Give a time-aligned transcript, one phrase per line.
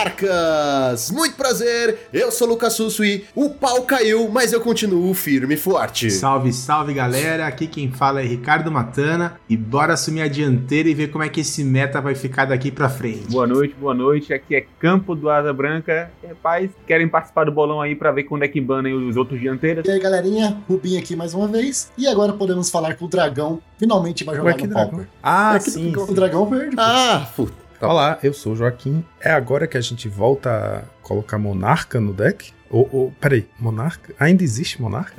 [0.00, 1.10] Monarcas!
[1.10, 5.54] Muito prazer, eu sou o Lucas Susso e o pau caiu, mas eu continuo firme
[5.54, 6.10] e forte.
[6.10, 10.94] Salve, salve galera, aqui quem fala é Ricardo Matana e bora assumir a dianteira e
[10.94, 13.30] ver como é que esse meta vai ficar daqui pra frente.
[13.30, 16.10] Boa noite, boa noite, aqui é Campo do Asa Branca.
[16.26, 19.86] Rapaz, querem participar do bolão aí pra ver quando é que banem os outros dianteiros?
[19.86, 23.60] E aí galerinha, Rubinho aqui mais uma vez e agora podemos falar com o Dragão,
[23.78, 24.90] finalmente vai jogar Ué, que no dragão?
[24.90, 25.08] Pauper.
[25.22, 25.92] Ah, É que sim.
[25.94, 26.76] O Dragão Verde.
[26.76, 26.82] pô.
[26.82, 27.69] Ah, puta.
[27.82, 29.02] Olá, eu sou o Joaquim.
[29.18, 32.52] É agora que a gente volta a colocar Monarca no deck?
[32.68, 34.14] Ou, ou peraí, Monarca?
[34.20, 35.14] Ainda existe Monarca?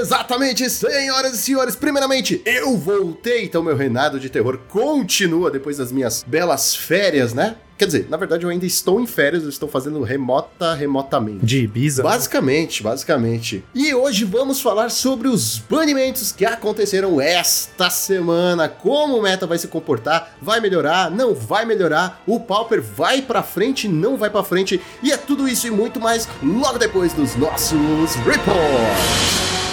[0.00, 1.76] Exatamente, senhoras e senhores.
[1.76, 7.54] Primeiramente, eu voltei, então meu reinado de terror continua depois das minhas belas férias, né?
[7.80, 11.46] Quer dizer, na verdade eu ainda estou em férias, eu estou fazendo remota, remotamente.
[11.46, 12.02] De Ibiza?
[12.02, 13.64] Basicamente, basicamente.
[13.74, 19.56] E hoje vamos falar sobre os banimentos que aconteceram esta semana, como o meta vai
[19.56, 24.44] se comportar, vai melhorar, não vai melhorar, o Pauper vai pra frente, não vai pra
[24.44, 29.69] frente, e é tudo isso e muito mais logo depois dos nossos reports.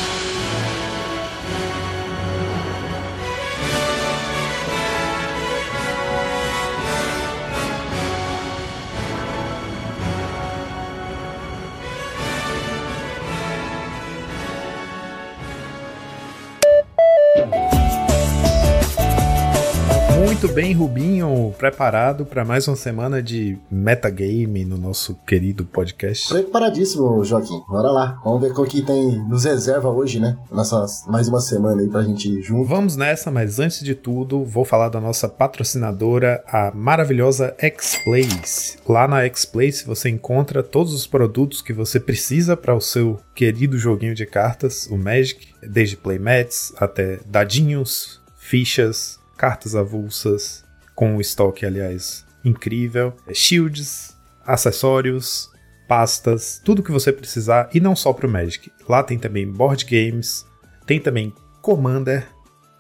[20.40, 26.30] Muito bem, Rubinho, preparado para mais uma semana de metagame no nosso querido podcast.
[26.30, 27.60] Preparadíssimo, Joaquim.
[27.68, 28.22] Bora lá.
[28.24, 30.38] Vamos ver o que tem nos reserva hoje, né?
[30.52, 32.70] Nossa, mais uma semana aí pra gente ir junto.
[32.70, 38.78] Vamos nessa, mas antes de tudo, vou falar da nossa patrocinadora, a maravilhosa X-Place.
[38.88, 43.76] Lá na X-Place você encontra todos os produtos que você precisa para o seu querido
[43.76, 51.66] joguinho de cartas, o Magic, desde playmats até dadinhos, fichas, cartas avulsas, com um estoque,
[51.66, 55.50] aliás, incrível, shields, acessórios,
[55.88, 58.72] pastas, tudo que você precisar, e não só para o Magic.
[58.90, 60.46] Lá tem também board games,
[60.86, 62.28] tem também Commander,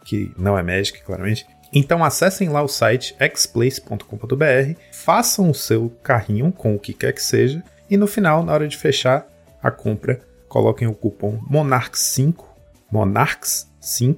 [0.03, 1.45] que não é Magic, claramente.
[1.71, 7.21] Então acessem lá o site xplace.com.br, façam o seu carrinho com o que quer que
[7.21, 9.27] seja, e no final, na hora de fechar
[9.61, 12.45] a compra, coloquem o cupom MONARCHS5,
[12.91, 14.17] MONARCHS5,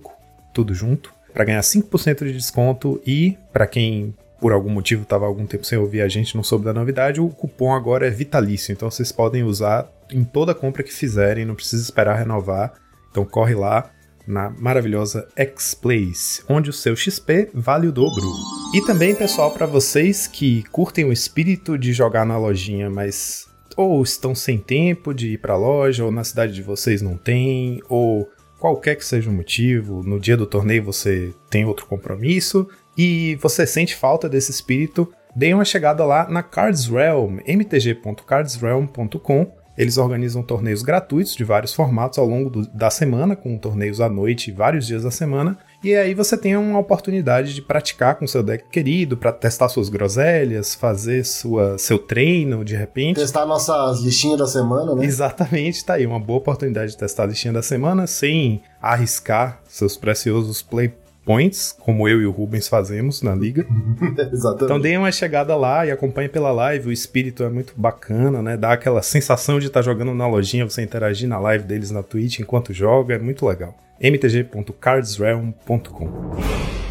[0.53, 5.45] tudo junto, para ganhar 5% de desconto e para quem por algum motivo estava algum
[5.45, 8.89] tempo sem ouvir a gente, não soube da novidade, o cupom agora é vitalício, então
[8.89, 12.73] vocês podem usar em toda compra que fizerem, não precisa esperar renovar.
[13.11, 13.91] Então corre lá
[14.27, 18.31] na maravilhosa X-Place, onde o seu XP vale o dobro.
[18.73, 24.03] E também, pessoal, para vocês que curtem o espírito de jogar na lojinha, mas ou
[24.03, 27.81] estão sem tempo de ir para a loja, ou na cidade de vocês não tem,
[27.89, 28.29] ou
[28.59, 33.65] qualquer que seja o motivo, no dia do torneio você tem outro compromisso e você
[33.65, 39.51] sente falta desse espírito, dê uma chegada lá na Cards Realm, mtg.cardsrealm.com.
[39.77, 44.09] Eles organizam torneios gratuitos de vários formatos ao longo do- da semana, com torneios à
[44.09, 45.57] noite, vários dias da semana.
[45.83, 49.87] E aí você tem uma oportunidade de praticar com seu deck querido, para testar suas
[49.87, 53.15] groselhas, fazer sua, seu treino de repente.
[53.15, 55.05] Testar nossas listinhas da semana, né?
[55.05, 59.95] Exatamente, tá aí uma boa oportunidade de testar a listinha da semana sem arriscar seus
[59.95, 60.93] preciosos play
[61.29, 63.63] points, como eu e o Rubens fazemos na liga.
[64.33, 64.63] Exatamente.
[64.63, 68.57] Então deem uma chegada lá e acompanhe pela live, o espírito é muito bacana, né?
[68.57, 72.39] Dá aquela sensação de estar jogando na lojinha, você interagir na live deles na Twitch
[72.39, 73.77] enquanto joga, é muito legal.
[74.01, 76.88] mtg.cardsrealm.com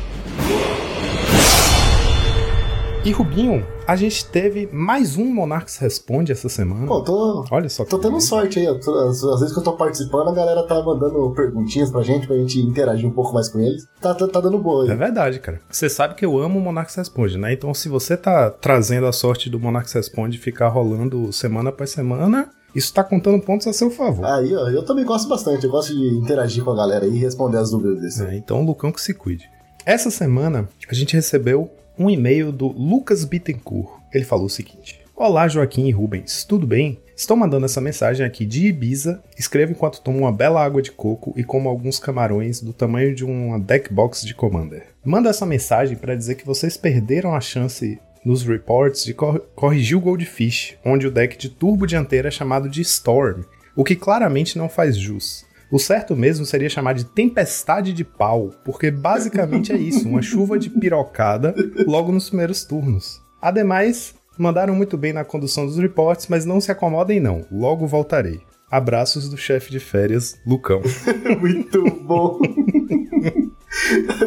[3.09, 6.87] E Rubinho, a gente teve mais um Monarchs Responde essa semana.
[6.87, 8.27] Pô, tô, Olha só tô tendo beleza.
[8.27, 8.67] sorte aí.
[8.67, 12.37] Às às vezes que eu tô participando, a galera tá mandando perguntinhas pra gente, pra
[12.37, 13.87] gente interagir um pouco mais com eles.
[13.99, 14.95] Tá, tá, tá dando boa É aí.
[14.99, 15.59] verdade, cara.
[15.71, 17.51] Você sabe que eu amo o Monarchs Responde, né?
[17.51, 22.51] Então, se você tá trazendo a sorte do Monarchs Responde ficar rolando semana após semana,
[22.75, 24.27] isso tá contando pontos a seu favor.
[24.27, 25.65] Aí, ó, eu também gosto bastante.
[25.65, 28.23] Eu gosto de interagir com a galera aí e responder as dúvidas desse.
[28.23, 29.49] É, então, o Lucão que se cuide.
[29.87, 33.91] Essa semana, a gente recebeu um e-mail do Lucas Bittencourt.
[34.13, 37.01] Ele falou o seguinte: Olá, Joaquim e Rubens, tudo bem?
[37.17, 39.21] Estou mandando essa mensagem aqui de Ibiza.
[39.37, 43.25] Escrevo enquanto tomo uma bela água de coco e como alguns camarões do tamanho de
[43.25, 44.87] uma deck box de Commander.
[45.05, 49.97] Mando essa mensagem para dizer que vocês perderam a chance nos reports de cor corrigir
[49.97, 53.43] o Goldfish, onde o deck de turbo dianteira é chamado de Storm,
[53.75, 55.45] o que claramente não faz jus.
[55.71, 60.59] O certo mesmo seria chamar de tempestade de pau, porque basicamente é isso, uma chuva
[60.59, 61.55] de pirocada
[61.87, 63.21] logo nos primeiros turnos.
[63.41, 68.41] Ademais, mandaram muito bem na condução dos reports, mas não se acomodem não, logo voltarei.
[68.71, 70.83] Abraços do chefe de férias, Lucão.
[71.41, 72.39] Muito bom.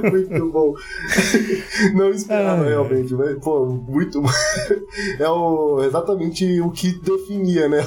[0.10, 0.74] muito bom.
[1.94, 2.70] Não esperava Ai.
[2.70, 4.22] realmente, mas, pô, muito
[5.20, 7.84] É o, exatamente o que definia, né?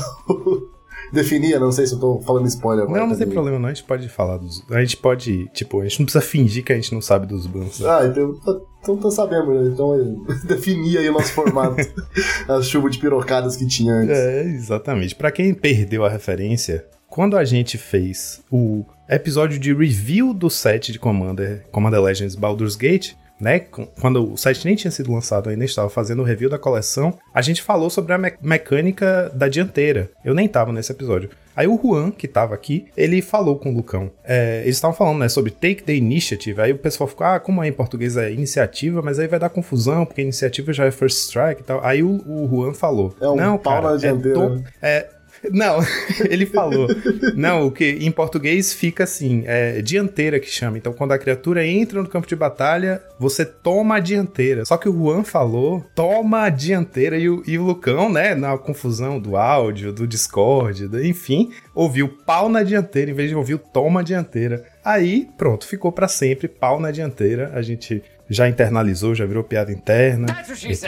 [1.12, 3.00] Definia, não sei se eu tô falando spoiler agora.
[3.00, 3.34] Não, não tem também.
[3.34, 4.64] problema não, a gente pode falar dos...
[4.70, 7.46] A gente pode, tipo, a gente não precisa fingir que a gente não sabe dos
[7.46, 7.80] bans.
[7.80, 7.88] né?
[7.88, 8.34] Ah, então,
[8.82, 9.70] então tô sabendo, né?
[9.72, 10.04] Então é,
[10.46, 11.76] definia aí o nosso formato.
[12.48, 14.16] as chuvas de pirocadas que tinha antes.
[14.16, 15.14] É, exatamente.
[15.14, 20.90] Pra quem perdeu a referência, quando a gente fez o episódio de review do set
[20.92, 23.12] de Commander, Commander Legends Baldur's Gate,
[23.44, 23.60] né,
[24.00, 27.42] quando o site nem tinha sido lançado ainda, estava fazendo o review da coleção, a
[27.42, 30.10] gente falou sobre a me- mecânica da dianteira.
[30.24, 31.28] Eu nem tava nesse episódio.
[31.56, 34.10] Aí o Juan, que tava aqui, ele falou com o Lucão.
[34.24, 36.60] É, eles estavam falando, né, sobre take the initiative.
[36.60, 39.50] Aí o pessoal ficou, ah, como é em português é iniciativa, mas aí vai dar
[39.50, 41.84] confusão, porque iniciativa já é first strike e tal.
[41.84, 44.64] Aí o, o Juan falou, É um não, pau cara, na é dianteira, to- né?
[44.82, 45.06] é,
[45.52, 45.78] não,
[46.28, 46.86] ele falou.
[47.34, 50.78] Não, o que em português fica assim, é dianteira que chama.
[50.78, 54.64] Então, quando a criatura entra no campo de batalha, você toma a dianteira.
[54.64, 58.56] Só que o Juan falou, toma a dianteira, e o, e o Lucão, né, na
[58.58, 63.58] confusão do áudio, do Discord, do- enfim, ouviu pau na dianteira em vez de ouvir
[63.72, 64.64] toma a dianteira.
[64.84, 67.50] Aí, pronto, ficou pra sempre pau na dianteira.
[67.54, 70.26] A gente já internalizou, já virou piada interna.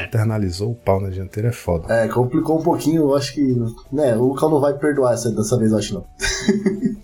[0.07, 1.93] Internalizou o pau na dianteira, é foda.
[1.93, 3.43] É, complicou um pouquinho, eu acho que.
[3.93, 6.07] Né, o Lucão não vai perdoar essa, dessa vez, eu acho não.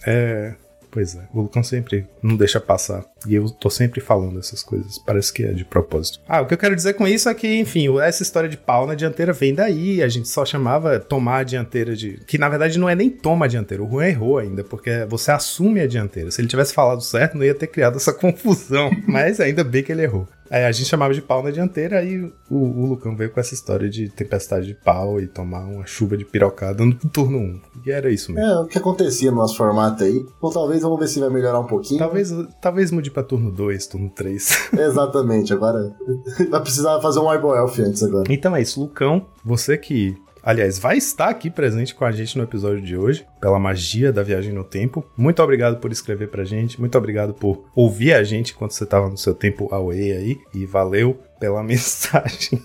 [0.04, 0.54] É,
[0.92, 1.22] pois é.
[1.32, 3.04] O Lucão sempre não deixa passar.
[3.26, 4.98] E eu tô sempre falando essas coisas.
[4.98, 6.20] Parece que é de propósito.
[6.28, 8.86] Ah, o que eu quero dizer com isso é que, enfim, essa história de pau
[8.86, 10.02] na dianteira vem daí.
[10.02, 12.20] A gente só chamava tomar a dianteira de.
[12.26, 13.82] Que na verdade não é nem toma a dianteira.
[13.82, 16.30] O Juan errou ainda, porque você assume a dianteira.
[16.30, 18.90] Se ele tivesse falado certo, não ia ter criado essa confusão.
[19.08, 20.28] Mas ainda bem que ele errou.
[20.52, 23.54] É, a gente chamava de pau na dianteira, aí o, o Lucão veio com essa
[23.54, 27.60] história de tempestade de pau e tomar uma chuva de pirocada no turno 1.
[27.86, 28.46] E era isso mesmo.
[28.46, 30.26] É, o que acontecia no nosso formato aí.
[30.42, 31.98] Ou talvez vamos ver se vai melhorar um pouquinho.
[31.98, 34.72] Talvez, talvez mude pra turno 2, turno 3.
[34.78, 35.90] Exatamente, agora
[36.50, 38.30] vai precisar fazer um Eyeball Elf antes agora.
[38.30, 39.24] então é isso, Lucão.
[39.42, 43.58] Você que, aliás, vai estar aqui presente com a gente no episódio de hoje, pela
[43.58, 45.04] magia da viagem no tempo.
[45.16, 46.80] Muito obrigado por escrever pra gente.
[46.80, 50.38] Muito obrigado por ouvir a gente enquanto você tava no seu tempo away aí.
[50.54, 52.62] E valeu pela mensagem,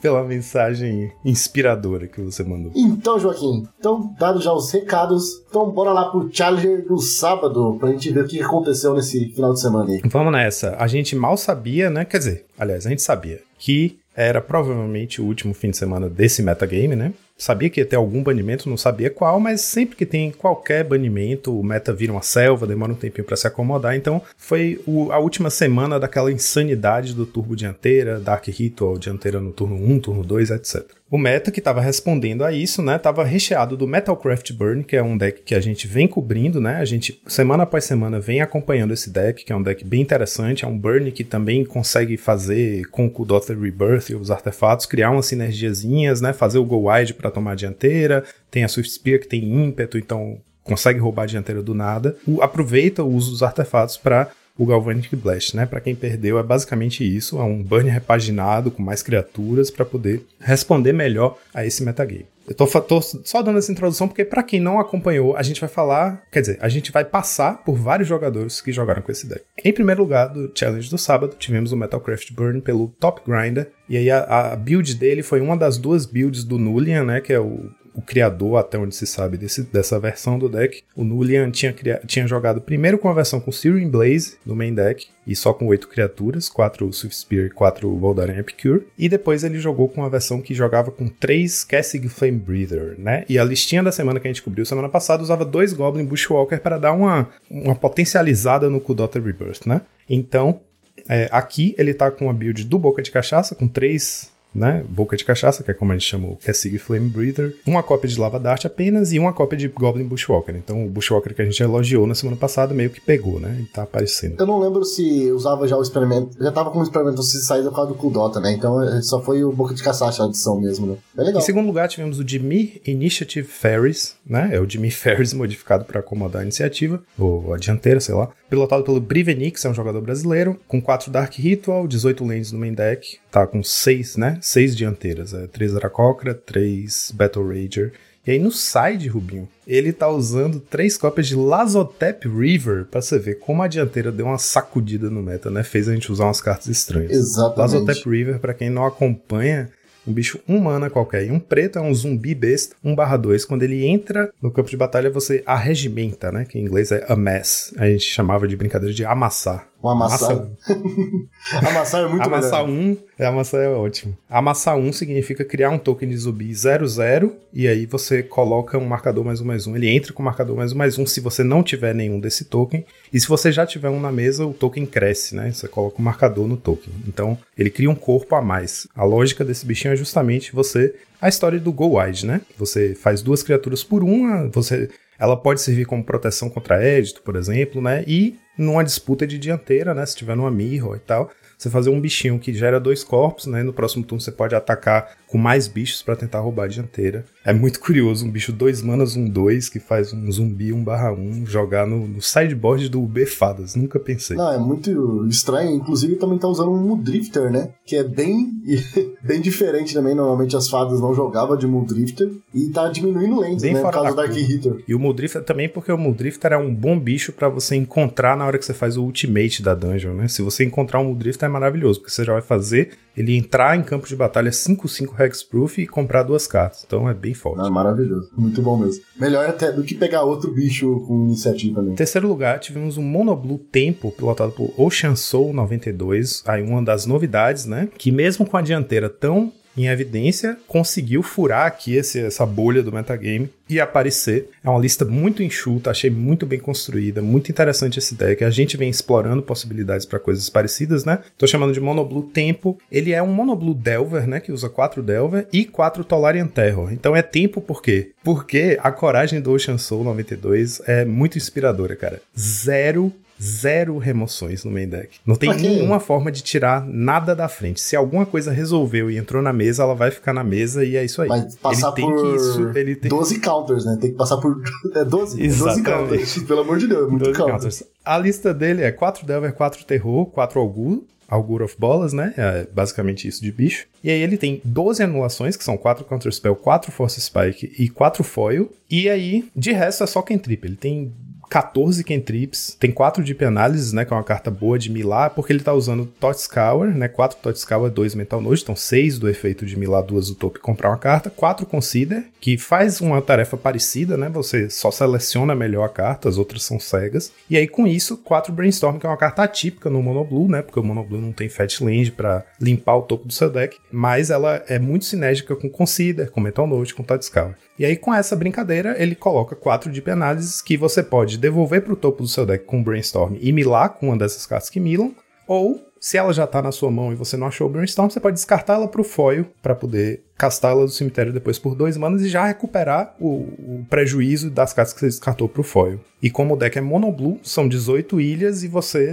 [0.00, 2.72] pela mensagem inspiradora que você mandou.
[2.74, 7.90] Então, Joaquim, então, dados já os recados, então bora lá pro Challenger do sábado pra
[7.90, 10.00] gente ver o que aconteceu nesse final de semana aí.
[10.06, 10.74] Vamos nessa.
[10.78, 12.04] A gente mal sabia, né?
[12.04, 16.42] Quer dizer, aliás, a gente sabia que era provavelmente o último fim de semana desse
[16.42, 17.12] metagame, né?
[17.36, 21.58] Sabia que ia ter algum banimento, não sabia qual, mas sempre que tem qualquer banimento,
[21.58, 23.96] o meta vira uma selva, demora um tempinho pra se acomodar.
[23.96, 29.50] Então, foi o- a última semana daquela insanidade do turbo dianteira, Dark Ritual dianteira no
[29.52, 30.84] turno 1, turno 2, etc.
[31.10, 35.02] O meta que estava respondendo a isso, né, estava recheado do Metalcraft Burn, que é
[35.02, 36.76] um deck que a gente vem cobrindo, né?
[36.76, 40.64] A gente semana após semana vem acompanhando esse deck, que é um deck bem interessante,
[40.64, 45.10] é um burn que também consegue fazer com o Kudotter Rebirth e os artefatos criar
[45.10, 46.32] umas sinergiazinhas, né?
[46.32, 48.22] Fazer o go wide para tomar a dianteira.
[48.50, 52.16] Tem a Swift Spear que tem ímpeto, então consegue roubar a dianteira do nada.
[52.26, 55.66] O- aproveita o uso dos artefatos para o Galvanic Blast, né?
[55.66, 60.24] Para quem perdeu, é basicamente isso, é um burn repaginado com mais criaturas para poder
[60.40, 62.26] responder melhor a esse metagame.
[62.46, 65.68] Eu tô, tô só dando essa introdução porque para quem não acompanhou, a gente vai
[65.68, 69.42] falar, quer dizer, a gente vai passar por vários jogadores que jogaram com esse deck.
[69.64, 73.96] Em primeiro lugar, do challenge do sábado, tivemos o Metalcraft Burn pelo Top Grinder, e
[73.96, 77.40] aí a, a build dele foi uma das duas builds do Nulian, né, que é
[77.40, 80.82] o o criador, até onde se sabe, desse, dessa versão do deck.
[80.96, 84.74] O Nulian tinha, cria- tinha jogado primeiro com a versão com Searing Blaze no main
[84.74, 88.86] deck, e só com oito criaturas, quatro Swift Spear e quatro Voldaren Epicure.
[88.98, 93.24] E depois ele jogou com a versão que jogava com três Kessig Flame Breather, né?
[93.28, 96.60] E a listinha da semana que a gente cobriu semana passada usava dois Goblin Bushwalker
[96.60, 99.80] para dar uma, uma potencializada no Kudotter Rebirth, né?
[100.10, 100.60] Então,
[101.08, 104.84] é, aqui ele tá com a build do Boca de Cachaça, com três né?
[104.88, 108.08] Boca de cachaça, que é como a gente chama o Kessig Flame Breather, uma cópia
[108.08, 110.54] de Lava Dart apenas e uma cópia de Goblin Bushwalker.
[110.54, 113.58] Então o Bushwalker que a gente elogiou na semana passada meio que pegou, né?
[113.60, 114.36] E tá aparecendo.
[114.38, 116.36] Eu não lembro se usava já o experimento.
[116.38, 118.52] Já tava com o experimento se sair por causa do Kuldota, né?
[118.52, 120.96] Então é, só foi o Boca de Caçacha a adição mesmo, né?
[121.16, 121.40] É legal.
[121.40, 124.50] Em segundo lugar, tivemos o Jimmy Initiative Ferries, né?
[124.52, 128.28] É o Jimmy Ferries modificado para acomodar a iniciativa, ou a dianteira, sei lá.
[128.48, 132.72] Pilotado pelo Brivenix, é um jogador brasileiro, com 4 Dark Ritual, 18 lanes no main
[132.72, 134.38] deck, tá com 6, né?
[134.40, 137.92] 6 dianteiras, é 3 Aracocra, 3 Battle Rager.
[138.24, 143.18] E aí no side, Rubinho, ele tá usando três cópias de Lazotep River, pra você
[143.18, 145.64] ver como a dianteira deu uma sacudida no meta, né?
[145.64, 147.10] Fez a gente usar umas cartas estranhas.
[147.10, 147.58] Exatamente.
[147.58, 149.68] Lazotep River, pra quem não acompanha,
[150.06, 151.26] um bicho um mana qualquer.
[151.26, 153.44] E um preto é um zumbi besta, 1/2.
[153.44, 156.44] Quando ele entra no campo de batalha, você arregimenta, né?
[156.44, 157.74] Que em inglês é amass.
[157.76, 160.48] A gente chamava de brincadeira de amassar Um amassar.
[161.68, 162.96] amassar é muito Amassar melhor.
[162.96, 164.16] 1, é, amassar é ótimo.
[164.30, 169.22] Amassar 1 significa criar um token de zumbi 00 e aí você coloca um marcador
[169.22, 169.76] mais um mais um.
[169.76, 172.46] Ele entra com o marcador mais um mais um se você não tiver nenhum desse
[172.46, 172.82] token.
[173.12, 175.52] E se você já tiver um na mesa, o token cresce, né?
[175.52, 176.90] Você coloca o um marcador no token.
[177.06, 178.88] Então ele cria um corpo a mais.
[178.96, 180.94] A lógica desse bichinho é justamente você.
[181.20, 182.40] A história do Go Wide, né?
[182.58, 184.88] Você faz duas criaturas por uma, você.
[185.18, 188.04] Ela pode servir como proteção contra édito, por exemplo, né?
[188.06, 190.04] E numa disputa de dianteira, né?
[190.06, 193.62] Se tiver numa mirror e tal, você fazer um bichinho que gera dois corpos, né?
[193.62, 197.24] No próximo turno você pode atacar com mais bichos para tentar roubar a dianteira.
[197.44, 201.12] É muito curioso, um bicho 2 manas, um 2, que faz um zumbi 1 barra
[201.12, 203.74] 1 jogar no, no sideboard do UB Fadas.
[203.74, 204.36] Nunca pensei.
[204.36, 205.74] Não, é muito estranho.
[205.74, 207.70] Inclusive, também tá usando um Mudrifter, né?
[207.84, 208.52] Que é bem,
[209.24, 210.14] bem diferente também.
[210.14, 212.30] Normalmente as fadas não jogavam de Mudrifter.
[212.54, 213.82] E tá diminuindo lentes, Bem né?
[213.82, 214.36] Por causa do da Dark.
[214.36, 214.84] Hitter.
[214.86, 218.46] E o Muldrifter também, porque o Muldrifter é um bom bicho para você encontrar na
[218.46, 220.28] hora que você faz o ultimate da dungeon, né?
[220.28, 223.82] Se você encontrar um Muldrifter é maravilhoso, porque você já vai fazer ele entrar em
[223.82, 226.84] campo de batalha 5-5 Hexproof e comprar duas cartas.
[226.86, 227.60] Então é bem forte.
[227.60, 228.30] Ah, maravilhoso.
[228.36, 229.02] Muito bom mesmo.
[229.18, 231.92] Melhor até do que pegar outro bicho com iniciativa né?
[231.92, 236.42] Em terceiro lugar, tivemos um Monoblue Tempo, pilotado por Ocean Soul 92.
[236.46, 237.88] Aí uma das novidades, né?
[237.96, 242.92] Que mesmo com a dianteira tão em evidência, conseguiu furar aqui esse, essa bolha do
[242.92, 244.50] metagame e aparecer.
[244.62, 248.44] É uma lista muito enxuta, achei muito bem construída, muito interessante esse deck.
[248.44, 251.20] A gente vem explorando possibilidades para coisas parecidas, né?
[251.36, 252.78] Tô chamando de Monoblue Tempo.
[252.90, 254.40] Ele é um Monoblue Delver, né?
[254.40, 256.92] Que usa quatro Delver e quatro Tolarian Terror.
[256.92, 258.12] Então é tempo por quê?
[258.22, 262.20] Porque a coragem do Ocean Soul 92 é muito inspiradora, cara.
[262.38, 265.18] Zero zero remoções no main deck.
[265.26, 265.68] Não tem quê?
[265.68, 267.80] nenhuma forma de tirar nada da frente.
[267.80, 271.04] Se alguma coisa resolveu e entrou na mesa, ela vai ficar na mesa e é
[271.04, 271.28] isso aí.
[271.28, 273.98] Vai passar ele tem por que isso, ele tem 12 counters, né?
[274.00, 274.54] Tem que passar por.
[274.94, 275.42] É 12?
[275.42, 275.84] É 12 Exatamente.
[275.84, 276.38] counters.
[276.46, 277.54] Pelo amor de Deus, é muito 12 counter.
[277.54, 277.84] counters.
[278.04, 282.32] A lista dele é 4 Delver, 4 Terror, 4 Augur, Augur of Bolas, né?
[282.36, 283.86] É basicamente isso de bicho.
[284.02, 287.88] E aí ele tem 12 anulações, que são 4 Counter Spell, 4 Force Spike e
[287.88, 288.70] 4 Foil.
[288.90, 290.64] E aí, de resto, é só Cantrip.
[290.64, 291.12] Ele tem
[291.54, 295.52] 14 cantrips, tem 4 Deep Analysis, né, que é uma carta boa de milar, porque
[295.52, 299.28] ele tá usando Tot Scour, né, 4 Tot Scour, 2 Mental Node, então 6 do
[299.28, 303.56] efeito de milar, 2 do topo comprar uma carta, 4 Consider, que faz uma tarefa
[303.56, 307.86] parecida, né, você só seleciona melhor a carta, as outras são cegas, e aí com
[307.86, 311.04] isso, 4 Brainstorm, que é uma carta atípica no Mono Blue, né, porque o Mono
[311.04, 314.80] Blue não tem Fat Land pra limpar o topo do seu deck, mas ela é
[314.80, 317.54] muito sinérgica com Consider, com Mental Node, com Tot Scour.
[317.78, 321.92] E aí, com essa brincadeira, ele coloca quatro Deep Analysis que você pode devolver para
[321.92, 325.12] o topo do seu deck com Brainstorm e milar com uma dessas cartas que milam,
[325.46, 328.20] ou se ela já tá na sua mão e você não achou o Brainstorm, você
[328.20, 332.28] pode descartar ela pro foil para poder castá-la do cemitério depois por dois manas e
[332.28, 335.98] já recuperar o, o prejuízo das cartas que você descartou pro foil.
[336.22, 339.10] E como o deck é mono blue, são 18 ilhas e você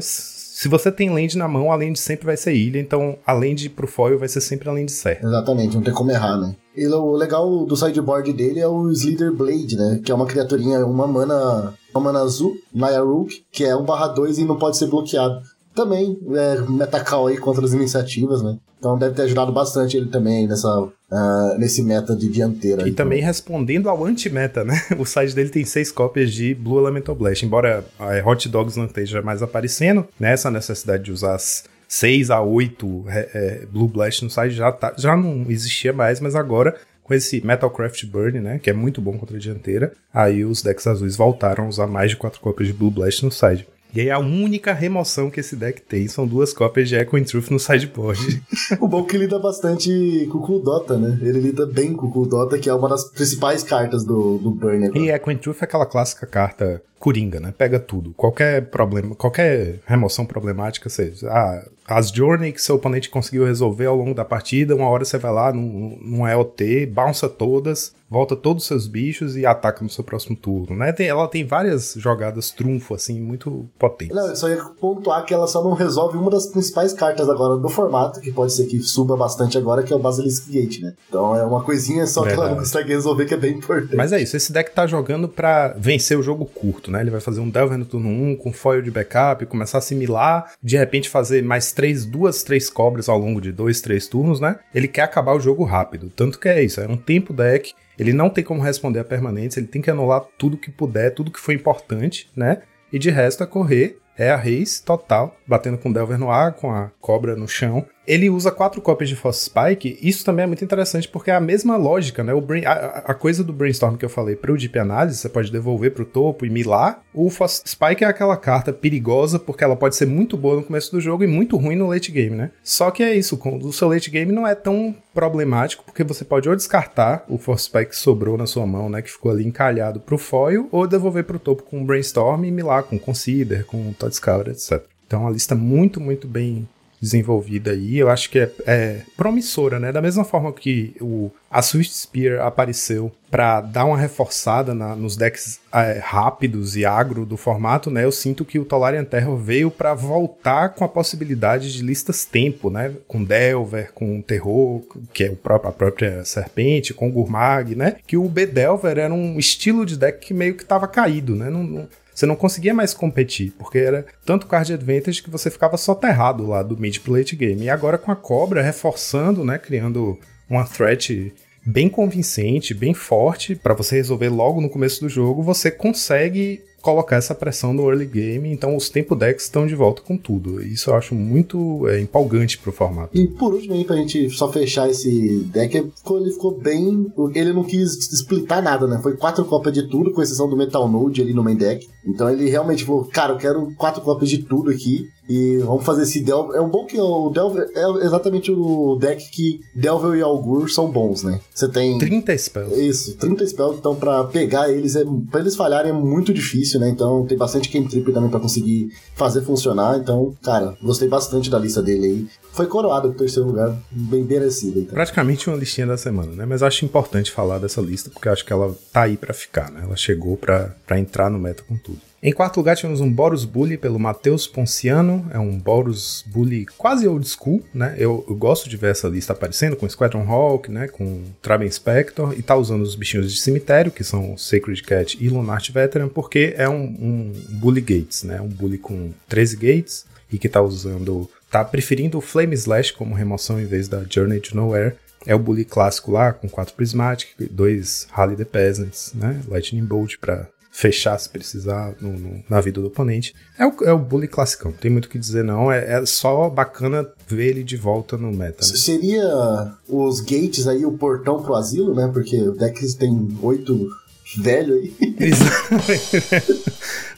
[0.62, 3.68] se você tem land na mão, a land sempre vai ser ilha, então a land
[3.72, 5.26] pro foil vai ser sempre a land certa.
[5.26, 6.56] Exatamente, não tem como errar, né?
[6.78, 10.00] E o legal do sideboard dele é o Slither Blade, né?
[10.06, 14.10] Que é uma criaturinha, uma mana, uma mana azul, Naya Rook, que é 1 barra
[14.10, 15.42] 2 e não pode ser bloqueado.
[15.74, 18.58] Também é metacal aí contra as iniciativas, né?
[18.78, 22.82] Então deve ter ajudado bastante ele também nessa, ah, nesse meta de dianteira.
[22.82, 22.92] E aí.
[22.92, 24.82] também respondendo ao anti-meta, né?
[24.98, 27.46] O site dele tem seis cópias de Blue Elemental Blast.
[27.46, 32.42] Embora a Hot Dogs não esteja mais aparecendo, nessa necessidade de usar as 6 a
[32.42, 36.76] 8 é, é, Blue Blast no site já, tá, já não existia mais, mas agora
[37.04, 40.88] com esse Metalcraft Burn, né, que é muito bom contra a dianteira, aí os decks
[40.88, 43.68] azuis voltaram a usar mais de 4 cópias de Blue Blast no site.
[43.94, 47.24] E aí a única remoção que esse deck tem são duas cópias de Echo and
[47.24, 48.42] Truth no sideboard.
[48.80, 51.20] O bom é que lida bastante com o Kuldota, né?
[51.22, 54.86] Ele lida bem com o Kuldota, que é uma das principais cartas do, do Burn
[54.86, 55.00] agora.
[55.00, 57.54] E Echo and Truth é aquela clássica carta coringa, né?
[57.58, 58.14] Pega tudo.
[58.14, 63.96] Qualquer problema, qualquer remoção problemática, seja, ah, as journey que seu oponente conseguiu resolver ao
[63.96, 68.64] longo da partida, uma hora você vai lá num, num EOT, bounça todas, volta todos
[68.64, 70.92] os seus bichos e ataca no seu próximo turno, né?
[70.92, 74.14] Tem- ela tem várias jogadas trunfo, assim, muito potentes.
[74.16, 77.56] Não, eu só ia pontuar que ela só não resolve uma das principais cartas agora
[77.58, 80.94] do formato, que pode ser que suba bastante agora, que é o Basilisk Gate, né?
[81.08, 82.60] Então é uma coisinha só que ela não Verdade.
[82.68, 83.96] consegue resolver que é bem importante.
[83.96, 87.00] Mas é isso, esse deck tá jogando pra vencer o jogo curto, né?
[87.00, 90.52] Ele vai fazer um Delver no turno 1 com foil de backup, começar a assimilar,
[90.62, 94.58] de repente fazer mais três, duas, três cobras ao longo de dois, três turnos, né?
[94.76, 96.12] Ele quer acabar o jogo rápido.
[96.14, 97.74] Tanto que é isso, é um tempo deck.
[98.02, 101.30] Ele não tem como responder a permanentes, ele tem que anular tudo que puder, tudo
[101.30, 102.64] que foi importante, né?
[102.92, 104.00] E de resto é correr.
[104.22, 107.86] É a race total, batendo com o Delver no ar, com a cobra no chão.
[108.08, 109.98] Ele usa quatro cópias de Force Spike.
[110.02, 112.34] Isso também é muito interessante porque é a mesma lógica, né?
[112.34, 115.30] O brain, a, a coisa do brainstorm que eu falei para o Deep Analysis, você
[115.30, 117.04] pode devolver para o topo e milar.
[117.14, 120.92] O Force Spike é aquela carta perigosa porque ela pode ser muito boa no começo
[120.92, 122.52] do jogo e muito ruim no late game, né?
[122.64, 126.50] Só que é isso, o seu late game não é tão problemático porque você pode
[126.50, 129.02] ou descartar o Force Spike que sobrou na sua mão, né?
[129.02, 132.52] Que ficou ali encalhado pro foil, ou devolver para o topo com o brainstorm e
[132.52, 134.84] milar com Consider, com Scout, etc.
[135.08, 136.68] Então, é uma lista muito, muito bem
[137.02, 137.98] desenvolvida aí.
[137.98, 139.92] Eu acho que é, é promissora, né?
[139.92, 145.16] Da mesma forma que o, a Swift Spear apareceu para dar uma reforçada na, nos
[145.16, 148.06] decks é, rápidos e agro do formato, né?
[148.06, 152.70] Eu sinto que o Tolarian Terror veio para voltar com a possibilidade de listas tempo,
[152.70, 152.94] né?
[153.08, 157.96] Com Delver, com Terror, que é o próprio, a própria Serpente, com Gurmag, né?
[158.06, 161.50] Que o B-Delver era um estilo de deck que meio que estava caído, né?
[161.50, 165.78] Não, não, você não conseguia mais competir, porque era tanto card advantage que você ficava
[165.78, 167.64] soterrado lá do mid pro late game.
[167.64, 170.18] E agora com a cobra reforçando, né, criando
[170.50, 171.34] uma threat
[171.66, 177.16] bem convincente, bem forte para você resolver logo no começo do jogo, você consegue colocar
[177.16, 180.62] essa pressão no early game, então os tempo decks estão de volta com tudo.
[180.62, 183.18] Isso eu acho muito é, empolgante pro formato.
[183.18, 187.12] E por último aí, pra gente só fechar esse deck, ele ficou, ele ficou bem.
[187.36, 189.00] Ele não quis explicar nada, né?
[189.02, 191.88] Foi quatro cópias de tudo, com exceção do Metal Node ali no main deck.
[192.06, 195.08] Então ele realmente falou, cara, eu quero quatro cópias de tudo aqui.
[195.30, 196.58] E vamos fazer esse Delver.
[196.58, 200.92] É um bom que o Delver é exatamente o deck que Delver e Algur são
[200.92, 201.40] bons, né?
[201.54, 201.98] Você tem.
[201.98, 202.82] 30 spells.
[202.82, 203.78] Isso, 30 spells.
[203.78, 205.06] Então, pra pegar eles, é...
[205.30, 206.90] pra eles falharem é muito difícil, né?
[206.90, 209.98] Então, tem bastante cantrip também pra conseguir fazer funcionar.
[209.98, 212.28] Então, cara, gostei bastante da lista dele aí.
[212.52, 214.80] Foi coroado pro terceiro lugar, bem merecido.
[214.80, 214.94] Então.
[214.94, 216.46] Praticamente uma listinha da semana, né?
[216.46, 219.82] Mas acho importante falar dessa lista, porque acho que ela tá aí pra ficar, né?
[219.84, 222.11] Ela chegou pra entrar no meta com tudo.
[222.24, 225.28] Em quarto lugar, tivemos um Boros Bully pelo Matheus Ponciano.
[225.34, 227.96] É um Boros Bully quase old school, né?
[227.98, 230.88] Eu, eu, gosto de ver essa lista aparecendo com Squadron Hawk, né?
[230.88, 232.36] Com Traben Spector.
[232.38, 236.54] E tá usando os bichinhos de cemitério, que são Sacred Cat e Lunart Veteran, porque
[236.56, 238.40] é um, um Bully Gates, né?
[238.40, 241.28] Um Bully com 13 gates e que tá usando.
[241.50, 244.94] tá preferindo o Flame Slash como remoção em vez da Journey to Nowhere.
[245.26, 249.40] É o bully clássico lá, com quatro Prismatic, dois Rally the Peasants, né?
[249.48, 253.36] Lightning Bolt para fechar se precisar no, no, na vida do oponente.
[253.60, 256.50] É o, é o bully classicão, tem muito o que dizer não, é, é, só
[256.50, 258.66] bacana ver ele de volta no meta.
[258.66, 258.76] Né?
[258.76, 262.10] Seria os gates aí, o portão pro asilo, né?
[262.12, 263.90] Porque o deck tem oito
[264.38, 264.94] velho aí.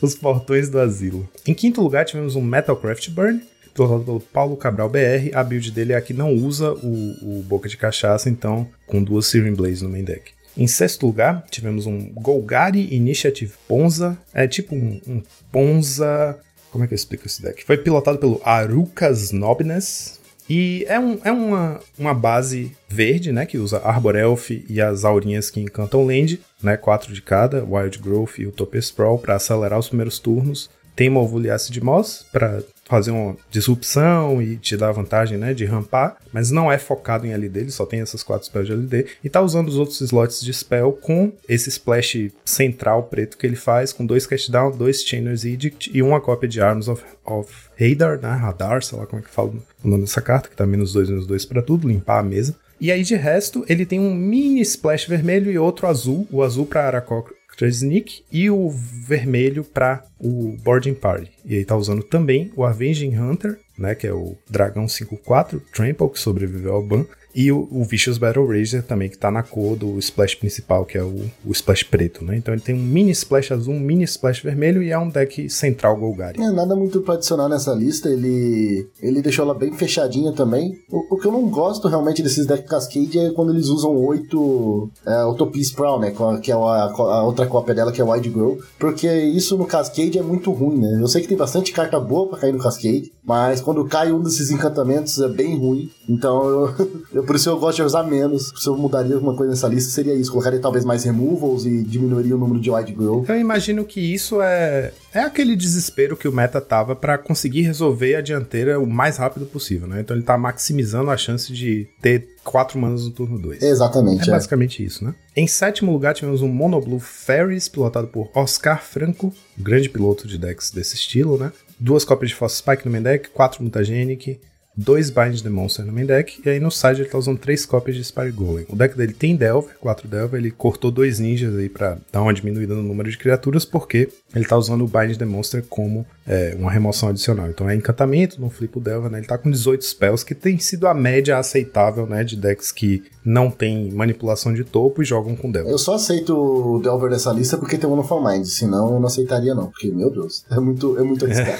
[0.02, 1.30] Os portões do asilo.
[1.46, 3.42] Em quinto lugar tivemos um Metalcraft Burn,
[3.74, 5.34] pilotado pelo Paulo Cabral BR.
[5.34, 9.54] A build dele aqui não usa o, o Boca de Cachaça, então com duas Searing
[9.54, 10.32] Blaze no main deck.
[10.56, 14.18] Em sexto lugar, tivemos um Golgari Initiative Ponza.
[14.34, 16.38] É tipo um, um Ponza.
[16.72, 17.64] Como é que eu explico esse deck?
[17.64, 20.20] Foi pilotado pelo Arukas Nobness.
[20.50, 23.46] E é, um, é uma, uma base verde, né?
[23.46, 26.76] Que usa Arbor Elf e as aurinhas que encantam land, né?
[26.78, 30.70] Quatro de cada, Wild Growth e o Tope Sprawl para acelerar os primeiros turnos.
[30.96, 32.62] Tem Movuliace de Moss para
[32.94, 37.32] fazer uma disrupção e te dar vantagem, né, de rampar, mas não é focado em
[37.32, 40.42] LD, ele só tem essas quatro spells de LD, e tá usando os outros slots
[40.42, 45.02] de spell com esse splash central preto que ele faz, com dois cast down, dois
[45.02, 47.52] Chainer's Edict e uma cópia de Arms of, of
[47.82, 49.50] Hadar, né, Radar, sei lá como é que fala
[49.84, 52.56] o nome dessa carta, que tá menos dois, menos dois para tudo, limpar a mesa.
[52.80, 56.68] E aí, de resto, ele tem um mini splash vermelho e outro azul, o azul
[56.68, 61.32] para Aracocra Sneak e o vermelho para o Boarding Party.
[61.46, 66.10] E aí tá usando também o Avenging Hunter, né, que é o Dragão 5-4, Trample,
[66.10, 69.76] que sobreviveu ao ban, e o, o Vicious Battle Razer também, que tá na cor
[69.76, 72.38] do splash principal, que é o, o splash preto, né?
[72.38, 75.50] Então ele tem um mini splash azul, um mini splash vermelho e é um deck
[75.50, 76.42] central Golgari.
[76.42, 80.78] É, nada muito pra adicionar nessa lista, ele, ele deixou ela bem fechadinha também.
[80.92, 84.90] O, o que eu não gosto realmente desses decks Cascade é quando eles usam oito
[85.06, 86.14] é, Utopia Sprawl, né?
[86.42, 90.18] Que é a, a, outra cópia dela, que é Wide Grow, porque isso no Cascade
[90.18, 91.00] é muito ruim, né?
[91.02, 94.22] Eu sei que tem bastante carta boa pra cair no Cascade, mas quando cai um
[94.22, 95.90] desses encantamentos é bem ruim.
[96.08, 96.76] Então eu,
[97.14, 98.52] eu por isso eu gosto de usar menos.
[98.56, 100.32] Se eu mudaria alguma coisa nessa lista, seria isso.
[100.32, 103.26] Colocaria talvez mais removals e diminuiria o número de wide grow.
[103.28, 108.16] Eu imagino que isso é é aquele desespero que o meta tava para conseguir resolver
[108.16, 110.02] a dianteira o mais rápido possível, né?
[110.02, 113.62] Então ele tá maximizando a chance de ter quatro manos no turno 2.
[113.62, 114.28] Exatamente.
[114.28, 115.14] É, é, basicamente isso, né?
[115.36, 120.72] Em sétimo lugar tivemos um Monoblue Ferris, pilotado por Oscar Franco, grande piloto de decks
[120.72, 121.52] desse estilo, né?
[121.84, 124.40] Duas cópias de Force Spike no main deck, quatro Mutagenic,
[124.76, 127.66] dois Bind the Monster no main deck, e aí no side ele tá usando três
[127.66, 128.66] cópias de Spire Golem.
[128.70, 132.34] O deck dele tem Delver, quatro Delver, ele cortou dois ninjas aí pra dar uma
[132.34, 136.56] diminuída no número de criaturas, porque ele tá usando o Bind the Monster como é,
[136.58, 137.50] uma remoção adicional.
[137.50, 139.20] Então é encantamento, no flip o Delver, né?
[139.20, 143.04] Ele tá com 18 spells, que tem sido a média aceitável, né, de decks que
[143.24, 145.72] não tem manipulação de topo e jogam com Delver.
[145.72, 149.08] Eu só aceito o Delver nessa lista porque tem o No Mind, senão eu não
[149.08, 151.58] aceitaria não, porque, meu Deus, é muito, é muito arriscado.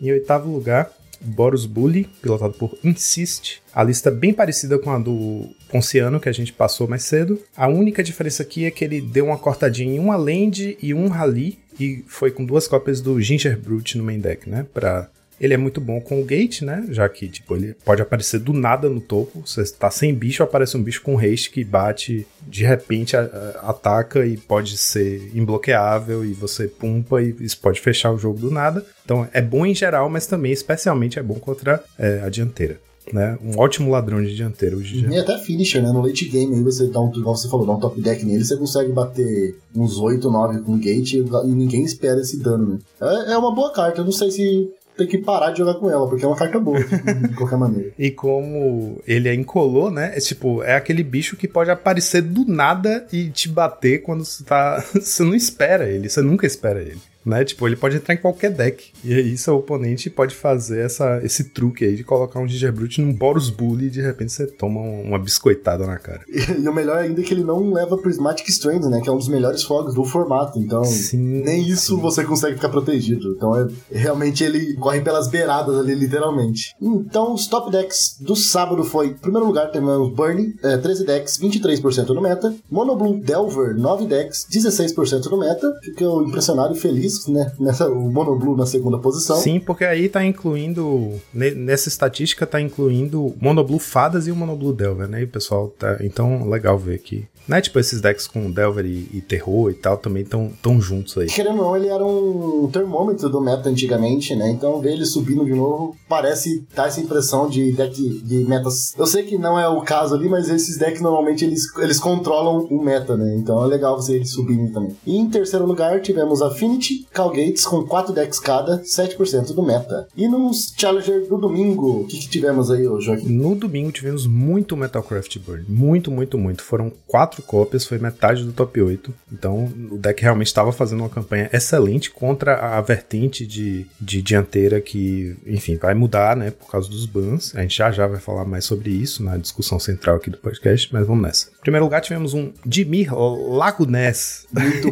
[0.00, 0.90] em oitavo lugar,
[1.24, 3.62] Boros Bully, pilotado por Insist.
[3.74, 7.40] A lista bem parecida com a do Ponciano, que a gente passou mais cedo.
[7.56, 11.08] A única diferença aqui é que ele deu uma cortadinha em uma Land e um
[11.08, 14.64] Rally, e foi com duas cópias do Ginger Brute no main deck, né?
[14.72, 15.08] Pra
[15.40, 16.86] ele é muito bom com o gate, né?
[16.90, 19.42] Já que, tipo, ele pode aparecer do nada no topo.
[19.44, 23.70] Você está sem bicho, aparece um bicho com haste que bate, de repente a, a,
[23.70, 28.50] ataca e pode ser imbloqueável e você pumpa e isso pode fechar o jogo do
[28.50, 28.84] nada.
[29.04, 32.78] Então é bom em geral, mas também especialmente é bom contra é, a dianteira.
[33.12, 33.38] Né?
[33.44, 35.92] Um ótimo ladrão de dianteiro hoje E até finisher, né?
[35.92, 38.42] No late game aí você dá um, igual você falou, dá um top deck nele,
[38.42, 42.78] você consegue bater uns 8, 9 com gate e ninguém espera esse dano, né?
[43.02, 45.90] É, é uma boa carta, eu não sei se tem que parar de jogar com
[45.90, 47.90] ela, porque é uma carta boa, de qualquer maneira.
[47.98, 50.12] E como ele é incolor, né?
[50.14, 54.44] É tipo, é aquele bicho que pode aparecer do nada e te bater quando você
[54.44, 54.82] tá.
[54.94, 57.44] Você não espera ele, você nunca espera ele né?
[57.44, 58.92] Tipo, ele pode entrar em qualquer deck.
[59.02, 63.12] E aí seu oponente pode fazer essa, esse truque aí de colocar um Gingerbrute num
[63.12, 66.22] Boros Bully e de repente você toma uma biscoitada na cara.
[66.28, 69.00] E, e o melhor ainda é que ele não leva Prismatic Strand, né?
[69.00, 70.58] Que é um dos melhores fogos do formato.
[70.58, 72.00] Então, sim, nem isso sim.
[72.00, 73.34] você consegue ficar protegido.
[73.36, 76.74] Então, é, realmente ele corre pelas beiradas ali, literalmente.
[76.80, 81.38] Então, os top decks do sábado foi, em primeiro lugar, temos Burning, é, 13 decks,
[81.38, 82.54] 23% no meta.
[82.70, 85.72] Monoblue Delver, 9 decks, 16% no meta.
[85.82, 87.52] Fiquei impressionado e feliz né?
[87.58, 89.36] Nessa, o Monoblue na segunda posição.
[89.36, 91.12] Sim, porque aí tá incluindo.
[91.32, 95.20] Nessa estatística tá incluindo Monoblue Fadas e o Monoblue Delver, né?
[95.20, 95.98] E o pessoal tá.
[96.00, 97.60] Então, legal ver que né?
[97.60, 101.26] Tipo, esses decks com Delver e, e Terror e tal também estão tão juntos aí.
[101.26, 104.50] Querendo ou não, ele era um termômetro do meta antigamente, né?
[104.50, 108.94] Então ver ele subindo de novo parece dar essa impressão de deck de metas.
[108.96, 112.66] Eu sei que não é o caso ali, mas esses decks normalmente eles, eles controlam
[112.70, 113.36] o meta, né?
[113.36, 114.96] Então é legal você ele subindo também.
[115.06, 120.08] E em terceiro lugar tivemos Affinity, Calgates com 4 decks cada, 7% do meta.
[120.16, 123.28] E nos Challenger do domingo, o que, que tivemos aí, Joaquim?
[123.28, 125.64] No domingo tivemos muito Metalcraft Burn.
[125.68, 126.62] Muito, muito, muito.
[126.62, 129.12] Foram quatro quatro cópias, foi metade do top 8.
[129.32, 134.80] Então o deck realmente estava fazendo uma campanha excelente contra a vertente de, de dianteira
[134.80, 137.54] que, enfim, vai mudar, né, por causa dos bans.
[137.56, 140.88] A gente já já vai falar mais sobre isso na discussão central aqui do podcast,
[140.92, 141.48] mas vamos nessa.
[141.58, 144.46] Em primeiro lugar, tivemos um Dimir Laguness.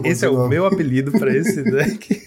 [0.05, 2.23] esse é o meu apelido para esse deck.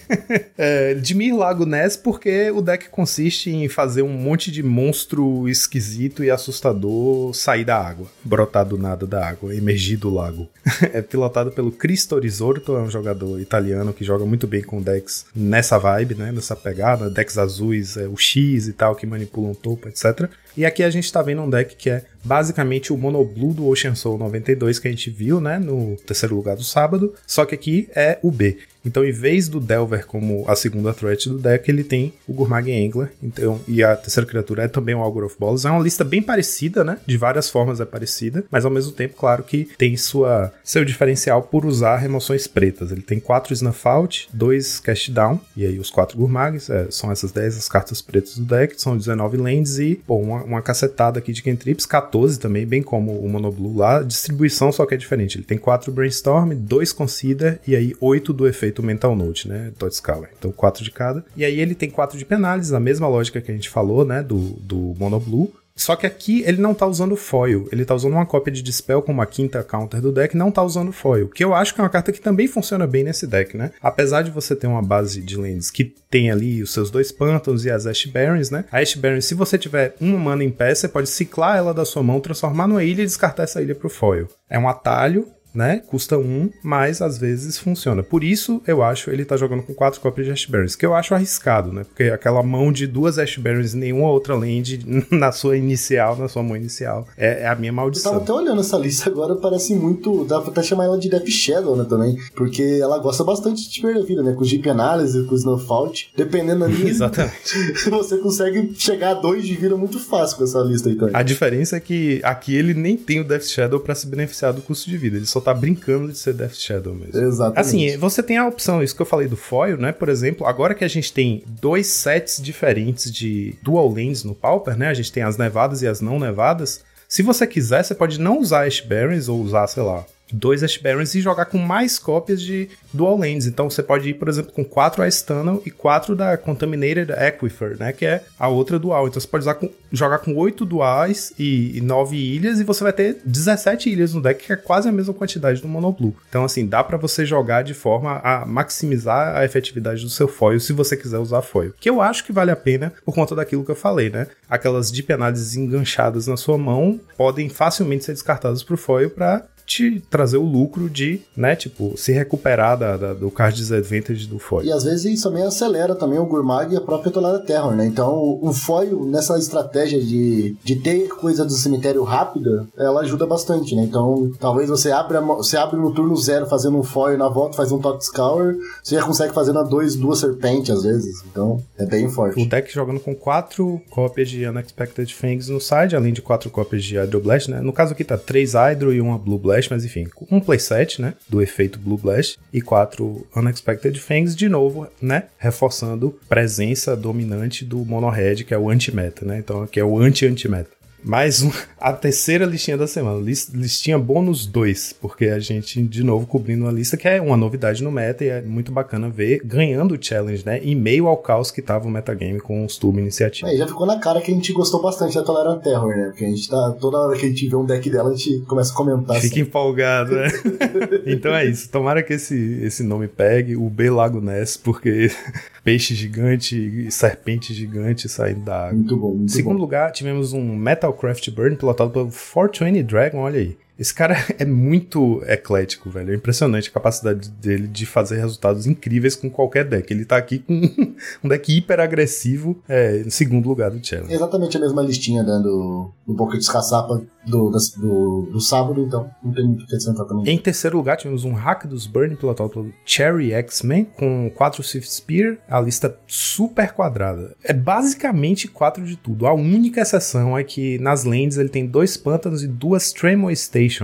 [0.56, 6.30] é, Dimir Laguness porque o deck consiste em fazer um monte de monstro esquisito e
[6.30, 10.48] assustador sair da água, brotar do nada da água, emergir do do lago.
[10.92, 15.26] é pilotado pelo Cristo Risorto, é um jogador italiano que joga muito bem com decks
[15.34, 16.32] nessa vibe, né?
[16.32, 20.28] Nessa pegada, decks azuis, é, o X e tal, que manipulam topo, etc.
[20.56, 23.66] E aqui a gente tá vendo um deck que é basicamente o Mono Blue do
[23.68, 27.54] Ocean Soul 92 que a gente viu, né, no terceiro lugar do sábado, só que
[27.54, 28.58] aqui é o B.
[28.86, 32.70] Então, em vez do Delver como a segunda threat do deck, ele tem o Gurmag
[32.70, 33.10] Angler.
[33.22, 35.64] Então, e a terceira criatura é também o Augur of Balls.
[35.64, 36.98] É uma lista bem parecida, né?
[37.04, 41.42] De várias formas é parecida, mas ao mesmo tempo, claro que tem sua seu diferencial
[41.42, 42.92] por usar remoções pretas.
[42.92, 47.10] Ele tem quatro Snuff Out, dois Cast Down, e aí os quatro Gurmags, é, são
[47.10, 51.18] essas 10 as cartas pretas do deck, são 19 lands e, bom, uma, uma cacetada
[51.18, 54.02] aqui de cantrips, 14 também, bem como o Monoblue lá.
[54.02, 55.38] Distribuição só que é diferente.
[55.38, 59.72] Ele tem 4 Brainstorm, 2 Consider e aí 8 do efeito Mental Note, né?
[59.78, 60.30] Dot Scholar.
[60.38, 61.24] Então 4 de cada.
[61.36, 64.22] E aí ele tem 4 de penálise, a mesma lógica que a gente falou, né?
[64.22, 65.52] Do, do Monoblue.
[65.76, 69.02] Só que aqui ele não tá usando foil, ele tá usando uma cópia de Dispel
[69.02, 71.84] com uma quinta counter do deck, não tá usando foil, que eu acho que é
[71.84, 73.70] uma carta que também funciona bem nesse deck, né?
[73.82, 77.66] Apesar de você ter uma base de lands que tem ali os seus dois pântanos
[77.66, 78.64] e as Ash Barons, né?
[78.72, 81.84] A Ash Baron, se você tiver uma mana em pé, você pode ciclar ela da
[81.84, 84.28] sua mão, transformar numa ilha e descartar essa ilha pro foil.
[84.48, 85.82] É um atalho, né?
[85.86, 88.02] Custa um, mas às vezes funciona.
[88.02, 90.94] Por isso, eu acho ele tá jogando com quatro cópias de Ash Barons, que eu
[90.94, 91.84] acho arriscado, né?
[91.84, 96.28] Porque aquela mão de duas Ash Barons e nenhuma outra land na sua inicial, na
[96.28, 98.12] sua mão inicial, é, é a minha maldição.
[98.12, 100.24] Eu tava até olhando essa lista agora, parece muito.
[100.24, 101.84] Dá pra até chamar ela de Death Shadow, né?
[101.88, 102.16] Também.
[102.34, 104.32] Porque ela gosta bastante de perder vida, né?
[104.32, 106.10] Com Jeep Análise, com Snowfault.
[106.16, 106.86] Dependendo ali.
[106.88, 107.90] Exatamente.
[107.90, 111.14] você consegue chegar a dois de vida muito fácil com essa lista aí também.
[111.14, 114.62] A diferença é que aqui ele nem tem o Death Shadow para se beneficiar do
[114.62, 115.16] custo de vida.
[115.16, 117.20] Ele só tá brincando de ser Death Shadow mesmo.
[117.20, 117.60] Exatamente.
[117.60, 119.92] Assim, você tem a opção, isso que eu falei do foil, né?
[119.92, 124.76] Por exemplo, agora que a gente tem dois sets diferentes de dual lanes no Pauper,
[124.76, 124.88] né?
[124.88, 126.84] A gente tem as nevadas e as não nevadas.
[127.08, 130.76] Se você quiser, você pode não usar Ash Barrens ou usar, sei lá, dois Ash
[130.76, 133.46] Barrens e jogar com mais cópias de Dual Lands.
[133.46, 137.76] Então você pode ir, por exemplo, com quatro Ice Tunnel e quatro da Contaminated Aquifer,
[137.78, 137.92] né?
[137.92, 139.06] Que é a outra dual.
[139.06, 142.92] Então você pode com, jogar com oito duais e, e nove ilhas e você vai
[142.92, 146.16] ter 17 ilhas no deck, que é quase a mesma quantidade do Mono Blue.
[146.28, 150.60] Então, assim, dá para você jogar de forma a maximizar a efetividade do seu foil
[150.60, 151.72] se você quiser usar foil.
[151.78, 154.26] Que eu acho que vale a pena por conta daquilo que eu falei, né?
[154.48, 160.00] Aquelas deep análises enganchadas na sua mão podem facilmente ser descartadas pro foil para te
[160.08, 164.64] trazer o lucro de, né, tipo, se recuperar da, da, do card disadvantage do foil.
[164.64, 167.86] E às vezes isso também acelera também o Gurmag e a própria Tolada Terror, né?
[167.86, 173.74] Então o foil, nessa estratégia de, de ter coisa do cemitério rápida, ela ajuda bastante,
[173.74, 173.82] né?
[173.82, 177.72] Então talvez você abra, você abre no turno zero fazendo um foil na volta, faz
[177.72, 181.24] um Tot Scour, você já consegue fazer na dois, duas serpentes às vezes.
[181.30, 182.40] Então é bem forte.
[182.40, 186.84] O deck jogando com quatro cópias de Unexpected Fangs no side, além de quatro cópias
[186.84, 187.60] de Hydro Blast, né?
[187.60, 191.00] No caso aqui tá três Hydro e uma Blue Blast Blast, mas enfim, um playset,
[191.00, 197.64] né, do efeito Blue Blast e quatro Unexpected Fangs, de novo, né, reforçando presença dominante
[197.64, 200.75] do Mono Red, que é o anti-meta, né, então aqui é o anti-anti-meta.
[201.06, 206.02] Mais um, a terceira listinha da semana, list, listinha bônus 2, porque a gente, de
[206.02, 209.40] novo, cobrindo uma lista que é uma novidade no meta e é muito bacana ver
[209.44, 210.58] ganhando o challenge, né?
[210.64, 213.48] Em meio ao caos que tava o metagame com os Turbo Iniciativa.
[213.48, 216.06] É, já ficou na cara que a gente gostou bastante da Tolerant Terror, né?
[216.06, 218.40] Porque a gente tá, toda hora que a gente vê um deck dela, a gente
[218.40, 219.20] começa a comentar.
[219.20, 219.40] Fica assim.
[219.42, 220.26] empolgado, né?
[221.06, 221.68] então é isso.
[221.68, 225.08] Tomara que esse, esse nome pegue, o B Lago Ness, porque
[225.62, 228.74] peixe gigante e serpente gigante saindo da água.
[228.74, 229.62] Muito bom, muito Segundo bom.
[229.62, 230.56] lugar, tivemos um
[230.96, 233.56] Metalcraft Burn pilotado pelo 420 Dragon, olha aí.
[233.78, 236.12] Esse cara é muito eclético, velho.
[236.12, 239.92] É impressionante a capacidade dele de fazer resultados incríveis com qualquer deck.
[239.92, 240.54] Ele tá aqui com
[241.24, 244.12] um deck hiper agressivo é, em segundo lugar do challenge.
[244.12, 249.44] Exatamente a mesma listinha dando do Pocket Caçapa do, do, do, sábado, então não tem
[249.44, 250.32] muito o que acrescentar também.
[250.32, 254.88] Em terceiro lugar, tivemos um hack dos Burn pilotado pelo Cherry X-Men com 4 Swift
[254.88, 257.34] Spear, a lista super quadrada.
[257.42, 259.26] É basicamente 4 de tudo.
[259.26, 263.32] A única exceção é que nas lands ele tem dois pântanos e duas Tremor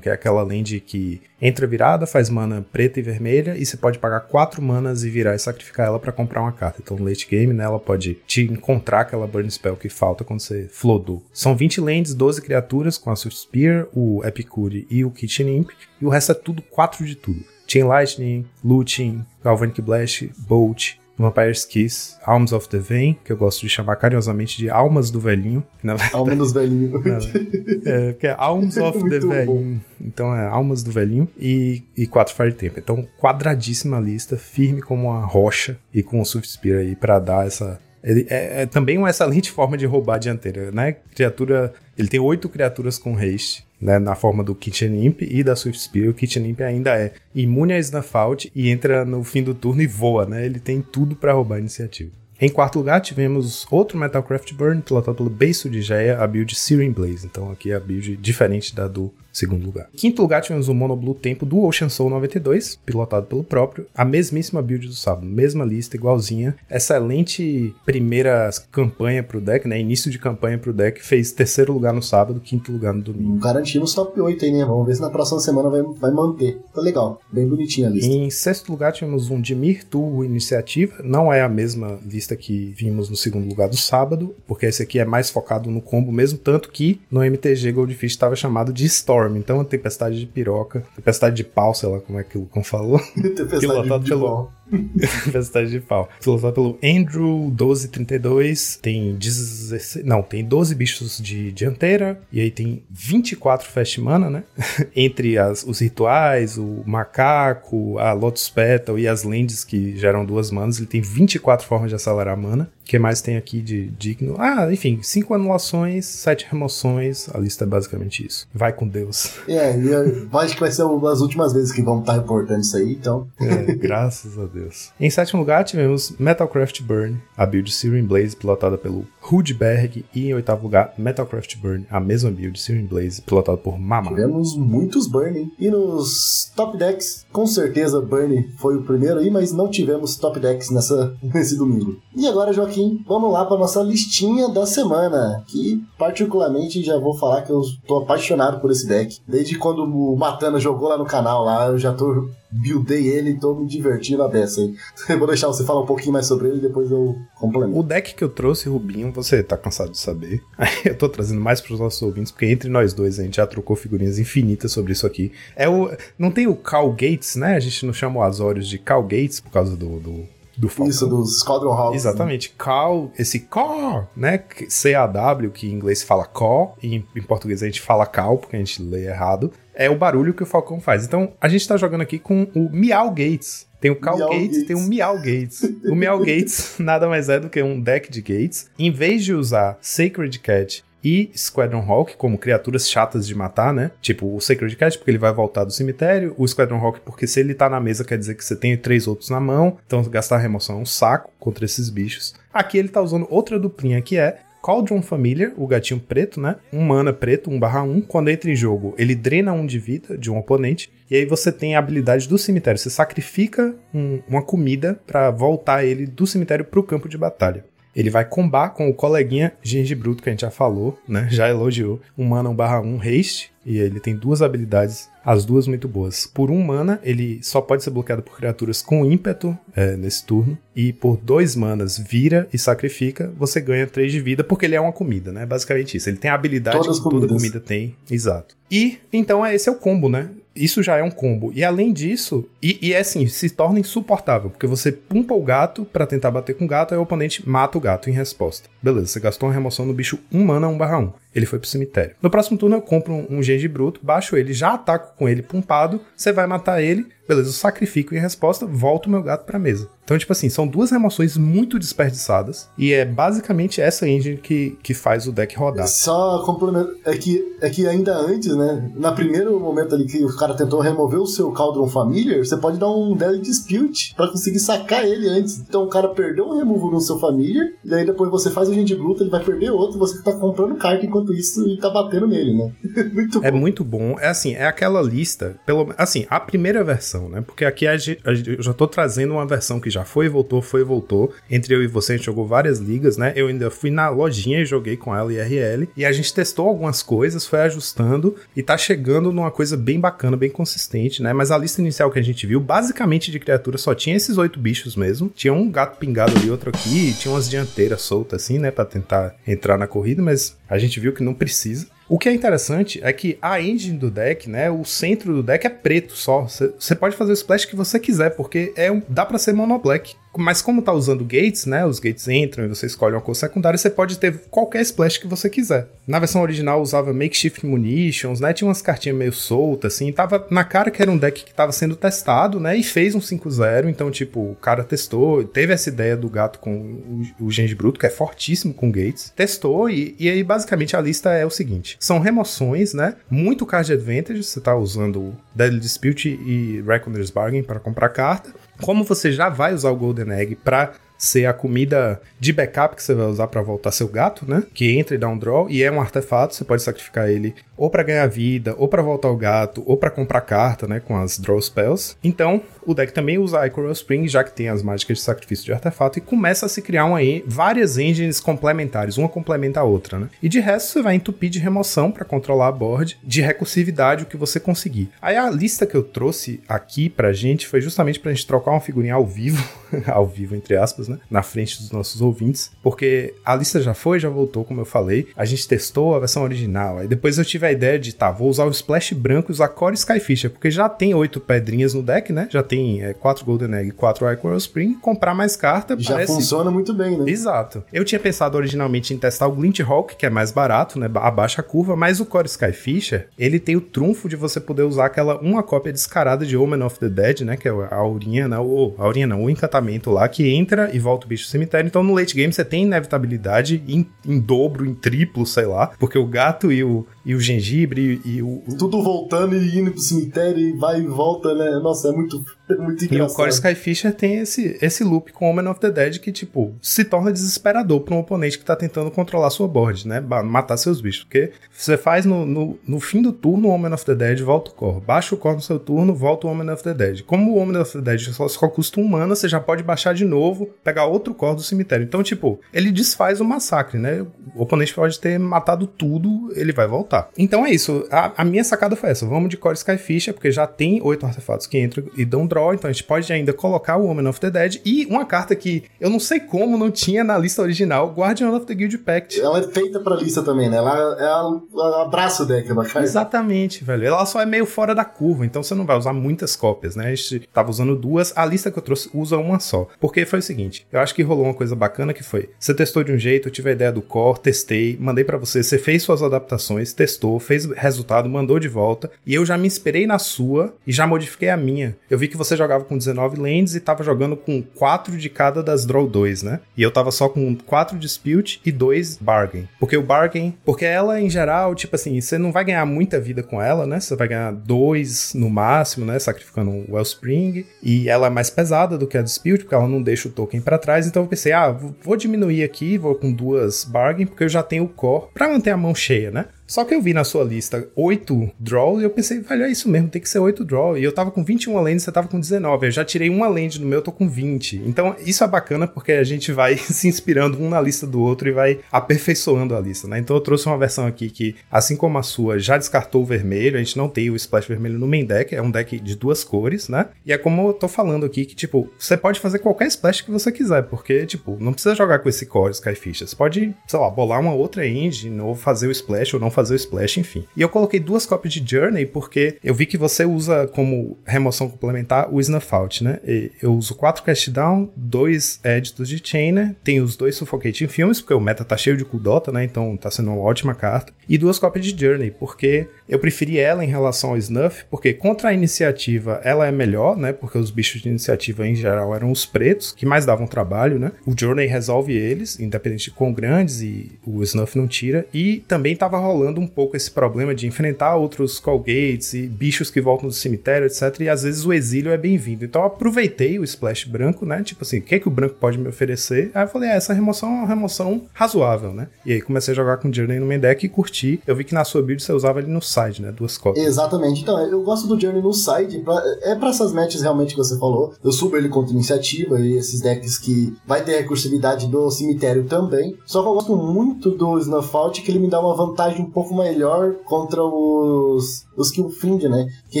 [0.00, 3.98] Que é aquela land que entra virada, faz mana preta e vermelha, e você pode
[3.98, 6.80] pagar 4 manas e virar e sacrificar ela para comprar uma carta.
[6.82, 10.68] Então, late game, né, ela pode te encontrar aquela Burn Spell que falta quando você
[10.70, 11.22] flodou.
[11.32, 15.70] São 20 lands, 12 criaturas com a Swift Spear, o Epicure e o Kitchen Imp,
[16.00, 17.44] e o resto é tudo 4 de tudo.
[17.66, 23.60] Chain Lightning, Looting, Galvanic Blast, Bolt, Vampire's Kiss, Alms of the Vein, que eu gosto
[23.60, 25.64] de chamar carinhosamente de Almas do Velhinho.
[25.82, 27.02] Na verdade, Alma dos Velhinhos.
[27.86, 29.80] é, que é Alms of the Velhinho.
[30.00, 32.78] Então é Almas do Velhinho e, e 4 Fire Tempo.
[32.78, 37.46] Então, quadradíssima lista, firme como uma rocha e com o Swift Spear aí pra dar
[37.46, 40.96] essa ele é, é, também uma excelente forma de roubar a dianteira, né?
[41.14, 41.72] Criatura.
[41.96, 43.98] Ele tem oito criaturas com haste, né?
[43.98, 46.10] Na forma do Kitchen e da Swift Spear.
[46.10, 49.86] O Kitchen ainda é imune a Snuff Out e entra no fim do turno e
[49.86, 50.44] voa, né?
[50.44, 52.10] Ele tem tudo para roubar a iniciativa.
[52.40, 56.90] Em quarto lugar, tivemos outro Metalcraft Burn, pilotado pelo Beiso de Geia, a build Searing
[56.90, 57.26] Blaze.
[57.26, 59.88] Então aqui é a build diferente da do segundo lugar.
[59.92, 63.86] Em quinto lugar, tivemos o Mono Blue Tempo do Ocean Soul 92, pilotado pelo próprio.
[63.94, 66.54] A mesmíssima build do sábado, mesma lista, igualzinha.
[66.70, 69.78] Excelente primeira campanha pro deck, né?
[69.80, 71.02] Início de campanha pro deck.
[71.02, 73.38] Fez terceiro lugar no sábado, quinto lugar no domingo.
[73.38, 74.64] Garantimos top 8 aí, né?
[74.64, 76.60] Vamos ver se na próxima semana vai, vai manter.
[76.72, 78.10] Tá legal, bem bonitinha a lista.
[78.10, 81.02] Em sexto lugar, tivemos um Dimir Turbo Iniciativa.
[81.02, 85.00] Não é a mesma lista que vimos no segundo lugar do sábado, porque esse aqui
[85.00, 88.84] é mais focado no combo mesmo, tanto que no MTG Goldfish estava chamado de
[89.24, 89.36] Storm.
[89.36, 92.62] Então a tempestade de piroca, tempestade de pau, sei lá como é que o Lucão
[92.62, 92.98] falou.
[93.14, 94.52] tempestade pilotado de pelo pau.
[95.24, 96.08] tempestade de pau.
[96.22, 98.78] Pilotado pelo Andrew 1232.
[98.80, 100.04] Tem 16.
[100.04, 102.20] Não, tem 12 bichos de dianteira.
[102.32, 104.44] E aí tem 24 fast mana, né?
[104.94, 110.50] Entre as, os rituais, o macaco, a Lotus Petal e as lands que geram duas
[110.50, 110.78] manas.
[110.78, 112.70] Ele tem 24 formas de acelerar a mana.
[112.82, 114.36] O que mais tem aqui de digno?
[114.38, 117.30] Ah, enfim, 5 anulações, 7 remoções.
[117.34, 118.46] A lista é basicamente isso.
[118.54, 119.32] Vai com Deus.
[119.48, 122.60] É, e eu acho que vai ser uma das últimas vezes que vamos estar reportando
[122.60, 123.26] isso aí, então.
[123.40, 124.53] É, graças a Deus.
[124.54, 124.92] Deus.
[124.98, 130.04] Em sétimo lugar, tivemos Metalcraft Burn, a build Searing Blaze, pilotada pelo Rudberg.
[130.14, 134.10] E em oitavo lugar, Metalcraft Burn, a mesma build Searing Blaze, pilotada por Mama.
[134.10, 135.52] Tivemos muitos Burn, hein?
[135.58, 140.38] E nos top decks, com certeza Burn foi o primeiro aí, mas não tivemos top
[140.38, 141.98] decks nessa, nesse domingo.
[142.16, 147.42] E agora, Joaquim, vamos lá para nossa listinha da semana, que particularmente já vou falar
[147.42, 149.18] que eu tô apaixonado por esse deck.
[149.26, 153.38] Desde quando o Matana jogou lá no canal lá, eu já tô buildei ele e
[153.38, 154.43] tô me divertindo a beça
[155.08, 155.16] aí.
[155.16, 157.78] vou deixar você falar um pouquinho mais sobre ele e depois eu complemento.
[157.78, 160.42] O deck que eu trouxe, Rubinho, você tá cansado de saber.
[160.84, 163.76] eu tô trazendo mais pros nossos ouvintes, porque entre nós dois a gente já trocou
[163.76, 165.32] figurinhas infinitas sobre isso aqui.
[165.56, 165.90] É o.
[166.18, 167.56] Não tem o Cal Gates, né?
[167.56, 170.88] A gente não chama o Azorius de Cal Gates por causa do, do do Falcão.
[170.88, 171.96] Isso, dos Squadron Hawks.
[171.96, 172.48] Exatamente.
[172.48, 172.54] Né?
[172.58, 174.42] Cal, esse CAW, né?
[174.68, 178.56] C-A-W, que em inglês fala CAW, e em, em, português a gente fala CAL, porque
[178.56, 179.52] a gente lê errado.
[179.74, 181.04] É o barulho que o Falcão faz.
[181.04, 183.66] Então, a gente tá jogando aqui com o Meow Gates.
[183.84, 185.62] Tem o Cal Gates, Gates, tem o Meow Gates.
[185.84, 188.70] o Meow Gates nada mais é do que um deck de Gates.
[188.78, 193.90] Em vez de usar Sacred Cat e Squadron Hawk como criaturas chatas de matar, né?
[194.00, 197.40] Tipo o Sacred Cat, porque ele vai voltar do cemitério, o Squadron Hawk, porque se
[197.40, 200.38] ele tá na mesa quer dizer que você tem três outros na mão, então gastar
[200.38, 202.34] remoção é um saco contra esses bichos.
[202.54, 206.56] Aqui ele tá usando outra duplinha que é Cauldron Familiar, o gatinho preto, né?
[206.72, 208.00] Um mana preto, 1 barra 1.
[208.00, 210.90] Quando entra em jogo, ele drena um de vida de um oponente.
[211.10, 212.78] E aí você tem a habilidade do cemitério.
[212.78, 217.62] Você sacrifica um, uma comida para voltar ele do cemitério pro campo de batalha.
[217.94, 221.28] Ele vai combar com o coleguinha Genji Bruto, que a gente já falou, né?
[221.30, 222.00] Já elogiou.
[222.16, 223.54] Um mana 1 barra 1 haste.
[223.66, 226.26] E ele tem duas habilidades, as duas muito boas.
[226.26, 230.58] Por um mana, ele só pode ser bloqueado por criaturas com ímpeto é, nesse turno.
[230.76, 234.80] E por dois manas, vira e sacrifica, você ganha três de vida, porque ele é
[234.80, 235.46] uma comida, né?
[235.46, 236.10] Basicamente isso.
[236.10, 237.96] Ele tem a habilidade Todas que toda comida tem.
[238.10, 238.54] Exato.
[238.70, 240.28] E então é, esse é o combo, né?
[240.54, 241.52] Isso já é um combo.
[241.54, 245.84] E além disso, e, e é assim, se torna insuportável, porque você pumpa o gato
[245.84, 248.68] para tentar bater com o gato, aí o oponente mata o gato em resposta.
[248.82, 251.12] Beleza, você gastou uma remoção no bicho 1 mana 1 barra 1.
[251.34, 252.14] Ele foi pro cemitério.
[252.22, 255.42] No próximo turno eu compro um, um Genji Bruto, baixo ele, já ataco com ele
[255.42, 259.88] pumpado, você vai matar ele, beleza, eu sacrifico em resposta, volto meu gato pra mesa.
[260.04, 264.92] Então, tipo assim, são duas remoções muito desperdiçadas e é basicamente essa engine que, que
[264.92, 265.88] faz o deck rodar.
[265.88, 270.36] Só complemento, é que, é que ainda antes, né, na primeiro momento ali que o
[270.36, 274.58] cara tentou remover o seu Cauldron Familiar, você pode dar um Deadly Dispute pra conseguir
[274.58, 275.58] sacar ele antes.
[275.58, 278.74] Então o cara perdeu um removal no seu Familiar, e aí depois você faz o
[278.74, 282.26] Gente Bruto, ele vai perder outro, você tá comprando carta enquanto isso e tá batendo
[282.26, 282.72] nele, né?
[283.12, 283.46] muito bom.
[283.46, 284.16] É muito bom.
[284.18, 287.40] É assim, é aquela lista, pelo assim, a primeira versão, né?
[287.40, 290.60] Porque aqui a, a, eu já tô trazendo uma versão que já foi e voltou,
[290.60, 291.32] foi e voltou.
[291.50, 293.32] Entre eu e você, a gente jogou várias ligas, né?
[293.36, 295.88] Eu ainda fui na lojinha e joguei com ela IRL.
[295.96, 300.36] E a gente testou algumas coisas, foi ajustando e tá chegando numa coisa bem bacana,
[300.36, 301.32] bem consistente, né?
[301.32, 304.58] Mas a lista inicial que a gente viu, basicamente de criatura, só tinha esses oito
[304.58, 305.30] bichos mesmo.
[305.34, 308.70] Tinha um gato pingado ali, outro aqui, tinha umas dianteiras soltas assim, né?
[308.70, 311.86] Pra tentar entrar na corrida, mas a gente viu que não precisa.
[312.08, 315.66] O que é interessante é que a engine do deck, né, o centro do deck
[315.66, 316.42] é preto só.
[316.42, 319.78] Você pode fazer o splash que você quiser, porque é um, dá para ser mono
[319.78, 320.14] black.
[320.36, 321.84] Mas como tá usando gates, né?
[321.84, 325.26] Os gates entram e você escolhe uma cor secundária, você pode ter qualquer splash que
[325.26, 325.88] você quiser.
[326.06, 328.52] Na versão original usava makeshift munitions, né?
[328.52, 330.12] Tinha umas cartinhas meio soltas, assim.
[330.12, 332.76] Tava na cara que era um deck que tava sendo testado, né?
[332.76, 333.88] E fez um 5-0.
[333.88, 338.06] Então, tipo, o cara testou, teve essa ideia do gato com o, o Bruto, que
[338.06, 339.32] é fortíssimo com gates.
[339.34, 343.16] Testou e, e aí, basicamente, a lista é o seguinte: são remoções, né?
[343.30, 344.42] Muito card advantage.
[344.42, 348.52] Você tá usando Deadly Dispute e Reckoner's Bargain para comprar carta.
[348.80, 353.02] Como você já vai usar o Golden Egg para ser a comida de backup que
[353.02, 354.62] você vai usar para voltar seu gato, né?
[354.74, 357.90] Que entra e dá um draw e é um artefato, você pode sacrificar ele ou
[357.90, 361.38] para ganhar vida, ou para voltar o gato, ou para comprar carta, né, com as
[361.38, 362.16] draw spells.
[362.22, 365.72] Então, o deck também usa Icoral Spring, já que tem as mágicas de sacrifício de
[365.72, 370.28] artefato, e começa a se criar uma, várias engines complementares, uma complementa a outra, né?
[370.42, 374.26] E de resto, você vai entupir de remoção para controlar a board, de recursividade, o
[374.26, 375.10] que você conseguir.
[375.20, 378.80] Aí a lista que eu trouxe aqui pra gente foi justamente pra gente trocar uma
[378.80, 379.66] figurinha ao vivo,
[380.06, 384.18] ao vivo entre aspas, né, na frente dos nossos ouvintes, porque a lista já foi,
[384.18, 387.66] já voltou, como eu falei, a gente testou a versão original, aí depois eu tive
[387.66, 390.88] a ideia de, tá, vou usar o Splash branco e usar Core Skyfisher, porque já
[390.88, 392.48] tem oito pedrinhas no deck, né?
[392.50, 396.32] Já tem é, quatro Golden Egg, quatro Icoral Spring, comprar mais carta Já parece...
[396.32, 397.30] funciona muito bem, né?
[397.30, 397.82] Exato.
[397.92, 401.10] Eu tinha pensado originalmente em testar o Glint Hawk, que é mais barato, né?
[401.14, 405.06] Abaixa a curva, mas o Core Skyfisher, ele tem o trunfo de você poder usar
[405.06, 407.56] aquela uma cópia descarada de Omen of the Dead, né?
[407.56, 408.58] Que é a aurinha, né?
[408.58, 411.88] O, a aurinha não, o encantamento lá, que entra e volta o bicho do cemitério.
[411.88, 416.16] Então no late game você tem inevitabilidade em, em dobro, em triplo, sei lá, porque
[416.16, 418.62] o gato e o, e o gengibre e o.
[418.78, 421.80] Tudo voltando e indo pro cemitério e vai e volta, né?
[421.82, 422.44] Nossa, é muito.
[422.74, 423.36] É muito E o engraçado.
[423.36, 427.32] Core Skyfisher tem esse, esse loop com Omen of the Dead que, tipo, se torna
[427.32, 430.20] desesperador para um oponente que tá tentando controlar sua board, né?
[430.20, 431.24] Matar seus bichos.
[431.24, 434.70] Porque você faz no, no, no fim do turno o Omen of the Dead, volta
[434.70, 435.00] o Core.
[435.00, 437.22] Baixa o Core no seu turno, volta o Omen of the Dead.
[437.22, 440.14] Como o Omen of the Dead só, só custa um mana, você já pode baixar
[440.14, 442.04] de novo, pegar outro Core do cemitério.
[442.04, 444.24] Então, tipo, ele desfaz o massacre, né?
[444.54, 447.28] O oponente pode ter matado tudo, ele vai voltar.
[447.36, 448.06] Então é isso.
[448.10, 449.26] A, a minha sacada foi essa.
[449.26, 452.88] Vamos de Core Skyfisher, porque já tem oito artefatos que entram e dão draw, então
[452.88, 456.08] a gente pode ainda colocar o Omen of the Dead e uma carta que eu
[456.08, 459.40] não sei como não tinha na lista original, Guardian of the Guild Pact.
[459.40, 460.76] Ela é feita pra lista também, né?
[460.76, 463.02] Ela, ela, ela abraça o deck, ela cai.
[463.02, 464.06] Exatamente, velho.
[464.06, 467.06] Ela só é meio fora da curva, então você não vai usar muitas cópias, né?
[467.06, 469.88] A gente tava usando duas, a lista que eu trouxe usa uma só.
[470.00, 473.02] Porque foi o seguinte, eu acho que rolou uma coisa bacana que foi, você testou
[473.02, 476.02] de um jeito, eu tive a ideia do core, testei, mandei pra você, você fez
[476.02, 480.74] suas adaptações, testou, fez resultado, mandou de volta, e eu já me inspirei na sua
[480.86, 481.96] e já modifiquei a minha.
[482.10, 485.62] Eu vi que você jogava com 19 lands e tava jogando com 4 de cada
[485.62, 486.60] das draw 2, né?
[486.76, 489.68] E eu tava só com 4 dispute e 2 bargain.
[489.78, 493.42] Porque o bargain, porque ela em geral, tipo assim, você não vai ganhar muita vida
[493.42, 494.00] com ela, né?
[494.00, 496.18] Você vai ganhar 2 no máximo, né?
[496.18, 497.64] Sacrificando um Wellspring.
[497.82, 500.60] E ela é mais pesada do que a dispute, porque ela não deixa o token
[500.60, 501.06] pra trás.
[501.06, 501.70] Então eu pensei, ah,
[502.02, 505.70] vou diminuir aqui, vou com duas bargain, porque eu já tenho o core pra manter
[505.70, 506.46] a mão cheia, né?
[506.66, 509.88] Só que eu vi na sua lista 8 draws e eu pensei, velho, é isso
[509.88, 510.98] mesmo, tem que ser 8 draws.
[510.98, 512.86] E eu tava com 21 lands, você tava com 19.
[512.86, 514.82] Eu já tirei uma land no meu, eu tô com 20.
[514.86, 518.48] Então isso é bacana porque a gente vai se inspirando um na lista do outro
[518.48, 520.18] e vai aperfeiçoando a lista, né?
[520.18, 523.76] Então eu trouxe uma versão aqui que, assim como a sua, já descartou o vermelho.
[523.76, 526.42] A gente não tem o splash vermelho no main deck, é um deck de duas
[526.42, 527.06] cores, né?
[527.26, 530.30] E é como eu tô falando aqui que, tipo, você pode fazer qualquer splash que
[530.30, 533.20] você quiser, porque, tipo, não precisa jogar com esse core Skyfish.
[533.20, 536.74] Você pode, sei lá, bolar uma outra engine ou fazer o splash ou não fazer
[536.74, 537.44] o splash, enfim.
[537.56, 541.68] E eu coloquei duas cópias de Journey porque eu vi que você usa como remoção
[541.68, 543.18] complementar o Snuff Out, né?
[543.26, 548.20] E eu uso quatro Cast Down, dois Editos de Chainer, tem os dois Suffocating Filmes,
[548.20, 549.64] porque o meta tá cheio de Kudota, né?
[549.64, 551.12] Então tá sendo uma ótima carta.
[551.28, 555.50] E duas cópias de Journey, porque eu preferi ela em relação ao Snuff, porque contra
[555.50, 557.32] a iniciativa ela é melhor, né?
[557.32, 561.12] Porque os bichos de iniciativa em geral eram os pretos, que mais davam trabalho, né?
[561.26, 565.26] O Journey resolve eles, independente de quão grandes, e o Snuff não tira.
[565.32, 570.00] E também tava rolando um pouco esse problema de enfrentar outros Callgates e bichos que
[570.00, 571.20] voltam do cemitério, etc.
[571.20, 572.64] E às vezes o exílio é bem-vindo.
[572.64, 574.62] Então eu aproveitei o Splash branco, né?
[574.62, 576.50] Tipo assim, o que, é que o branco pode me oferecer?
[576.54, 579.08] Aí eu falei, ah, essa remoção é uma remoção razoável, né?
[579.26, 581.40] E aí comecei a jogar com Journey no main deck e curti.
[581.46, 583.32] Eu vi que na sua build você usava ele no side, né?
[583.32, 583.84] Duas cópias.
[583.84, 584.42] Exatamente.
[584.42, 585.98] Então, eu gosto do Journey no side.
[586.00, 588.14] Pra, é pra essas matches realmente que você falou.
[588.22, 593.16] Eu subo ele contra iniciativa e esses decks que vai ter recursividade do cemitério também.
[593.26, 596.30] Só que eu gosto muito do Snuff Out, que ele me dá uma vantagem um
[596.30, 599.66] pouco melhor contra os, os Killfind, né?
[599.90, 600.00] Que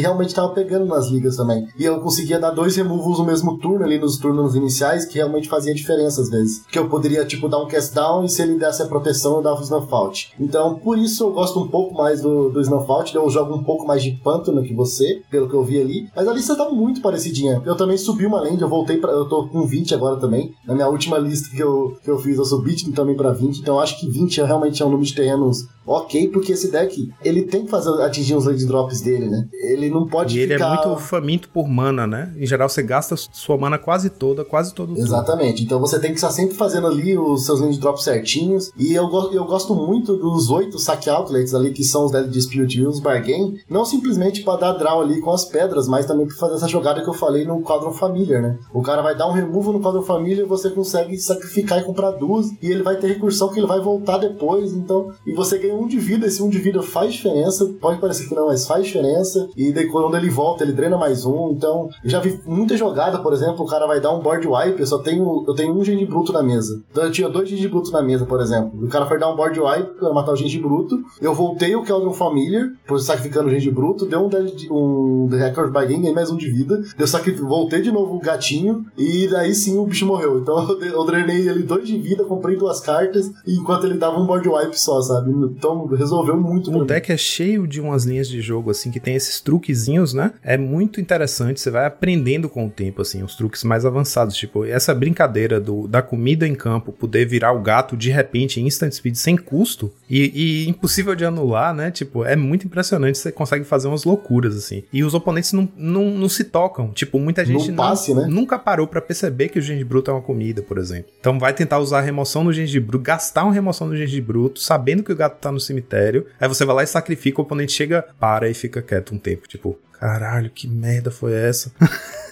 [0.00, 1.66] realmente tava pegando nas ligas também.
[1.78, 5.48] E eu conseguia dar dois removals no mesmo turno, ali nos turnos iniciais, que realmente
[5.48, 6.64] fazia diferença às vezes.
[6.70, 9.42] Que eu poderia, tipo, dar um cast down e se ele desse a proteção, eu
[9.42, 10.32] dava o Snuff Out.
[10.38, 13.14] Então, por isso eu gosto um pouco mais do, do Snuff Out.
[13.14, 16.08] Eu jogo um pouco mais de pântano que você, pelo que eu vi ali.
[16.14, 17.62] Mas a lista tá muito parecidinha.
[17.64, 19.12] Eu também subi uma land, eu voltei pra.
[19.12, 20.52] Eu tô com 20 agora também.
[20.66, 23.60] Na minha última lista que eu, que eu fiz, eu subi também pra 20.
[23.60, 26.70] Então eu acho que 20 é realmente é um número de terrenos ok, porque esse
[26.70, 28.34] deck, ele tem que fazer atingir
[28.64, 29.46] os drops dele, né?
[29.52, 30.66] Ele não pode E ele ficar...
[30.66, 32.32] é muito faminto por mana, né?
[32.36, 34.98] Em geral, você gasta sua mana quase toda, quase todo.
[34.98, 35.62] Exatamente.
[35.62, 38.70] Então você tem que estar sempre fazendo ali os seus land drops certinhos.
[38.78, 42.78] E eu, eu gosto muito dos oito saque outlets ali, que são os Dead Dispute
[42.78, 43.58] e os Bargain.
[43.68, 47.02] Não simplesmente para dar draw ali com as pedras, mas também para fazer essa jogada
[47.02, 48.58] que eu falei no quadro Familiar, né?
[48.72, 52.12] O cara vai dar um removal no quadro Familiar e você consegue sacrificar e comprar
[52.12, 52.50] duas.
[52.62, 54.72] E ele vai ter recursão que ele vai voltar depois.
[54.72, 56.26] Então, e você ganha um de vida.
[56.26, 57.66] Esse um de vida faz diferença.
[57.80, 59.48] Pode parecer que não, mas faz diferença.
[59.56, 61.52] E daí, quando ele volta, ele drena mais um.
[61.52, 64.80] Então, eu já vi muita jogada, por exemplo, o cara vai dar um board wipe.
[64.80, 66.82] Eu só tenho, eu tenho um gengi bruto na mesa.
[66.90, 68.72] Então, eu tinha dois gengi brutos na mesa, por exemplo.
[68.84, 71.02] O cara foi dar um board wipe pra matar o gengi bruto.
[71.20, 74.06] Eu voltei o Keldon Familiar, por sacrificando o gengi bruto.
[74.06, 74.30] Deu um,
[74.70, 76.82] um The Record by Game, ganhei mais um de vida.
[76.98, 78.84] Eu sacrifiquei, voltei de novo o gatinho.
[78.96, 80.38] E daí sim o bicho morreu.
[80.38, 83.30] Então, eu drenei ele dois de vida, comprei duas cartas.
[83.46, 85.30] Enquanto ele dava um board wipe só, sabe?
[85.30, 86.70] Então, resolveu muito.
[86.76, 90.32] O deck é cheio de umas linhas de jogo, assim, que tem esses truquezinhos, né?
[90.42, 94.36] É muito interessante, você vai aprendendo com o tempo, assim, os truques mais avançados.
[94.36, 98.66] Tipo, essa brincadeira do, da comida em campo poder virar o gato de repente em
[98.66, 101.90] instant speed sem custo e, e impossível de anular, né?
[101.90, 104.84] Tipo, é muito impressionante, você consegue fazer umas loucuras, assim.
[104.92, 106.90] E os oponentes não, não, não se tocam.
[106.92, 108.28] Tipo, muita gente no passe, não, né?
[108.28, 111.10] nunca parou para perceber que o gengibre bruto é uma comida, por exemplo.
[111.18, 114.60] Então vai tentar usar a remoção no gengibre bruto, gastar uma remoção no gengibre bruto,
[114.60, 116.26] sabendo que o gato tá no cemitério.
[116.40, 118.04] Aí você vai lá e sacrifica, o oponente chega,
[118.34, 119.46] para e fica quieto um tempo.
[119.46, 121.72] Tipo, caralho, que merda foi essa?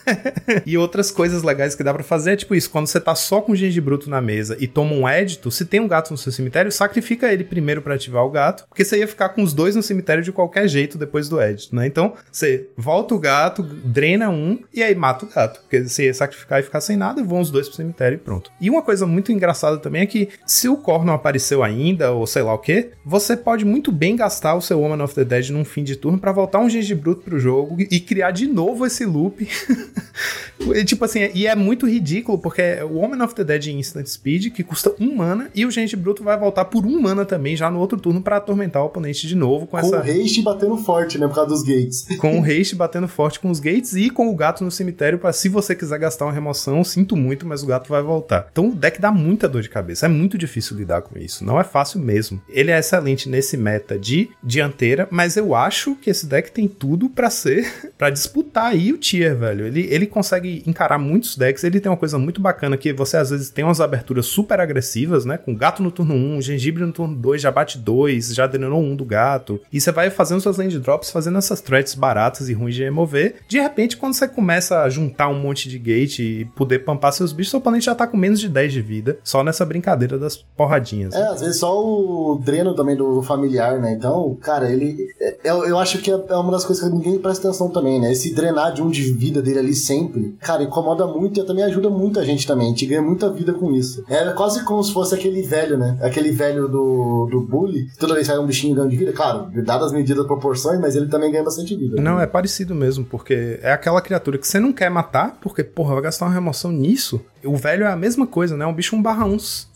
[0.66, 3.41] e outras coisas legais que dá pra fazer é tipo isso: quando você tá só
[3.41, 6.70] com gengibre na mesa e toma um édito, se tem um gato no seu cemitério,
[6.70, 9.83] sacrifica ele primeiro para ativar o gato, porque você ia ficar com os dois no
[9.83, 11.87] cemitério de qualquer jeito depois do édito, né?
[11.87, 16.14] Então você volta o gato, drena um e aí mata o gato, porque você ia
[16.14, 18.51] sacrificar e ficar sem nada, vão os dois pro cemitério e pronto.
[18.61, 22.27] E uma coisa muito engraçada também é que se o Core não apareceu ainda, ou
[22.27, 25.51] sei lá o que, você pode muito bem gastar o seu Woman of the Dead
[25.51, 29.05] num fim de turno para voltar um gengibruto pro jogo e criar de novo esse
[29.05, 29.47] loop.
[30.75, 33.79] e, tipo assim, e é muito ridículo, porque é o Woman of the Dead em
[33.79, 37.57] Instant Speed, que custa um mana, e o gengibruto vai voltar por um mana também,
[37.57, 39.97] já no outro turno, para atormentar o oponente de novo com, Com essa...
[39.97, 41.27] o haste batendo forte, né?
[41.27, 42.07] Por causa dos gates.
[42.19, 45.33] Com o haste batendo forte com os gates e com o gato no cemitério, para
[45.33, 48.49] se você quiser gastar uma remoção, sinto muito, mas o gato vai voltar.
[48.51, 51.59] Então o deck dá muita dor de cabeça, é muito difícil lidar com isso, não
[51.61, 52.41] é fácil mesmo.
[52.49, 57.09] Ele é excelente nesse meta de dianteira, mas eu acho que esse deck tem tudo
[57.09, 57.52] para ser,
[57.99, 59.67] para disputar aí o tier, velho.
[59.67, 63.31] Ele, ele consegue encarar muitos decks, ele tem uma coisa muito bacana que você às
[63.31, 65.37] vezes tem umas aberturas super agressivas, né?
[65.39, 68.97] Com gato no turno 1, gengibre no turno 2, já bate 2, já drenou 1
[68.97, 69.61] do gato.
[69.73, 73.37] E você vai fazendo suas land drops, fazendo essas threats baratas e ruins de remover.
[73.49, 77.33] De repente, quando você começa a juntar um monte de gate e poder pampar seus
[77.33, 80.37] bichos, seu oponente já tá com menos de 10 de vida, só nessa brincadeira das
[80.37, 81.15] porradinhas.
[81.15, 83.93] É, às vezes só o dreno também do familiar, né?
[83.93, 85.09] Então, cara, ele.
[85.21, 88.01] é- Eu, eu acho que é é uma das coisas que ninguém presta atenção também,
[88.01, 88.12] né?
[88.12, 91.89] Esse drenar de um de vida dele ali sempre, cara, incomoda muito e também ajuda
[91.89, 92.66] muita gente também.
[92.66, 94.05] A gente ganha muita vida com isso.
[94.09, 95.99] É quase como se fosse aquele velho, né?
[96.03, 97.87] Aquele velho do, do bully.
[97.99, 100.95] Toda vez que sai um bichinho ganhando de vida, claro, dadas as medidas proporções, mas
[100.95, 102.01] ele também ganha bastante vida.
[102.01, 105.95] Não, é parecido mesmo, porque é aquela criatura que você não quer matar, porque, porra,
[105.95, 107.20] vai gastar uma remoção nisso.
[107.45, 108.66] O velho é a mesma coisa, né?
[108.66, 109.33] Um bicho 1 barra 1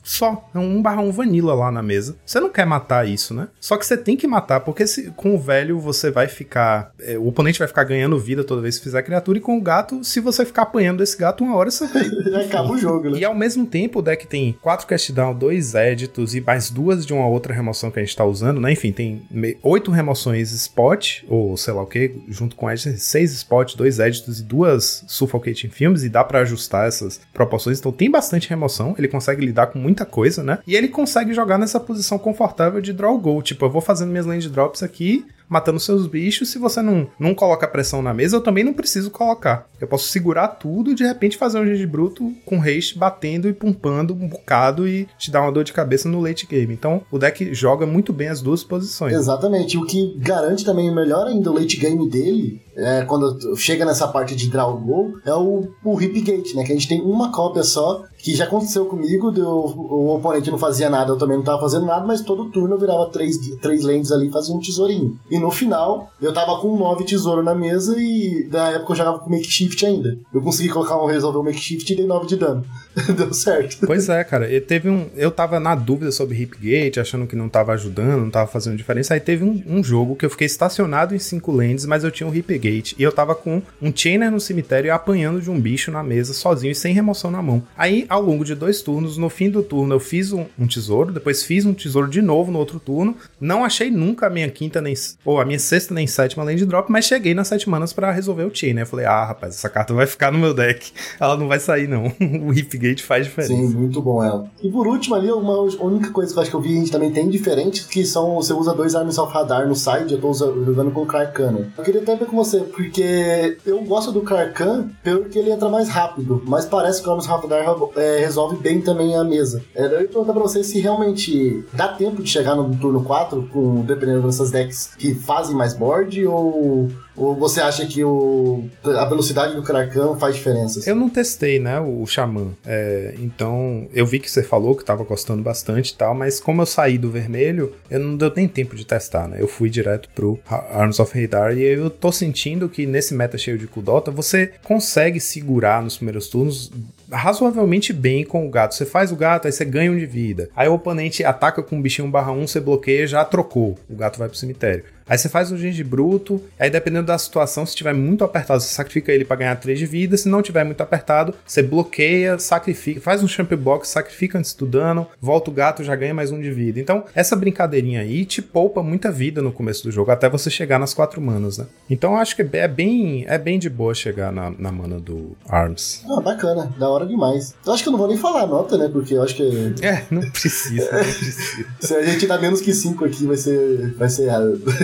[0.06, 0.48] só.
[0.54, 2.16] É um 1 barra 1 vanilla lá na mesa.
[2.24, 3.48] Você não quer matar isso, né?
[3.60, 6.92] Só que você tem que matar, porque se, com o velho você vai ficar.
[7.00, 9.60] é, o oponente vai ficar ganhando vida toda vez que fizer criatura, e com o
[9.60, 12.04] gato, se você ficar apanhando desse gato, uma hora você vai.
[12.30, 13.18] Já acaba o jogo, né?
[13.18, 17.04] E ao mesmo tempo, o deck tem 4 cast down, 2 éditos e mais duas
[17.04, 18.72] de uma outra remoção que a gente tá usando, né?
[18.72, 19.22] Enfim, tem
[19.60, 24.38] 8 remoções spot, ou sei lá o que, junto com edits, 6 spot, 2 éditos
[24.38, 27.80] e duas suffocating films, e dá pra ajustar essas proporções.
[27.80, 30.58] Então tem bastante remoção, ele consegue lidar com muita coisa, né?
[30.66, 33.40] E ele consegue jogar nessa posição confortável de draw goal.
[33.40, 36.50] Tipo, eu vou fazendo minhas land drops aqui, matando seus bichos.
[36.50, 39.68] Se você não, não coloca pressão na mesa, eu também não preciso colocar.
[39.80, 43.52] Eu posso segurar tudo e de repente fazer um GG bruto com haste batendo e
[43.52, 46.72] pumpando um bocado e te dar uma dor de cabeça no late game.
[46.72, 49.14] Então o deck joga muito bem as duas posições.
[49.14, 49.78] Exatamente.
[49.78, 54.36] O que garante também melhor ainda o late game dele, é, quando chega nessa parte
[54.36, 56.62] de draw goal, é o, o Hip Gate, né?
[56.62, 60.58] Que a gente tem uma cópia só, que já aconteceu comigo, deu, o oponente não
[60.58, 63.82] fazia nada, eu também não tava fazendo nada, mas todo turno eu virava três, três
[63.82, 65.18] lands ali e fazia um tesourinho.
[65.30, 69.18] E no final, eu tava com nove tesouros na mesa e na época eu jogava
[69.20, 70.18] com makeshift ainda.
[70.32, 72.64] Eu consegui colocar um resolver o makeshift e dei nove de dano.
[73.14, 73.86] Deu certo.
[73.86, 74.50] Pois é, cara.
[74.50, 75.08] E teve um.
[75.14, 79.12] Eu tava na dúvida sobre Hipgate, achando que não tava ajudando, não tava fazendo diferença.
[79.12, 82.26] Aí teve um, um jogo que eu fiquei estacionado em cinco lands, mas eu tinha
[82.26, 82.96] um Hipgate.
[82.98, 86.32] E eu tava com um Chainer no cemitério e apanhando de um bicho na mesa,
[86.32, 87.62] sozinho e sem remoção na mão.
[87.76, 91.12] Aí, ao longo de dois turnos, no fim do turno, eu fiz um, um tesouro,
[91.12, 93.14] depois fiz um tesouro de novo no outro turno.
[93.38, 94.94] Não achei nunca a minha quinta nem.
[95.22, 98.44] ou a minha sexta nem sétima land drop, mas cheguei nas sete manas pra resolver
[98.44, 98.84] o Chainer.
[98.84, 100.92] Eu falei, ah, rapaz, essa carta vai ficar no meu deck.
[101.20, 102.06] Ela não vai sair, não.
[102.46, 103.54] o Hipgate faz diferença.
[103.54, 104.46] Sim, muito bom ela.
[104.62, 106.92] E por último ali, uma única coisa que eu acho que eu vi a gente
[106.92, 110.28] também tem diferente, que são, você usa dois Arms of Radar no side, eu tô
[110.28, 111.72] usando, jogando com o Karkana.
[111.76, 115.88] Eu queria até ver com você, porque eu gosto do Karkan porque ele entra mais
[115.88, 119.62] rápido, mas parece que o Arms of Radar é, resolve bem também a mesa.
[119.74, 123.48] É, eu ia perguntar pra você se realmente dá tempo de chegar no turno 4,
[123.52, 126.88] com, dependendo dessas decks que fazem mais board, ou...
[127.16, 130.88] Ou você acha que o, a velocidade do Kraken faz diferença?
[130.88, 132.48] Eu não testei, né, o Xamã.
[132.64, 136.62] É, então, eu vi que você falou que tava gostando bastante e tal, mas como
[136.62, 139.38] eu saí do vermelho, eu não deu nem tempo de testar, né?
[139.40, 143.58] Eu fui direto pro Arms of Radar e eu tô sentindo que nesse meta cheio
[143.58, 146.70] de Kudota, você consegue segurar nos primeiros turnos
[147.10, 148.74] razoavelmente bem com o gato.
[148.74, 150.48] Você faz o gato, aí você ganha um de vida.
[150.54, 153.78] Aí o oponente ataca com um bichinho barra 1, você bloqueia, já trocou.
[153.88, 154.84] O gato vai pro cemitério.
[155.08, 158.74] Aí você faz um gengi bruto, aí dependendo da situação, se tiver muito apertado, você
[158.74, 163.00] sacrifica ele para ganhar 3 de vida, se não tiver muito apertado, você bloqueia, sacrifica,
[163.00, 166.40] faz um champ box, sacrifica antes do dano, volta o gato, já ganha mais um
[166.40, 166.80] de vida.
[166.80, 170.80] Então, essa brincadeirinha aí te poupa muita vida no começo do jogo, até você chegar
[170.80, 171.66] nas 4 manas, né?
[171.88, 176.04] Então acho que é bem, é bem de boa chegar na, na mana do ARMS.
[176.10, 177.54] Ah, bacana, da hora demais.
[177.64, 178.88] Eu acho que eu não vou nem falar a nota, né?
[178.88, 179.74] Porque eu acho que.
[179.82, 181.66] É, não precisa, não precisa.
[181.80, 183.94] Se a gente dá menos que 5 aqui, vai ser.
[183.96, 184.26] Vai ser.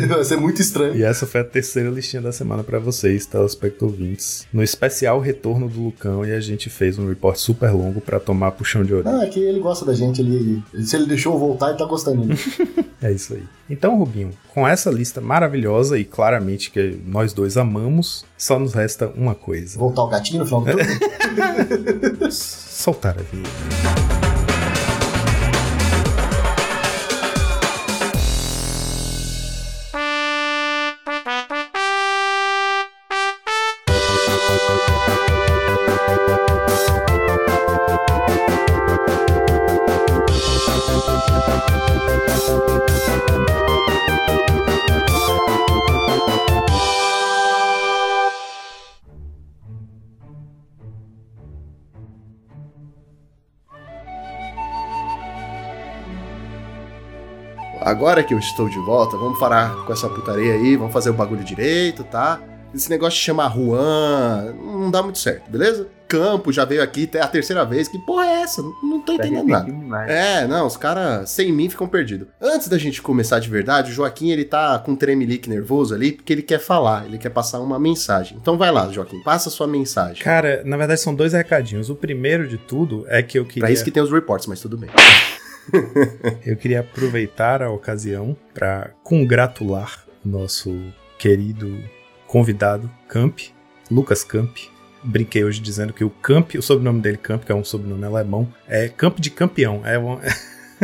[0.08, 0.94] Vai ser muito estranho.
[0.96, 4.46] E essa foi a terceira listinha da semana pra vocês, telespecto ouvintes.
[4.52, 8.52] No especial Retorno do Lucão, e a gente fez um report super longo pra tomar
[8.52, 9.12] puxão de orelha.
[9.12, 11.84] Não, é que ele gosta da gente, ele, se ele deixou eu voltar, ele tá
[11.84, 12.22] gostando.
[13.03, 13.42] É isso aí.
[13.68, 19.09] Então, Rubinho, com essa lista maravilhosa e claramente que nós dois amamos, só nos resta
[19.16, 19.78] uma coisa.
[19.78, 22.30] Voltar o gatinho no final do?
[22.30, 24.11] Soltar a vinheta.
[57.93, 61.12] Agora que eu estou de volta, vamos parar com essa putaria aí, vamos fazer o
[61.12, 62.40] bagulho direito, tá?
[62.74, 65.86] Esse negócio de chamar Juan não dá muito certo, beleza?
[66.09, 67.86] Campo já veio aqui, é a terceira vez.
[67.88, 68.62] Que porra é essa?
[68.62, 69.64] Não, não tô Tá entendendo nada.
[69.70, 70.11] demais.
[70.11, 72.28] É, não, os caras sem mim ficam perdidos.
[72.40, 76.12] Antes da gente começar de verdade, o Joaquim ele tá com um tremelique nervoso ali
[76.12, 78.38] porque ele quer falar, ele quer passar uma mensagem.
[78.40, 80.22] Então vai lá, Joaquim, passa a sua mensagem.
[80.22, 81.90] Cara, na verdade são dois recadinhos.
[81.90, 83.61] O primeiro de tudo é que eu queria.
[83.64, 84.88] Pra isso que tem os reports, mas tudo bem.
[86.44, 91.78] Eu queria aproveitar a ocasião para congratular o nosso querido
[92.26, 93.38] convidado Camp,
[93.90, 94.56] Lucas Camp.
[95.04, 98.48] Brinquei hoje dizendo que o Camp, o sobrenome dele Camp, que é um sobrenome alemão,
[98.68, 99.82] é Camp de campeão.
[99.84, 100.20] É uma,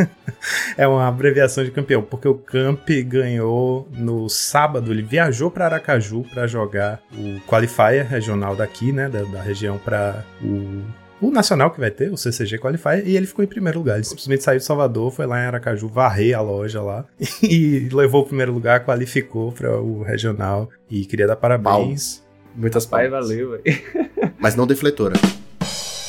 [0.77, 6.23] é uma abreviação de campeão, porque o Camp ganhou no sábado, ele viajou para Aracaju
[6.23, 10.83] para jogar o qualifier regional daqui, né, da, da região para o
[11.21, 13.95] o nacional que vai ter, o CCG Qualifier, e ele ficou em primeiro lugar.
[13.95, 17.05] Ele simplesmente saiu de Salvador, foi lá em Aracaju, varrer a loja lá
[17.43, 22.23] e levou o primeiro lugar, qualificou para o regional e queria dar parabéns.
[22.55, 23.29] Muitas Pai, palmas.
[23.29, 23.63] valeu, velho.
[24.39, 25.15] Mas não defletora.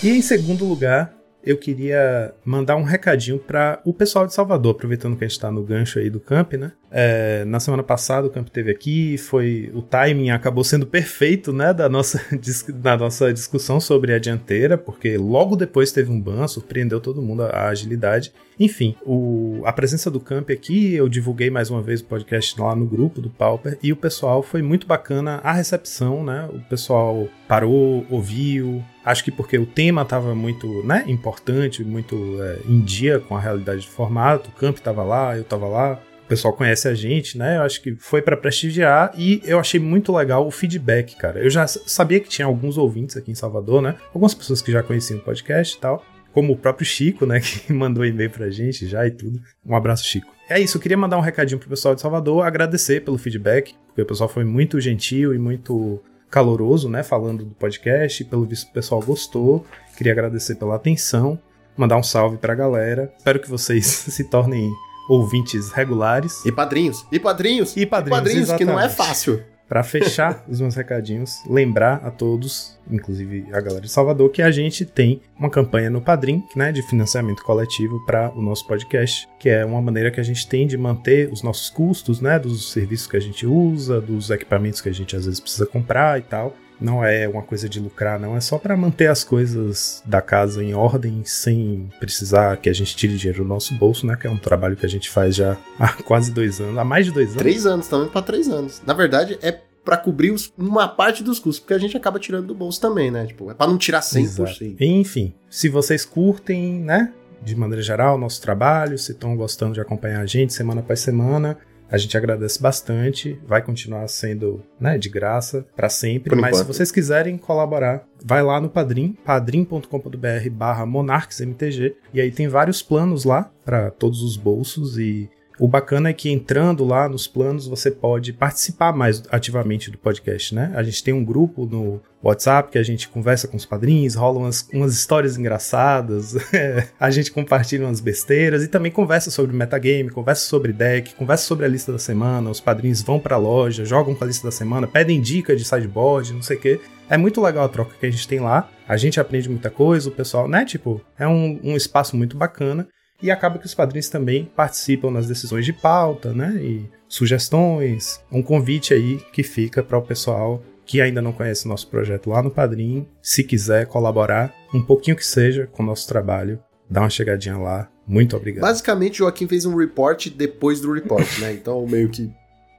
[0.03, 5.17] E em segundo lugar, eu queria mandar um recadinho para o pessoal de Salvador, aproveitando
[5.17, 6.73] que a gente está no gancho aí do Camp, né?
[6.93, 11.73] É, na semana passada o Camp teve aqui, foi o timing acabou sendo perfeito, né,
[11.73, 12.21] da nossa,
[12.75, 17.43] da nossa discussão sobre a dianteira, porque logo depois teve um ban, surpreendeu todo mundo
[17.45, 18.33] a, a agilidade.
[18.59, 22.75] Enfim, o- a presença do Camp aqui, eu divulguei mais uma vez o podcast lá
[22.75, 26.49] no grupo do Pauper e o pessoal foi muito bacana a recepção, né?
[26.53, 32.59] O pessoal parou, ouviu, Acho que porque o tema estava muito né, importante, muito é,
[32.69, 34.51] em dia com a realidade do formato.
[34.51, 35.99] O Camp estava lá, eu estava lá.
[36.31, 37.57] Pessoal conhece a gente, né?
[37.57, 41.41] Eu acho que foi para prestigiar e eu achei muito legal o feedback, cara.
[41.41, 43.97] Eu já sabia que tinha alguns ouvintes aqui em Salvador, né?
[44.15, 46.05] Algumas pessoas que já conheciam o podcast e tal.
[46.33, 47.41] Como o próprio Chico, né?
[47.43, 49.41] Que mandou e-mail pra gente já e tudo.
[49.67, 50.33] Um abraço, Chico.
[50.49, 54.03] É isso, eu queria mandar um recadinho pro pessoal de Salvador, agradecer pelo feedback, porque
[54.03, 56.01] o pessoal foi muito gentil e muito
[56.31, 59.67] caloroso, né, falando do podcast, pelo visto o pessoal gostou.
[59.97, 61.37] Queria agradecer pela atenção,
[61.77, 63.13] mandar um salve pra galera.
[63.19, 64.71] Espero que vocês se tornem
[65.11, 66.47] ouvintes regulares.
[66.47, 67.05] E padrinhos.
[67.11, 67.77] E padrinhos.
[67.77, 69.43] E padrinhos, que não é fácil.
[69.69, 74.53] Para fechar os meus recadinhos, lembrar a todos, inclusive a galera de Salvador, que a
[74.53, 79.49] gente tem uma campanha no Padrim, né, de financiamento coletivo para o nosso podcast, que
[79.49, 83.09] é uma maneira que a gente tem de manter os nossos custos, né, dos serviços
[83.09, 86.55] que a gente usa, dos equipamentos que a gente às vezes precisa comprar e tal.
[86.81, 88.37] Não é uma coisa de lucrar, não.
[88.37, 92.97] É só para manter as coisas da casa em ordem, sem precisar que a gente
[92.97, 94.17] tire dinheiro do nosso bolso, né?
[94.17, 97.07] Que é um trabalho que a gente faz já há quase dois anos, há mais
[97.07, 97.43] de dois anos.
[97.43, 98.81] Três anos, também pra três anos.
[98.87, 99.53] Na verdade, é
[99.85, 103.11] pra cobrir os- uma parte dos custos, porque a gente acaba tirando do bolso também,
[103.11, 103.27] né?
[103.27, 104.21] Tipo, é pra não tirar 100%.
[104.23, 104.65] Exato.
[104.79, 107.13] Enfim, se vocês curtem, né,
[107.43, 111.01] de maneira geral, o nosso trabalho, se estão gostando de acompanhar a gente semana após
[111.01, 111.57] semana,
[111.91, 113.39] a gente agradece bastante.
[113.47, 116.31] Vai continuar sendo, né, de graça para sempre.
[116.31, 116.75] Por Mas se enquanto.
[116.75, 123.25] vocês quiserem colaborar, vai lá no Padrim, padrim.com.br barra monarquesmtg, e aí tem vários planos
[123.25, 125.29] lá para todos os bolsos e
[125.61, 130.55] o bacana é que entrando lá nos planos você pode participar mais ativamente do podcast,
[130.55, 130.73] né?
[130.75, 134.45] A gente tem um grupo no WhatsApp que a gente conversa com os padrinhos, rolam
[134.45, 136.35] umas, umas histórias engraçadas,
[136.99, 141.67] a gente compartilha umas besteiras e também conversa sobre metagame, conversa sobre deck, conversa sobre
[141.67, 142.49] a lista da semana.
[142.49, 146.33] Os padrinhos vão pra loja, jogam com a lista da semana, pedem dica de sideboard,
[146.33, 146.81] não sei o quê.
[147.07, 148.71] É muito legal a troca que a gente tem lá.
[148.89, 150.65] A gente aprende muita coisa, o pessoal, né?
[150.65, 152.89] Tipo, é um, um espaço muito bacana.
[153.23, 156.59] E acaba que os padrinhos também participam nas decisões de pauta, né?
[156.63, 158.21] E sugestões.
[158.33, 162.31] Um convite aí que fica para o pessoal que ainda não conhece o nosso projeto
[162.31, 166.61] lá no Padrim, se quiser colaborar, um pouquinho que seja com o nosso trabalho,
[166.91, 167.89] dá uma chegadinha lá.
[168.05, 168.63] Muito obrigado.
[168.63, 171.53] Basicamente, o Joaquim fez um report depois do report, né?
[171.53, 172.29] Então, meio que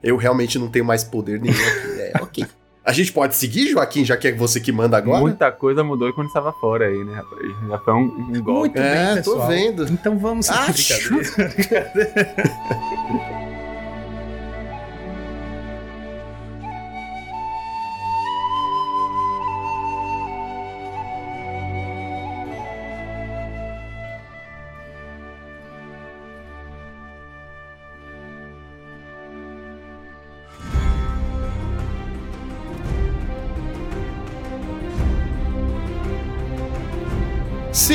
[0.04, 2.02] eu realmente não tenho mais poder nenhum aqui.
[2.02, 2.46] É, ok.
[2.84, 5.20] A gente pode seguir, Joaquim, já que é você que manda agora?
[5.22, 7.42] Muita coisa mudou quando estava fora aí, né, rapaz?
[7.70, 8.70] Já foi um, um golpe.
[8.70, 9.48] Muito É, bem, tô pessoal.
[9.48, 9.84] vendo.
[9.92, 11.22] Então vamos Ah, brincadeira.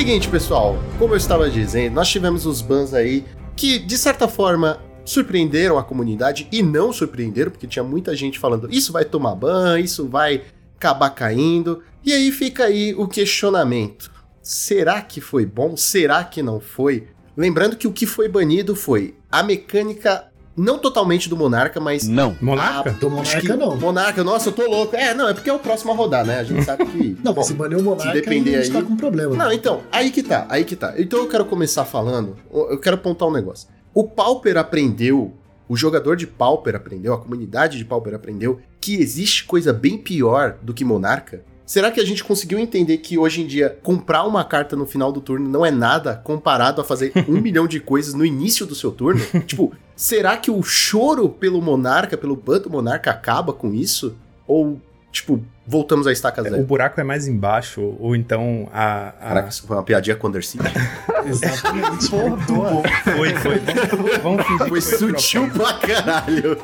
[0.06, 3.24] Seguinte, pessoal, como eu estava dizendo, nós tivemos os bans aí
[3.56, 8.72] que, de certa forma, surpreenderam a comunidade e não surpreenderam, porque tinha muita gente falando
[8.72, 10.44] isso vai tomar ban, isso vai
[10.76, 11.82] acabar caindo.
[12.04, 14.12] E aí fica aí o questionamento.
[14.40, 15.76] Será que foi bom?
[15.76, 17.08] Será que não foi?
[17.36, 22.36] Lembrando que o que foi banido foi a mecânica, não totalmente do Monarca, mas Não.
[22.40, 22.92] Monarca?
[22.92, 23.76] Do Acho Monarca que- não.
[23.76, 24.96] Monarca, nossa, eu tô louco.
[24.96, 26.38] É, não, é porque é o próximo a rodar, né?
[26.40, 27.16] A gente sabe que.
[27.22, 29.34] Não, bom, se banir o Monarca, se depender a gente aí- tá com problema.
[29.36, 30.94] Não, então, aí que tá, aí que tá.
[30.96, 33.68] Então eu quero começar falando, eu quero apontar um negócio.
[33.92, 35.32] O Pauper aprendeu,
[35.68, 40.56] o jogador de Pauper aprendeu, a comunidade de Pauper aprendeu que existe coisa bem pior
[40.62, 41.42] do que Monarca.
[41.66, 45.10] Será que a gente conseguiu entender que hoje em dia comprar uma carta no final
[45.10, 48.74] do turno não é nada comparado a fazer um milhão de coisas no início do
[48.74, 49.20] seu turno?
[49.44, 54.16] tipo, será que o choro pelo Monarca, pelo ban do Monarca acaba com isso?
[54.46, 56.62] Ou, tipo, voltamos à estaca O zero?
[56.64, 59.08] buraco é mais embaixo, ou então a.
[59.08, 60.64] a- Caraca, isso foi uma piadinha com Undercity.
[61.26, 62.08] Exatamente.
[62.08, 63.58] Foi, foi.
[63.58, 66.56] Vamos, vamos fingir Foi que foi sutil pra caralho.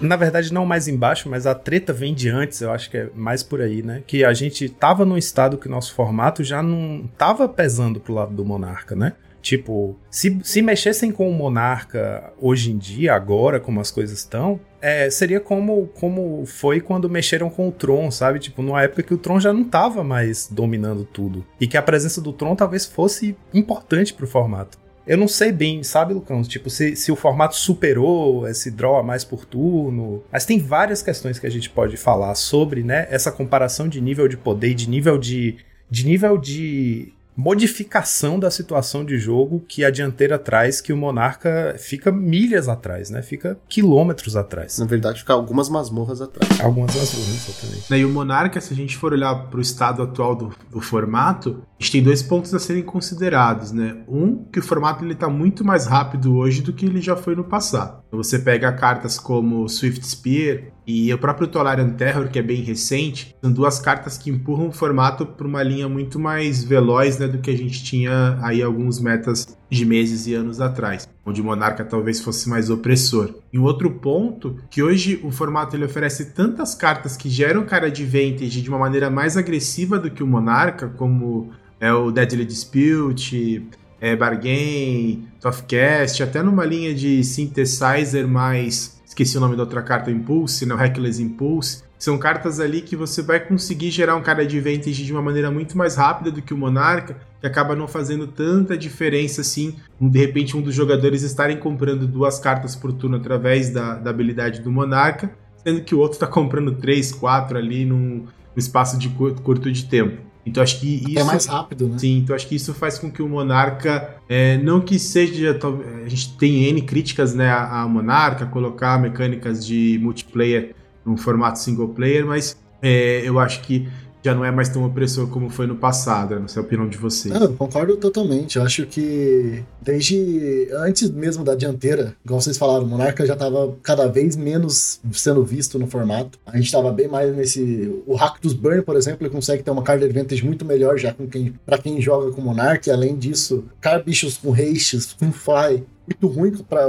[0.00, 3.08] Na verdade, não mais embaixo, mas a treta vem de antes, eu acho que é
[3.14, 4.02] mais por aí, né?
[4.06, 8.34] Que a gente tava num estado que nosso formato já não tava pesando pro lado
[8.34, 9.12] do Monarca, né?
[9.40, 14.58] Tipo, se, se mexessem com o Monarca hoje em dia, agora, como as coisas estão,
[14.86, 18.38] é, seria como, como foi quando mexeram com o Tron, sabe?
[18.38, 21.44] Tipo, numa época que o Tron já não tava mais dominando tudo.
[21.60, 24.78] E que a presença do Tron talvez fosse importante pro formato.
[25.04, 26.40] Eu não sei bem, sabe, Lucão?
[26.42, 30.22] Tipo, se, se o formato superou esse draw a mais por turno.
[30.30, 33.08] Mas tem várias questões que a gente pode falar sobre, né?
[33.10, 35.56] Essa comparação de nível de poder de nível de.
[35.90, 41.76] de nível de modificação da situação de jogo que a dianteira traz, que o Monarca
[41.78, 43.22] fica milhas atrás, né?
[43.22, 44.78] Fica quilômetros atrás.
[44.78, 46.60] Na verdade, ficar algumas masmorras atrás.
[46.60, 47.94] Algumas duas, exatamente.
[47.94, 51.62] E o Monarca, se a gente for olhar para o estado atual do, do formato,
[51.78, 53.98] a gente tem dois pontos a serem considerados, né?
[54.08, 57.36] Um, que o formato ele tá muito mais rápido hoje do que ele já foi
[57.36, 58.02] no passado.
[58.10, 63.34] Você pega cartas como Swift Spear e o próprio Tolarian Terror, que é bem recente,
[63.42, 67.38] são duas cartas que empurram o formato para uma linha muito mais veloz né, do
[67.38, 71.84] que a gente tinha aí alguns metas de meses e anos atrás, onde o Monarca
[71.84, 73.34] talvez fosse mais opressor.
[73.52, 77.90] E um outro ponto, que hoje o formato ele oferece tantas cartas que geram cara
[77.90, 82.44] de Vantage de uma maneira mais agressiva do que o Monarca, como é o Deadly
[82.44, 83.66] Dispute,
[84.00, 88.95] é Bargain, Toughcast, até numa linha de Synthesizer mais...
[89.16, 90.74] Esqueci o nome da outra carta, Impulse, né?
[90.74, 91.82] o Reckless Impulse.
[91.98, 95.50] São cartas ali que você vai conseguir gerar um cara de Vantage de uma maneira
[95.50, 100.18] muito mais rápida do que o Monarca, que acaba não fazendo tanta diferença assim, de
[100.18, 104.70] repente um dos jogadores estarem comprando duas cartas por turno através da, da habilidade do
[104.70, 105.30] Monarca,
[105.64, 109.72] sendo que o outro está comprando três, quatro ali num, num espaço de curto, curto
[109.72, 110.25] de tempo.
[110.46, 111.98] Então acho que isso É mais rápido, né?
[111.98, 115.58] Sim, então acho que isso faz com que o Monarca, é, não que seja,
[116.04, 120.74] a gente tem N críticas né, a, a Monarca, colocar mecânicas de multiplayer
[121.04, 123.88] num formato single player, mas é, eu acho que
[124.26, 126.88] já não é mais tão opressor como foi no passado, né, não sei a opinião
[126.88, 127.32] de vocês.
[127.34, 128.56] Eu concordo totalmente.
[128.56, 133.72] Eu acho que desde antes mesmo da dianteira, igual vocês falaram, o Monarca já estava
[133.84, 136.40] cada vez menos sendo visto no formato.
[136.44, 138.02] A gente estava bem mais nesse.
[138.04, 141.14] O hack dos Burn, por exemplo, ele consegue ter uma card advantage muito melhor já
[141.14, 142.90] com quem, para quem joga com Monarca.
[142.90, 145.84] E além disso, car bichos com hastes, com fly.
[146.06, 146.86] Muito ruim para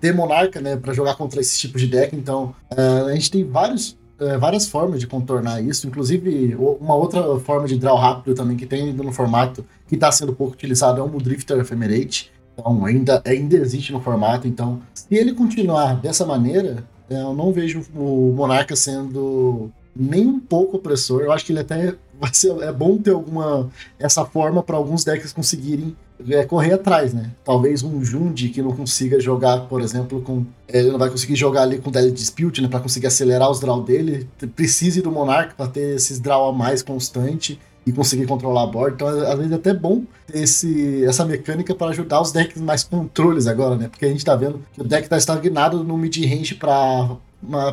[0.00, 0.76] ter Monarca, né?
[0.76, 2.14] Para jogar contra esse tipo de deck.
[2.14, 3.96] Então, eh, a gente tem vários
[4.28, 8.66] é, várias formas de contornar isso, inclusive uma outra forma de draw rápido também que
[8.66, 12.32] tem no formato que está sendo pouco utilizado é o Mudrifter Ephemerate.
[12.54, 14.46] Então ainda, ainda existe no formato.
[14.46, 20.40] Então, se ele continuar dessa maneira, é, eu não vejo o Monarca sendo nem um
[20.40, 21.22] pouco opressor.
[21.22, 23.68] Eu acho que ele até vai ser é bom ter alguma
[23.98, 25.96] essa forma para alguns decks conseguirem
[26.30, 27.30] é, correr atrás, né?
[27.44, 31.36] Talvez um Jundi que não consiga jogar, por exemplo, com é, ele não vai conseguir
[31.36, 35.10] jogar ali com o Deadly Dispute, né, para conseguir acelerar os draw dele, precise do
[35.10, 37.58] Monarca para ter esses draw a mais constante.
[37.84, 38.94] e conseguir controlar a board.
[38.94, 42.84] Então, às vezes é até bom ter esse, essa mecânica para ajudar os decks mais
[42.84, 43.88] controles agora, né?
[43.88, 47.16] Porque a gente tá vendo que o deck tá estagnado no mid-range para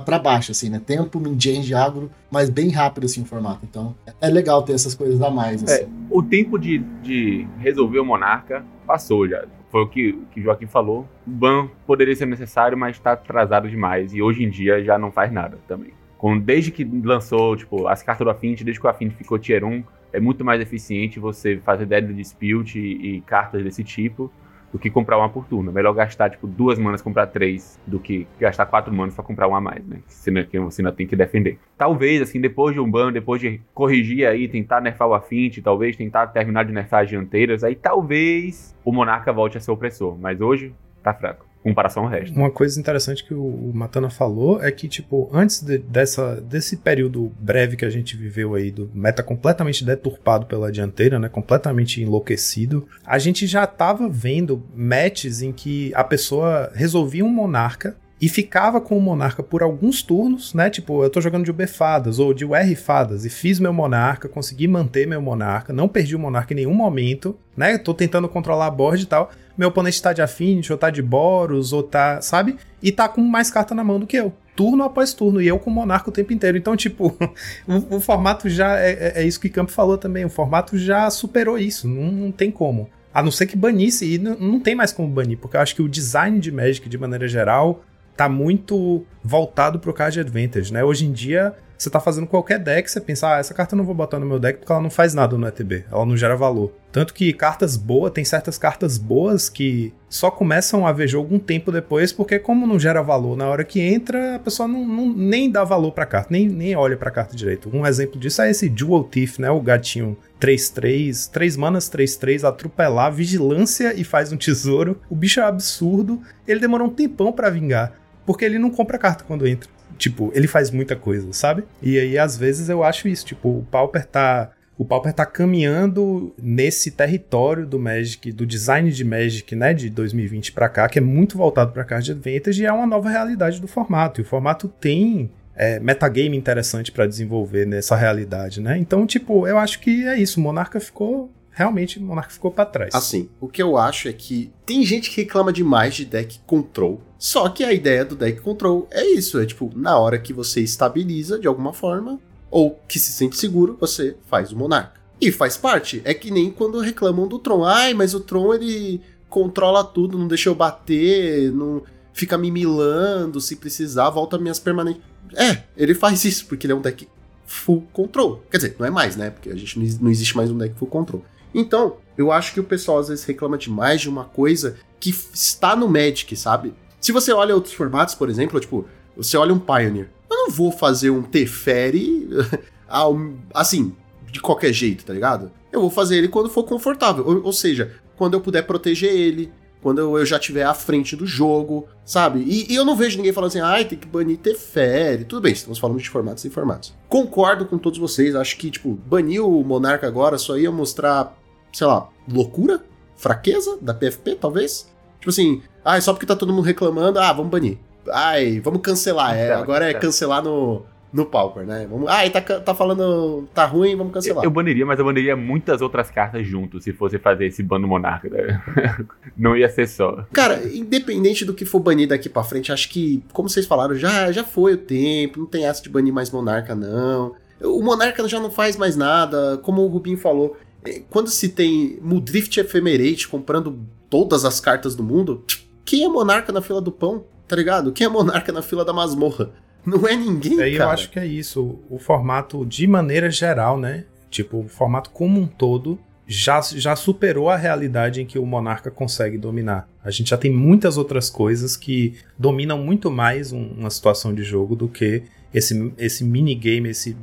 [0.05, 0.81] para baixo, assim, né?
[0.83, 3.59] Tempo, mid-range, agro, mas bem rápido, assim, o formato.
[3.63, 5.83] Então, é legal ter essas coisas a mais, assim.
[5.83, 9.45] É, o tempo de, de resolver o Monarca passou já.
[9.71, 11.07] Foi o que, que Joaquim falou.
[11.27, 14.13] O ban poderia ser necessário, mas está atrasado demais.
[14.13, 15.91] E hoje em dia já não faz nada também.
[16.17, 19.63] Com, desde que lançou, tipo, as cartas do Affinity, desde que o Affinity ficou Tier
[19.63, 24.31] 1, é muito mais eficiente você fazer Deadly Dispute e, e cartas desse tipo
[24.71, 25.71] do que comprar uma por turno.
[25.71, 29.57] Melhor gastar, tipo, duas manas comprar três do que gastar quatro manas pra comprar uma
[29.57, 29.99] a mais, né?
[30.07, 31.59] Você você ainda tem que defender.
[31.77, 35.95] Talvez, assim, depois de um ban, depois de corrigir aí, tentar nerfar o Affinity, talvez
[35.95, 40.17] tentar terminar de nerfar as dianteiras, aí talvez o Monarca volte a ser opressor.
[40.17, 42.35] Mas hoje, tá fraco comparação ao resto.
[42.35, 47.31] Uma coisa interessante que o Matana falou é que, tipo, antes de, dessa, desse período
[47.39, 52.87] breve que a gente viveu aí, do meta completamente deturpado pela dianteira, né, completamente enlouquecido,
[53.05, 58.81] a gente já tava vendo matches em que a pessoa resolvia um monarca e ficava
[58.81, 60.69] com o monarca por alguns turnos, né?
[60.69, 64.27] Tipo, eu tô jogando de UB fadas ou de UR fadas e fiz meu monarca,
[64.27, 67.77] consegui manter meu monarca, não perdi o monarca em nenhum momento, né?
[67.77, 69.31] Tô tentando controlar a board e tal.
[69.57, 72.57] Meu oponente tá de Affinity, ou tá de Boros, ou tá, sabe?
[72.81, 74.33] E tá com mais carta na mão do que eu.
[74.55, 76.57] Turno após turno, e eu com o monarca o tempo inteiro.
[76.57, 77.15] Então, tipo,
[77.67, 78.77] o, o, formato já.
[78.77, 80.25] É, é, é isso que Campo falou também.
[80.25, 81.87] O formato já superou isso.
[81.87, 82.89] Não, não tem como.
[83.13, 85.75] A não ser que banisse, e não, não tem mais como banir, porque eu acho
[85.75, 87.83] que o design de Magic, de maneira geral,
[88.19, 90.83] tá muito voltado pro card advantage, né?
[90.83, 93.85] Hoje em dia, você tá fazendo qualquer deck, você pensa, ah, essa carta eu não
[93.85, 96.35] vou botar no meu deck porque ela não faz nada no ETB, ela não gera
[96.35, 96.73] valor.
[96.91, 101.39] Tanto que cartas boas, tem certas cartas boas que só começam a ver jogo um
[101.39, 105.13] tempo depois, porque como não gera valor na hora que entra, a pessoa não, não
[105.13, 107.69] nem dá valor pra carta, nem, nem olha pra carta direito.
[107.73, 109.49] Um exemplo disso é esse Dual Thief, né?
[109.49, 114.99] O gatinho 3-3, 3 manas 3-3, atropelar, vigilância e faz um tesouro.
[115.09, 117.93] O bicho é absurdo, ele demorou um tempão para vingar
[118.29, 119.67] porque ele não compra carta quando entra.
[119.97, 121.63] Tipo, ele faz muita coisa, sabe?
[121.81, 123.25] E aí, às vezes, eu acho isso.
[123.25, 124.51] Tipo, o Pauper tá.
[124.77, 130.51] O Pauper tá caminhando nesse território do Magic, do design de Magic, né, de 2020
[130.51, 133.67] para cá, que é muito voltado para card advantage e é uma nova realidade do
[133.67, 134.21] formato.
[134.21, 138.77] E o formato tem é, metagame interessante para desenvolver nessa realidade, né?
[138.77, 140.39] Então, tipo, eu acho que é isso.
[140.39, 142.95] O Monarca ficou realmente o Monarca ficou para trás.
[142.95, 147.01] Assim, o que eu acho é que tem gente que reclama demais de deck control.
[147.17, 150.61] Só que a ideia do deck control é isso, é tipo, na hora que você
[150.61, 152.17] estabiliza de alguma forma
[152.49, 155.01] ou que se sente seguro, você faz o Monarca.
[155.19, 157.65] E faz parte, é que nem quando reclamam do Tron.
[157.65, 161.83] Ai, mas o Tron ele controla tudo, não deixa eu bater, não
[162.13, 165.01] fica me milando, se precisar, volta minhas permanentes.
[165.35, 167.05] É, ele faz isso porque ele é um deck
[167.45, 168.41] full control.
[168.49, 169.29] Quer dizer, não é mais, né?
[169.29, 171.21] Porque a gente não existe mais um deck full control.
[171.53, 175.75] Então, eu acho que o pessoal às vezes reclama demais de uma coisa que está
[175.75, 176.73] no Magic, sabe?
[176.99, 178.85] Se você olha outros formatos, por exemplo, tipo,
[179.15, 180.09] você olha um Pioneer.
[180.29, 182.27] Eu não vou fazer um Teferi
[183.53, 183.95] assim,
[184.31, 185.51] de qualquer jeito, tá ligado?
[185.71, 187.25] Eu vou fazer ele quando for confortável.
[187.25, 191.15] Ou, ou seja, quando eu puder proteger ele, quando eu, eu já estiver à frente
[191.15, 192.39] do jogo, sabe?
[192.41, 195.23] E, e, eu não vejo ninguém falando assim, ai, tem que banir Teferi.
[195.23, 196.93] Tudo bem, estamos falando de formatos e formatos.
[197.07, 201.38] Concordo com todos vocês, acho que, tipo, banir o Monarca agora só ia mostrar
[201.71, 202.83] sei lá, loucura?
[203.15, 204.89] Fraqueza da PFP, talvez?
[205.19, 207.77] Tipo assim, ah, só porque tá todo mundo reclamando, ah, vamos banir.
[208.11, 209.35] Ai, vamos cancelar.
[209.35, 211.87] É, agora é cancelar no, no Pauper, né?
[211.89, 214.43] Vamos, ah, tá, tá falando, tá ruim, vamos cancelar.
[214.43, 217.87] Eu, eu, baniria, mas eu baniria muitas outras cartas junto, se fosse fazer esse bando
[217.87, 218.29] monarca.
[218.29, 218.61] Né?
[219.37, 220.25] não ia ser só.
[220.31, 224.31] Cara, independente do que for banir daqui pra frente, acho que, como vocês falaram, já,
[224.31, 227.35] já foi o tempo, não tem essa de banir mais monarca, não.
[227.61, 230.55] O monarca já não faz mais nada, como o Rubinho falou.
[230.85, 235.43] É, quando se tem Mudrift Ephemerate comprando todas as cartas do mundo,
[235.85, 237.25] quem é monarca na fila do pão?
[237.47, 237.91] Tá ligado?
[237.91, 239.51] Quem é monarca na fila da masmorra?
[239.85, 240.89] Não é ninguém, Aí cara.
[240.89, 241.79] eu acho que é isso.
[241.89, 244.05] O formato, de maneira geral, né?
[244.29, 248.91] Tipo, o formato como um todo já, já superou a realidade em que o monarca
[248.91, 249.89] consegue dominar.
[250.03, 254.43] A gente já tem muitas outras coisas que dominam muito mais um, uma situação de
[254.43, 257.17] jogo do que esse, esse minigame, esse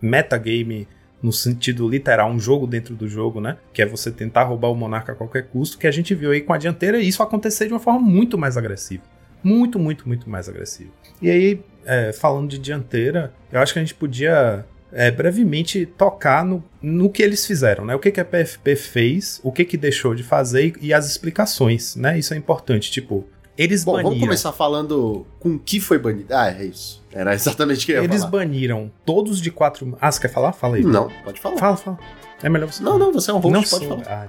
[0.00, 0.88] metagame
[1.22, 3.56] no sentido literal, um jogo dentro do jogo, né?
[3.72, 6.40] Que é você tentar roubar o monarca a qualquer custo, que a gente viu aí
[6.40, 9.02] com a dianteira e isso acontecer de uma forma muito mais agressiva.
[9.42, 10.90] Muito, muito, muito mais agressiva.
[11.20, 16.44] E aí, é, falando de dianteira, eu acho que a gente podia é, brevemente tocar
[16.44, 17.94] no, no que eles fizeram, né?
[17.94, 21.06] O que, que a PFP fez, o que, que deixou de fazer e, e as
[21.06, 22.18] explicações, né?
[22.18, 22.90] Isso é importante.
[22.90, 23.26] Tipo,
[23.58, 24.10] Eles Bom, baniram.
[24.10, 26.26] vamos começar falando com o que foi banido.
[26.34, 27.02] Ah, é isso.
[27.12, 28.30] Era exatamente o que eu ia Eles falar.
[28.30, 29.96] baniram todos de quatro.
[30.00, 30.52] Ah, você quer falar?
[30.52, 30.82] Fala aí.
[30.84, 31.56] Não, pode falar.
[31.56, 31.98] Fala, fala.
[32.42, 32.82] É melhor você.
[32.82, 34.04] Não, não, você é um host, não pode sou.
[34.04, 34.28] falar.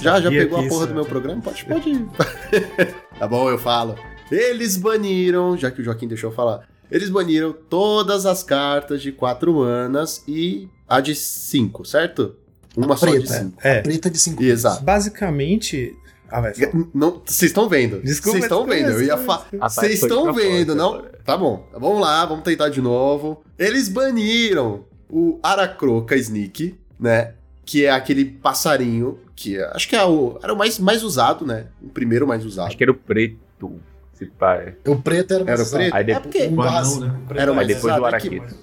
[0.00, 1.42] Já, já pegou a porra isso- do meu programa?
[1.42, 2.06] Pode, pode ir.
[3.18, 3.94] tá bom, eu falo.
[4.30, 9.12] Eles baniram, já que o Joaquim deixou eu falar, eles baniram todas as cartas de
[9.12, 12.34] 4 manas e a de 5, certo?
[12.74, 13.34] Uma A só de preta.
[13.34, 13.58] 5.
[13.62, 14.42] É, Preta de 5.
[14.42, 14.82] Exato.
[14.82, 15.94] basicamente.
[16.32, 16.52] Ah, vai.
[16.54, 18.00] Vocês estão vendo?
[18.02, 18.90] Desculpa, Vocês estão vendo?
[18.90, 19.46] Eu ia falar.
[19.68, 20.94] Vocês estão vendo, não?
[20.94, 21.12] agora.
[21.24, 21.68] Tá bom.
[21.72, 23.44] Vamos lá, vamos tentar de novo.
[23.58, 27.34] Eles baniram o Aracroca Sneak, né?
[27.64, 31.46] Que é aquele passarinho que é- acho que é o, era o mais, mais usado,
[31.46, 31.66] né?
[31.82, 32.66] O primeiro mais usado.
[32.68, 33.78] Acho que era o preto.
[34.14, 34.74] Se pá, é.
[34.86, 35.94] O preto era, Era o preto?
[35.94, 37.04] Aí É depois- porque Um O barra anão, cinco.
[37.06, 37.16] né?
[37.36, 38.02] era o mais Aí depois usado.
[38.02, 38.54] o é Araqueto.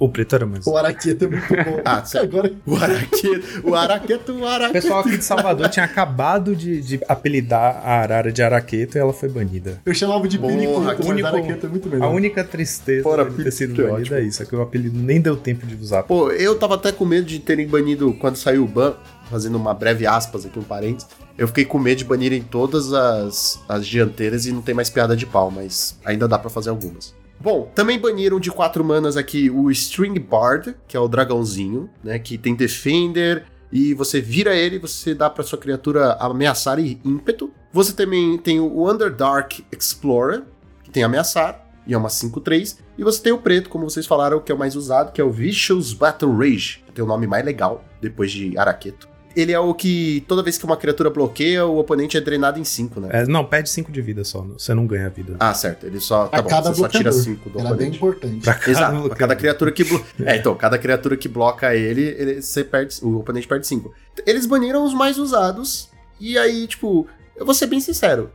[0.00, 0.66] O preto era mais.
[0.66, 1.80] O Araqueta é muito bom.
[1.84, 2.24] Ah, certo.
[2.38, 4.72] Agora, O Araqueto, o Araqueto, o O Araqueto.
[4.72, 9.12] pessoal aqui de Salvador tinha acabado de, de apelidar a arara de araqueto e ela
[9.12, 9.78] foi banida.
[9.84, 12.14] eu chamava de periquito, mas único- Araqueta é muito A melhor.
[12.14, 14.16] única tristeza Fora de ter sido que banida ótimo.
[14.16, 16.02] é isso, é que o apelido nem deu tempo de usar.
[16.04, 18.94] Pô, eu tava até com medo de terem banido quando saiu o ban,
[19.30, 21.08] fazendo uma breve aspas aqui, um parênteses.
[21.36, 25.14] Eu fiquei com medo de banirem todas as, as dianteiras e não tem mais piada
[25.16, 27.14] de pau, mas ainda dá pra fazer algumas.
[27.40, 32.18] Bom, também baniram de quatro manas aqui o String Bard, que é o dragãozinho, né?
[32.18, 37.50] Que tem Defender e você vira ele, você dá pra sua criatura ameaçar e ímpeto.
[37.72, 40.42] Você também tem o Underdark Explorer,
[40.82, 42.78] que tem ameaçar, e é uma 5-3.
[42.98, 45.24] E você tem o preto, como vocês falaram, que é o mais usado, que é
[45.24, 49.09] o Vicious Battle Rage, que tem o nome mais legal, depois de Araqueto.
[49.36, 52.64] Ele é o que, toda vez que uma criatura bloqueia, o oponente é drenado em
[52.64, 53.08] 5, né?
[53.12, 55.36] É, não, perde 5 de vida só, você não ganha vida.
[55.38, 55.86] Ah, certo.
[55.86, 56.26] Ele só.
[56.26, 57.36] Tá A bom, cada você só tira bloqueador.
[57.36, 57.96] 5 do Era bem oponente.
[57.96, 58.40] importante.
[58.42, 59.08] Pra cada Exato.
[59.08, 60.10] Pra cada criatura que bloqueia.
[60.30, 63.92] É, então, cada criatura que bloca ele, ele você perde, o oponente perde 5.
[64.26, 65.88] Eles baniram os mais usados.
[66.18, 67.06] E aí, tipo,
[67.36, 68.30] eu vou ser bem sincero.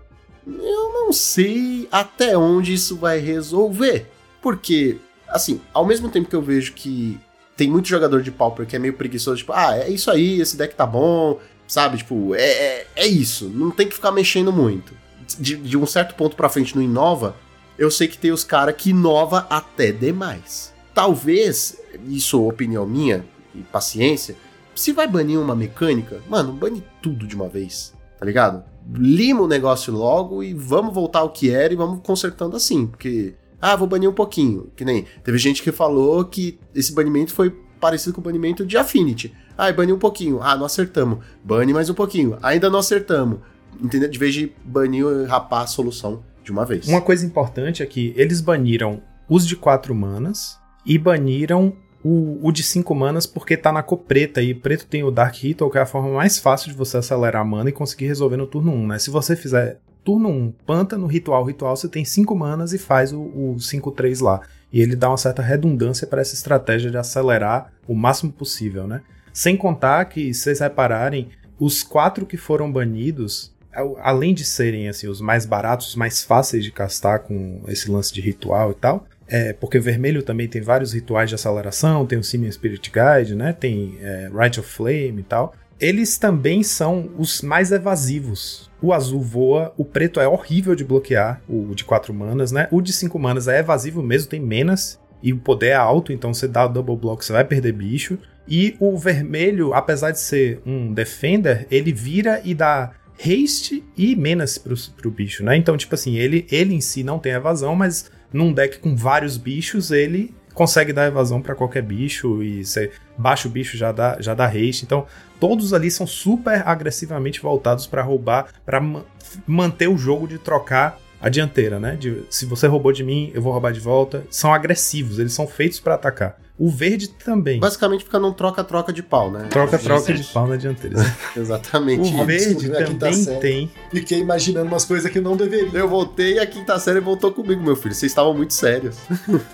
[0.47, 4.07] Eu não sei até onde isso vai resolver.
[4.41, 7.19] Porque, assim, ao mesmo tempo que eu vejo que
[7.55, 10.57] tem muito jogador de Pauper que é meio preguiçoso, tipo, ah, é isso aí, esse
[10.57, 11.97] deck tá bom, sabe?
[11.97, 13.49] Tipo, é, é, é isso.
[13.49, 14.93] Não tem que ficar mexendo muito.
[15.39, 17.35] De, de um certo ponto pra frente não inova,
[17.77, 20.73] eu sei que tem os caras que inova até demais.
[20.93, 21.77] Talvez,
[22.07, 24.35] isso é opinião minha e paciência,
[24.75, 28.63] se vai banir uma mecânica, mano, bane tudo de uma vez, tá ligado?
[28.93, 33.33] Lima o negócio logo e vamos voltar ao que era e vamos consertando assim, porque,
[33.61, 37.51] ah, vou banir um pouquinho, que nem, teve gente que falou que esse banimento foi
[37.79, 39.33] parecido com o banimento de Affinity.
[39.57, 43.39] Ah, bani um pouquinho, ah, não acertamos, bane mais um pouquinho, ainda não acertamos,
[43.81, 44.09] entendeu?
[44.09, 46.87] De vez de banir e rapar a solução de uma vez.
[46.87, 52.51] Uma coisa importante é que eles baniram os de 4 manas e baniram o, o
[52.51, 55.77] de 5 manas porque tá na cor preta e preto tem o Dark Ritual, que
[55.77, 58.71] é a forma mais fácil de você acelerar a mana e conseguir resolver no turno
[58.71, 58.99] 1, né?
[58.99, 63.19] Se você fizer turno 1, pântano, ritual, ritual, você tem 5 manas e faz o,
[63.21, 64.39] o 5-3 lá.
[64.71, 69.01] E ele dá uma certa redundância para essa estratégia de acelerar o máximo possível, né?
[69.33, 71.29] Sem contar que, se vocês repararem,
[71.59, 76.23] os quatro que foram banidos, ao- além de serem assim os mais baratos, os mais
[76.23, 80.61] fáceis de castar com esse lance de ritual e tal, é, porque vermelho também tem
[80.61, 83.53] vários rituais de aceleração, tem o Simian Spirit Guide, né?
[83.53, 85.53] Tem é, Rite of Flame e tal.
[85.79, 88.69] Eles também são os mais evasivos.
[88.81, 92.67] O azul voa, o preto é horrível de bloquear, o de 4 manas, né?
[92.71, 96.33] O de 5 manas é evasivo mesmo, tem menos, e o poder é alto, então
[96.33, 98.17] você dá o double block, você vai perder bicho.
[98.47, 104.59] E o vermelho, apesar de ser um defender, ele vira e dá haste e menace
[104.59, 105.57] pro, pro bicho, né?
[105.57, 109.37] Então, tipo assim, ele, ele em si não tem evasão, mas num deck com vários
[109.37, 114.17] bichos, ele consegue dar evasão pra qualquer bicho e você baixa o bicho já dá,
[114.19, 114.83] já dá haste.
[114.83, 115.05] Então,
[115.39, 119.03] todos ali são super agressivamente voltados pra roubar, pra ma
[119.45, 121.95] manter o jogo de trocar a dianteira, né?
[121.95, 124.23] De, se você roubou de mim, eu vou roubar de volta.
[124.29, 126.37] São agressivos, eles são feitos pra atacar.
[126.55, 127.59] O verde também.
[127.59, 129.47] Basicamente fica num troca-troca de pau, né?
[129.49, 130.97] Troca-troca de pau na dianteira.
[131.35, 132.13] Exatamente.
[132.13, 133.71] O verde quinta também tem.
[133.89, 135.79] Fiquei imaginando umas coisas que não deveria.
[135.79, 137.95] Eu voltei e a quinta série voltou comigo, meu filho.
[137.95, 138.95] Vocês estavam muito sérios.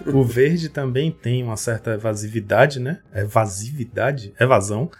[0.06, 3.00] O verde também tem uma certa evasividade, né?
[3.16, 4.34] Evasividade?
[4.38, 4.92] Evasão.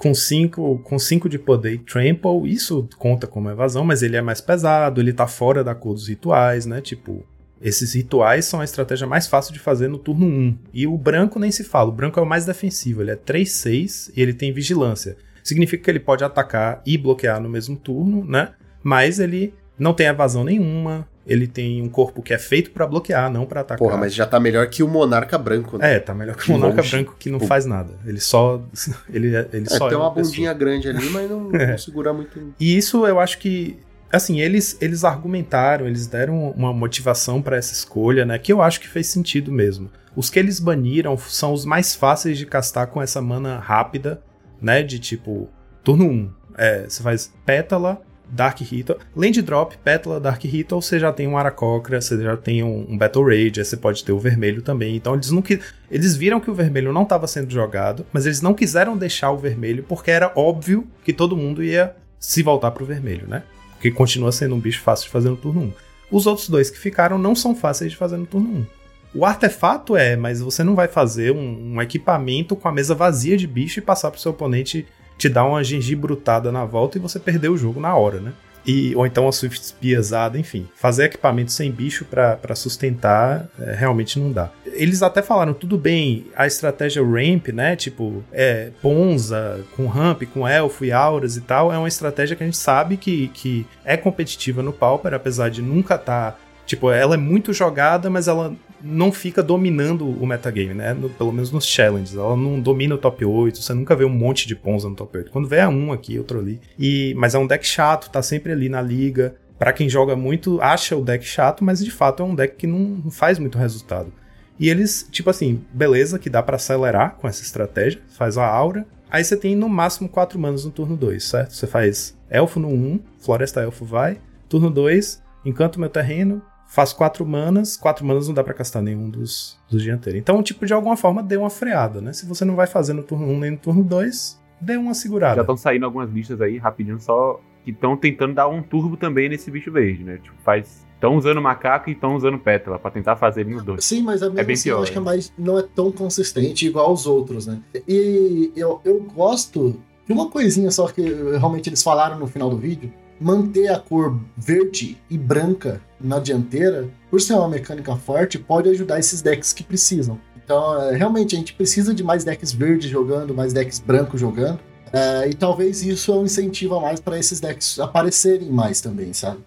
[0.00, 4.22] Com 5 com cinco de poder e trample, isso conta como evasão, mas ele é
[4.22, 6.80] mais pesado, ele tá fora da cor dos rituais, né?
[6.80, 7.22] Tipo,
[7.60, 10.58] esses rituais são a estratégia mais fácil de fazer no turno 1.
[10.72, 14.10] E o branco nem se fala, o branco é o mais defensivo, ele é 3-6
[14.16, 15.18] e ele tem vigilância.
[15.44, 18.54] Significa que ele pode atacar e bloquear no mesmo turno, né?
[18.82, 23.30] Mas ele não tem evasão nenhuma, ele tem um corpo que é feito pra bloquear,
[23.30, 23.78] não pra atacar.
[23.78, 25.96] Porra, mas já tá melhor que o Monarca Branco, né?
[25.96, 26.90] É, tá melhor que o Monarca Longe.
[26.90, 27.92] Branco que não faz nada.
[28.06, 28.60] Ele só.
[29.12, 30.30] Ele, ele É, só tem é uma pessoa.
[30.32, 31.66] bundinha grande ali, mas não, É.
[31.72, 32.54] não segura muito.
[32.58, 33.78] E isso eu acho que
[34.12, 38.38] assim, eles, eles argumentaram, eles deram uma motivação para essa escolha, né?
[38.38, 39.88] Que eu acho que fez sentido mesmo.
[40.16, 44.20] Os que eles baniram são os mais fáceis de castar com essa mana rápida,
[44.60, 44.82] né?
[44.82, 45.48] De tipo,
[45.84, 48.98] turno 1, é, você faz Pétala, Dark Ritual.
[49.14, 52.96] Land Drop, Pétala, Dark Ritual, você já tem um Aracocra, você já tem um, um
[52.96, 54.96] Battle Rage, aí você pode ter o vermelho também.
[54.96, 55.60] Então eles não que
[55.90, 59.38] eles viram que o vermelho não estava sendo jogado, mas eles não quiseram deixar o
[59.38, 63.42] vermelho porque era óbvio que todo mundo ia se voltar pro vermelho, né?
[63.72, 65.72] Porque continua sendo um bicho fácil de fazer no turno 1.
[66.10, 68.66] Os outros dois que ficaram não são fáceis de fazer no turno 1.
[69.12, 73.36] O artefato é, mas você não vai fazer um, um equipamento com a mesa vazia
[73.36, 74.86] de bicho e passar pro seu oponente
[75.20, 78.32] te dar uma gengibrutada na volta e você perder o jogo na hora, né?
[78.66, 80.66] E, ou então a Swift piesada, enfim.
[80.74, 84.50] Fazer equipamento sem bicho para sustentar é, realmente não dá.
[84.66, 87.76] Eles até falaram, tudo bem, a estratégia ramp, né?
[87.76, 92.42] Tipo, é, Ponza, com ramp, com elfo e auras e tal, é uma estratégia que
[92.42, 96.32] a gente sabe que, que é competitiva no Pauper, apesar de nunca estar.
[96.32, 96.38] Tá,
[96.70, 100.94] tipo, ela é muito jogada, mas ela não fica dominando o metagame, né?
[100.94, 102.14] No, pelo menos nos challenges.
[102.14, 105.18] Ela não domina o top 8, você nunca vê um monte de Ponza no top
[105.18, 105.30] 8.
[105.32, 106.60] Quando vê é um aqui, outro ali.
[106.78, 109.34] E, mas é um deck chato, tá sempre ali na liga.
[109.58, 112.66] Para quem joga muito, acha o deck chato, mas de fato é um deck que
[112.68, 114.12] não faz muito resultado.
[114.58, 118.86] E eles, tipo assim, beleza, que dá para acelerar com essa estratégia, faz a aura.
[119.10, 121.52] Aí você tem no máximo 4 manas no turno 2, certo?
[121.52, 124.18] Você faz elfo no 1, floresta elfo vai.
[124.48, 126.40] Turno 2, encanto meu terreno,
[126.70, 130.20] faz quatro manas, quatro manas não dá para castar nenhum dos, dos dianteiros.
[130.20, 132.12] Então, tipo, de alguma forma, dê uma freada, né?
[132.12, 135.34] Se você não vai fazer no turno 1 nem no turno 2, dê uma segurada.
[135.34, 139.28] Já estão saindo algumas listas aí, rapidinho, só que estão tentando dar um turbo também
[139.28, 140.18] nesse bicho verde, né?
[140.22, 140.88] Tipo, faz.
[140.94, 143.84] Estão usando macaco e estão usando pétala para tentar fazer ele nos dois.
[143.84, 145.62] Sim, mas é mesmo é bem assim, pior, eu acho que é mais, não é
[145.62, 147.58] tão consistente igual os outros, né?
[147.88, 152.58] E eu, eu gosto de uma coisinha só que realmente eles falaram no final do
[152.58, 158.68] vídeo, manter a cor verde e branca na dianteira, por ser uma mecânica forte, pode
[158.70, 160.18] ajudar esses decks que precisam.
[160.42, 164.58] Então, é, realmente, a gente precisa de mais decks verdes jogando, mais decks brancos jogando.
[164.92, 169.12] É, e talvez isso é um incentivo a mais para esses decks aparecerem mais também,
[169.12, 169.38] sabe?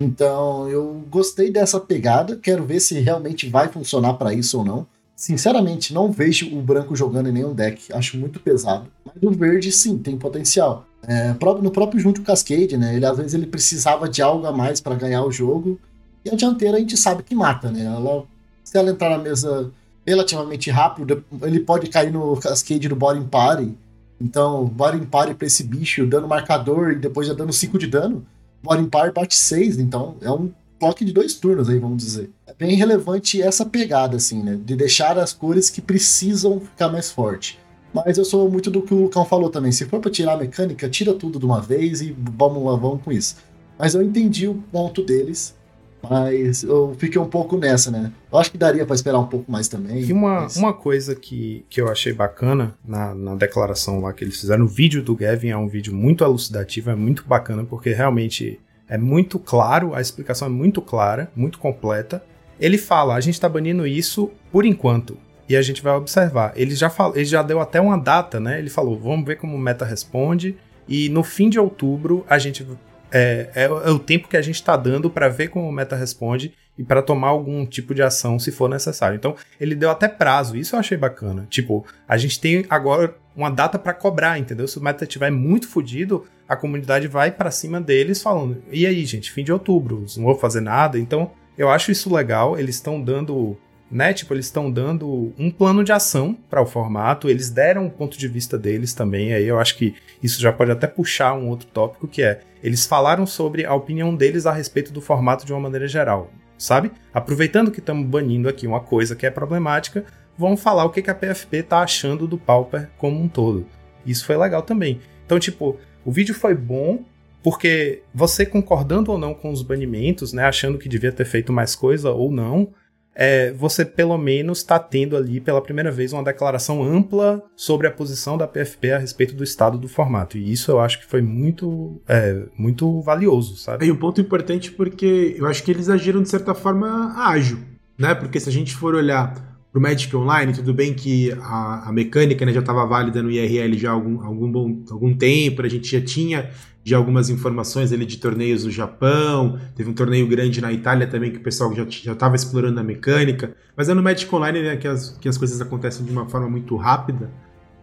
[0.00, 4.86] Então, eu gostei dessa pegada, quero ver se realmente vai funcionar para isso ou não.
[5.14, 8.88] Sinceramente, não vejo o branco jogando em nenhum deck, acho muito pesado.
[9.04, 10.86] Mas o verde, sim, tem potencial.
[11.02, 11.32] É,
[11.62, 12.96] no próprio Junto Cascade, né?
[12.96, 15.78] Ele às vezes ele precisava de algo a mais para ganhar o jogo.
[16.24, 17.84] E a dianteira a gente sabe que mata, né?
[17.84, 18.24] Ela,
[18.64, 19.70] se ela entrar na mesa
[20.06, 23.72] relativamente rápido, ele pode cair no Cascade do Body Party.
[24.20, 28.26] Então, Body Party pra esse bicho, dando marcador e depois já dando 5 de dano.
[28.62, 32.30] Body Party bate 6, então é um bloco de dois turnos aí, vamos dizer.
[32.46, 34.58] É bem relevante essa pegada, assim, né?
[34.62, 37.58] De deixar as cores que precisam ficar mais forte.
[37.92, 39.72] Mas eu sou muito do que o Lucão falou também.
[39.72, 43.02] Se for pra tirar a mecânica, tira tudo de uma vez e vamos lá, vamos
[43.02, 43.36] com isso.
[43.78, 45.56] Mas eu entendi o ponto deles.
[46.02, 48.12] Mas eu fiquei um pouco nessa, né?
[48.30, 50.00] Eu acho que daria para esperar um pouco mais também.
[50.00, 50.56] E uma, mas...
[50.56, 54.68] uma coisa que, que eu achei bacana na, na declaração lá que eles fizeram, o
[54.68, 59.40] vídeo do Gavin é um vídeo muito elucidativo, é muito bacana, porque realmente é muito
[59.40, 62.22] claro, a explicação é muito clara, muito completa.
[62.60, 65.16] Ele fala, a gente está banindo isso por enquanto
[65.48, 66.52] e a gente vai observar.
[66.54, 67.14] Ele já, fal...
[67.16, 68.58] ele já deu até uma data, né?
[68.58, 70.56] Ele falou: vamos ver como o meta responde.
[70.86, 72.66] E no fim de outubro, a gente.
[73.10, 75.96] É, é, é o tempo que a gente está dando para ver como o meta
[75.96, 79.16] responde e para tomar algum tipo de ação se for necessário.
[79.16, 81.46] Então, ele deu até prazo, isso eu achei bacana.
[81.48, 84.68] Tipo, a gente tem agora uma data para cobrar, entendeu?
[84.68, 89.04] Se o meta estiver muito fodido, a comunidade vai para cima deles falando: e aí,
[89.06, 90.98] gente, fim de outubro, não vou fazer nada.
[90.98, 93.56] Então, eu acho isso legal, eles estão dando
[93.90, 94.12] né?
[94.12, 98.18] Tipo, eles estão dando um plano de ação para o formato, eles deram o ponto
[98.18, 99.32] de vista deles também.
[99.32, 102.86] Aí eu acho que isso já pode até puxar um outro tópico que é, eles
[102.86, 106.92] falaram sobre a opinião deles a respeito do formato de uma maneira geral, sabe?
[107.12, 110.04] Aproveitando que estamos banindo aqui uma coisa que é problemática,
[110.36, 113.66] vamos falar o que, que a PFP tá achando do Pauper como um todo.
[114.04, 115.00] Isso foi legal também.
[115.24, 117.04] Então, tipo, o vídeo foi bom,
[117.42, 121.74] porque você concordando ou não com os banimentos, né, achando que devia ter feito mais
[121.74, 122.72] coisa ou não,
[123.20, 127.90] é, você pelo menos está tendo ali pela primeira vez uma declaração ampla sobre a
[127.90, 130.38] posição da PFP a respeito do estado do formato.
[130.38, 133.86] E isso eu acho que foi muito, é, muito valioso, sabe?
[133.86, 137.58] E um ponto importante porque eu acho que eles agiram de certa forma ágil,
[137.98, 138.14] né?
[138.14, 139.34] Porque se a gente for olhar
[139.72, 143.76] pro Magic Online, tudo bem que a, a mecânica né, já estava válida no IRL
[143.76, 146.50] já há algum, algum, bom, algum tempo, a gente já tinha
[146.88, 151.30] de algumas informações ali de torneios no Japão, teve um torneio grande na Itália também
[151.30, 154.88] que o pessoal já estava explorando a mecânica, mas é no Magic Online né, que,
[154.88, 157.30] as, que as coisas acontecem de uma forma muito rápida,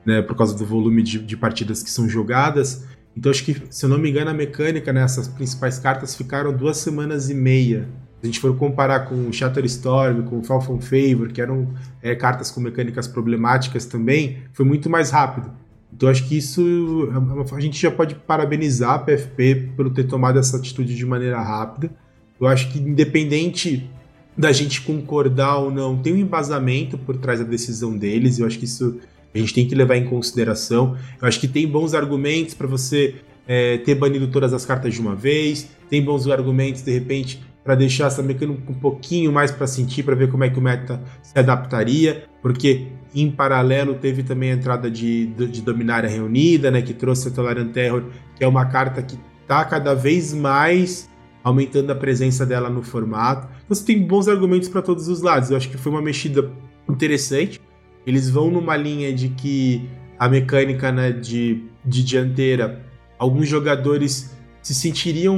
[0.03, 2.84] né, por causa do volume de, de partidas que são jogadas,
[3.15, 6.77] Então acho que, se eu não me engano, a mecânica nessas principais cartas ficaram duas
[6.77, 7.88] semanas e meia.
[8.22, 12.60] Se a gente for comparar com Shatterstorm, com Falcon Favor, que eram é, cartas com
[12.60, 15.52] mecânicas problemáticas também, foi muito mais rápido.
[15.94, 17.10] Então acho que isso
[17.53, 21.90] a gente já pode parabenizar a PFP por ter tomado essa atitude de maneira rápida.
[22.40, 23.90] Eu acho que independente
[24.38, 28.40] da gente concordar ou não, tem um embasamento por trás da decisão deles.
[28.40, 28.99] Eu acho que isso
[29.34, 30.98] a gente tem que levar em consideração.
[31.22, 33.16] Eu acho que tem bons argumentos para você
[33.48, 35.70] é, ter banido todas as cartas de uma vez.
[35.90, 40.16] Tem bons argumentos, de repente, para deixar essa mecânica um pouquinho mais para sentir, para
[40.16, 42.26] ver como é que o meta se adaptaria.
[42.41, 42.88] Porque
[43.21, 47.71] em paralelo teve também a entrada de, de, Dominária Reunida, né, que trouxe a Tolerant
[47.71, 48.03] Terror,
[48.35, 51.09] que é uma carta que está cada vez mais
[51.43, 53.47] aumentando a presença dela no formato.
[53.63, 55.51] Então, você tem bons argumentos para todos os lados.
[55.51, 56.51] Eu acho que foi uma mexida
[56.89, 57.61] interessante.
[58.05, 59.87] Eles vão numa linha de que
[60.17, 62.83] a mecânica né, de, de dianteira,
[63.19, 65.37] alguns jogadores se sentiriam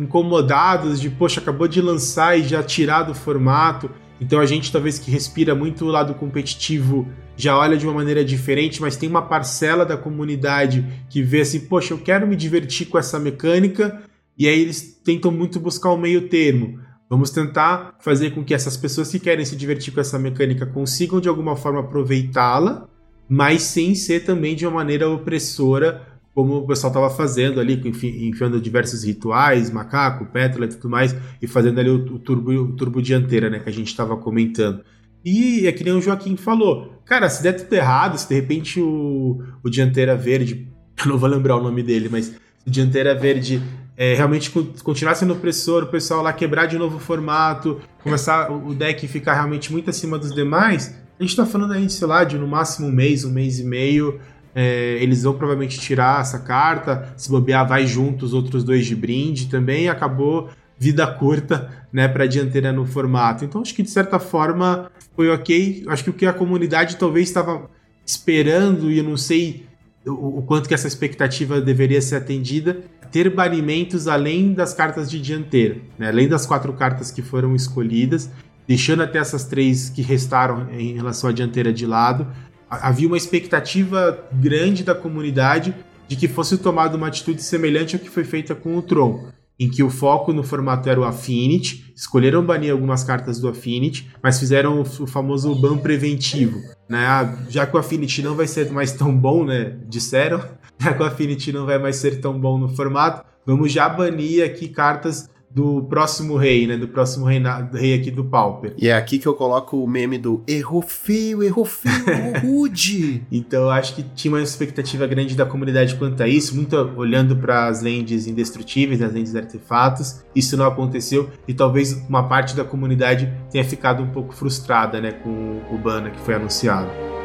[0.00, 3.90] incomodados de, poxa, acabou de lançar e já tirar do formato.
[4.20, 8.24] Então a gente, talvez que respira muito o lado competitivo, já olha de uma maneira
[8.24, 12.88] diferente, mas tem uma parcela da comunidade que vê assim, poxa, eu quero me divertir
[12.88, 14.02] com essa mecânica,
[14.36, 16.80] e aí eles tentam muito buscar o um meio termo.
[17.08, 21.20] Vamos tentar fazer com que essas pessoas que querem se divertir com essa mecânica consigam
[21.20, 22.86] de alguma forma aproveitá-la,
[23.28, 26.06] mas sem ser também de uma maneira opressora,
[26.38, 31.12] como o pessoal estava fazendo ali, enfim, enfiando diversos rituais, macaco, pétala e tudo mais,
[31.42, 34.84] e fazendo ali o, o turbo, o turbo dianteira, né, que a gente estava comentando.
[35.24, 38.80] E é que nem o Joaquim falou, cara, se der tudo errado, se de repente
[38.80, 40.68] o, o dianteira verde,
[41.04, 42.28] eu não vou lembrar o nome dele, mas
[42.64, 43.60] o dianteira verde
[43.96, 44.52] é, realmente
[44.84, 49.34] continuar sendo opressor, o pessoal lá quebrar de novo o formato, começar o deck ficar
[49.34, 52.86] realmente muito acima dos demais, a gente tá falando aí, sei lá, de no máximo
[52.86, 54.20] um mês, um mês e meio.
[54.60, 58.96] É, eles vão provavelmente tirar essa carta, se bobear, vai junto os outros dois de
[58.96, 63.44] brinde também, acabou vida curta né, para a dianteira no formato.
[63.44, 65.84] Então acho que de certa forma foi ok.
[65.86, 67.70] Acho que o que a comunidade talvez estava
[68.04, 69.64] esperando, e eu não sei
[70.04, 72.78] o, o quanto que essa expectativa deveria ser atendida,
[73.12, 76.08] ter banimentos além das cartas de dianteira, né?
[76.08, 78.28] além das quatro cartas que foram escolhidas,
[78.66, 82.26] deixando até essas três que restaram em relação à dianteira de lado.
[82.70, 85.74] Havia uma expectativa grande da comunidade
[86.06, 89.28] de que fosse tomada uma atitude semelhante ao que foi feita com o Tron,
[89.58, 94.08] em que o foco no formato era o Affinity, escolheram banir algumas cartas do Affinity,
[94.22, 96.58] mas fizeram o famoso ban preventivo.
[96.88, 97.04] Né?
[97.04, 99.76] Ah, já que o Affinity não vai ser mais tão bom, né?
[99.88, 100.42] Disseram,
[100.78, 104.44] já que o Affinity não vai mais ser tão bom no formato, vamos já banir
[104.44, 106.76] aqui cartas do próximo rei, né?
[106.76, 107.42] Do próximo rei,
[107.72, 108.74] rei aqui do Pauper.
[108.76, 111.94] E é aqui que eu coloco o meme do errou feio, errou feio,
[112.42, 113.22] rude.
[113.32, 117.36] então eu acho que tinha uma expectativa grande da comunidade quanto a isso, muito olhando
[117.36, 120.22] para as lentes indestrutíveis, as lentes artefatos.
[120.34, 125.12] Isso não aconteceu e talvez uma parte da comunidade tenha ficado um pouco frustrada, né,
[125.12, 127.17] com o Bana que foi anunciado.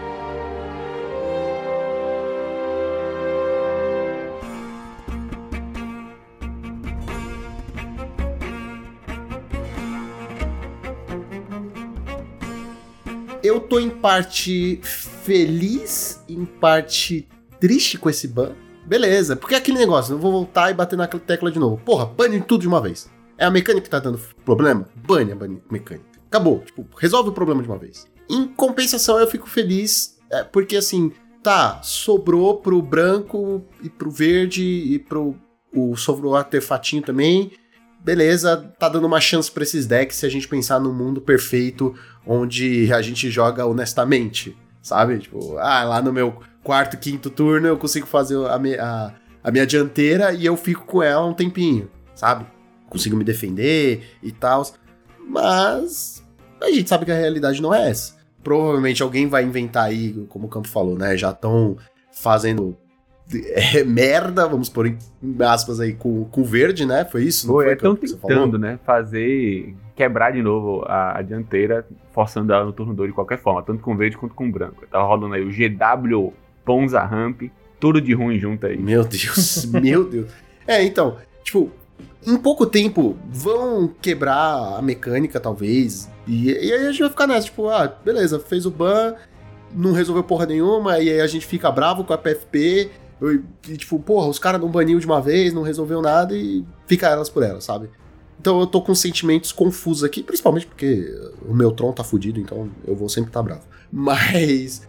[13.43, 17.27] Eu tô em parte feliz, em parte
[17.59, 18.53] triste com esse ban.
[18.85, 21.77] Beleza, porque é aquele negócio, eu vou voltar e bater na tecla de novo.
[21.77, 23.09] Porra, bane tudo de uma vez.
[23.37, 24.87] É a mecânica que tá dando problema?
[24.95, 26.05] Bane a mecânica.
[26.27, 28.07] Acabou, tipo, resolve o problema de uma vez.
[28.29, 31.11] Em compensação, eu fico feliz, é, porque assim,
[31.41, 35.35] tá, sobrou pro branco e pro verde e pro.
[35.75, 37.51] O, sobrou artefatinho também
[38.03, 41.95] beleza, tá dando uma chance para esses decks se a gente pensar no mundo perfeito
[42.25, 45.19] onde a gente joga honestamente, sabe?
[45.19, 49.13] Tipo, ah, lá no meu quarto, quinto turno eu consigo fazer a, me, a,
[49.43, 52.45] a minha dianteira e eu fico com ela um tempinho, sabe?
[52.89, 54.65] Consigo me defender e tal.
[55.25, 56.23] Mas
[56.61, 58.15] a gente sabe que a realidade não é essa.
[58.43, 61.15] Provavelmente alguém vai inventar aí, como o Campo falou, né?
[61.15, 61.77] Já estão
[62.11, 62.77] fazendo
[63.35, 64.97] é, merda, vamos pôr em
[65.39, 67.05] aspas aí, com, com verde, né?
[67.05, 67.47] Foi isso?
[67.47, 68.79] Foi, é tão tentando, né?
[68.85, 73.63] Fazer, quebrar de novo a, a, dianteira, forçando ela no turno 2 de qualquer forma,
[73.63, 74.85] tanto com verde quanto com branco.
[74.87, 76.33] Tá rolando aí o GW
[76.65, 77.43] Ponza Ramp,
[77.79, 78.77] tudo de ruim junto aí.
[78.77, 80.31] Meu Deus, meu Deus.
[80.67, 81.71] É, então, tipo,
[82.25, 87.27] em pouco tempo vão quebrar a mecânica, talvez, e, e aí a gente vai ficar
[87.27, 89.15] nessa, tipo, ah, beleza, fez o ban,
[89.75, 92.89] não resolveu porra nenhuma, e aí a gente fica bravo com a PFP,
[93.21, 97.07] e, tipo, porra, os caras não baniu de uma vez, não resolveu nada e fica
[97.07, 97.89] elas por elas, sabe?
[98.39, 101.09] Então eu tô com sentimentos confusos aqui, principalmente porque
[101.47, 103.61] o meu Tron tá fudido, então eu vou sempre estar tá bravo.
[103.91, 104.87] Mas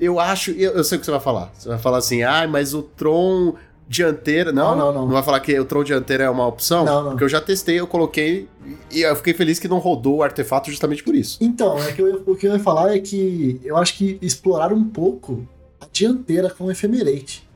[0.00, 1.50] eu acho, eu, eu, sei o que você vai falar.
[1.54, 3.54] Você vai falar assim, ah, mas o Tron
[3.86, 4.52] dianteira.
[4.52, 5.08] Não, Não, não, não.
[5.08, 6.84] vai falar que o Tron dianteira é uma opção?
[6.84, 7.10] Não, não.
[7.10, 8.48] Porque eu já testei, eu coloquei
[8.90, 11.38] e eu fiquei feliz que não rodou o artefato justamente por isso.
[11.40, 14.76] Então, é que eu, o que eu ia falar é que eu acho que exploraram
[14.76, 15.46] um pouco
[15.80, 17.46] a dianteira com o Ephemerate.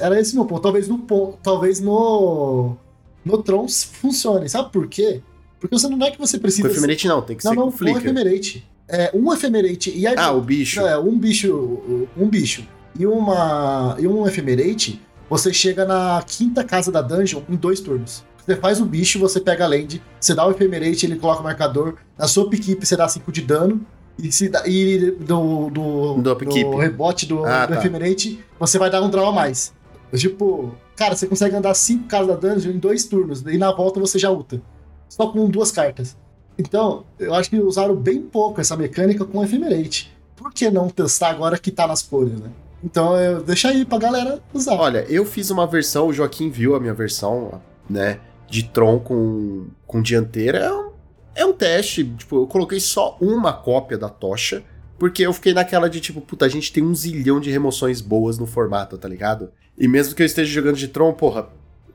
[0.00, 0.62] Era esse meu ponto.
[0.62, 0.98] Talvez no
[1.42, 2.76] talvez no
[3.24, 4.48] no Tron funcione.
[4.48, 5.22] Sabe por quê?
[5.58, 6.68] Porque você não é que você Com precisa.
[6.68, 8.02] efemerate não, tem que não, ser não, com com flicker.
[8.02, 8.66] Ephemerate.
[8.86, 10.80] É, um Ephemerate e aí Ah, o bicho.
[10.80, 12.64] Não, é, um bicho, um bicho
[12.98, 18.24] e uma e um Ephemerate, você chega na quinta casa da dungeon em dois turnos.
[18.46, 21.44] Você faz o bicho, você pega a land, você dá o Ephemerate, ele coloca o
[21.44, 23.80] marcador, na sua upkeep você dá 5 de dano,
[24.18, 26.76] e, se e do, do, Do upkeep.
[26.76, 27.80] rebote do, Ah, do tá.
[27.80, 29.72] Ephemerate, você vai dar um draw a mais.
[30.14, 33.98] Tipo, cara, você consegue andar 5 casas da dungeon em dois turnos, e na volta
[33.98, 34.60] você já ulta.
[35.08, 36.16] Só com duas cartas.
[36.56, 40.14] Então, eu acho que usaram bem pouco essa mecânica com o Ephemerate.
[40.36, 42.48] Por que não testar agora que tá nas cores, né?
[42.82, 44.74] Então, eu, deixa aí pra galera usar.
[44.74, 47.60] Olha, eu fiz uma versão, o Joaquim viu a minha versão,
[47.90, 48.20] né?
[48.48, 50.58] De Tron com, com dianteira.
[50.58, 50.90] É um,
[51.34, 52.04] é um teste.
[52.04, 54.62] Tipo, eu coloquei só uma cópia da tocha.
[54.98, 58.38] Porque eu fiquei naquela de tipo, puta, a gente tem um zilhão de remoções boas
[58.38, 59.50] no formato, tá ligado?
[59.76, 61.48] E mesmo que eu esteja jogando de Tron, porra,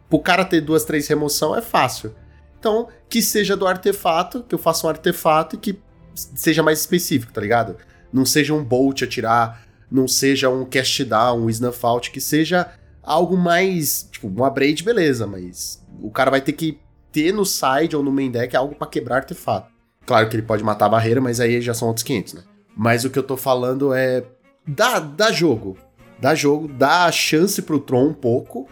[0.09, 2.13] pro cara ter duas, três remoção é fácil.
[2.59, 5.79] Então, que seja do artefato, que eu faça um artefato e que
[6.13, 7.77] seja mais específico, tá ligado?
[8.11, 12.69] Não seja um bolt atirar, não seja um cast down, um snuff out, que seja
[13.01, 16.79] algo mais, tipo, uma braid, beleza, mas o cara vai ter que
[17.11, 19.71] ter no side ou no main deck algo pra quebrar artefato.
[20.05, 22.41] Claro que ele pode matar a barreira, mas aí já são outros 500, né?
[22.75, 24.23] Mas o que eu tô falando é
[24.65, 25.77] dá, dá jogo,
[26.19, 28.67] dá jogo, dá chance pro Tron um pouco,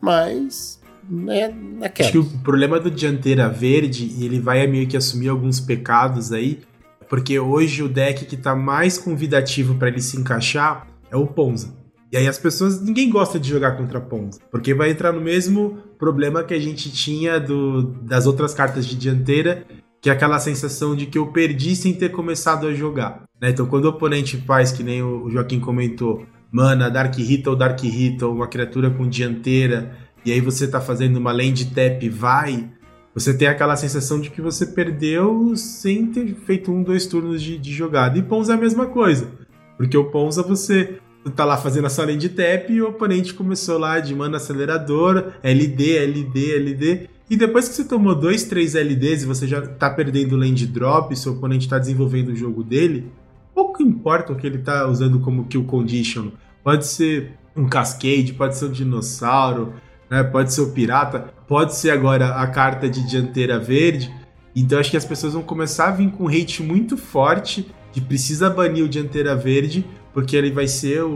[0.00, 0.80] mas
[1.28, 2.08] é naquela.
[2.08, 6.32] Acho que o problema do dianteira verde, e ele vai meio que assumir alguns pecados
[6.32, 6.60] aí,
[7.08, 11.81] porque hoje o deck que tá mais convidativo pra ele se encaixar é o Ponza.
[12.12, 15.78] E aí as pessoas, ninguém gosta de jogar contra Ponza, porque vai entrar no mesmo
[15.98, 19.64] problema que a gente tinha do, das outras cartas de dianteira,
[19.98, 23.24] que é aquela sensação de que eu perdi sem ter começado a jogar.
[23.40, 23.48] né?
[23.48, 27.80] Então quando o oponente faz, que nem o Joaquim comentou, mana, Dark Hit ou Dark
[28.22, 32.70] ou uma criatura com dianteira, e aí você tá fazendo uma land tap vai,
[33.14, 37.56] você tem aquela sensação de que você perdeu sem ter feito um, dois turnos de,
[37.56, 38.18] de jogada.
[38.18, 39.28] E Ponza é a mesma coisa.
[39.76, 40.98] Porque o Ponza você
[41.30, 45.32] tá lá fazendo a sua land tap e o oponente começou lá de mana acelerador,
[45.42, 47.08] LD, LD, LD.
[47.30, 51.16] E depois que você tomou dois, três LDs e você já tá perdendo land drop,
[51.16, 53.10] seu oponente tá desenvolvendo o jogo dele,
[53.54, 56.30] pouco importa o que ele tá usando como kill condition.
[56.62, 59.74] Pode ser um cascade, pode ser um dinossauro,
[60.10, 60.22] né?
[60.22, 64.12] Pode ser o pirata, pode ser agora a carta de dianteira verde.
[64.54, 68.00] Então acho que as pessoas vão começar a vir com um hate muito forte de
[68.00, 69.84] precisa banir o dianteira verde,
[70.14, 71.08] porque ele vai ser o,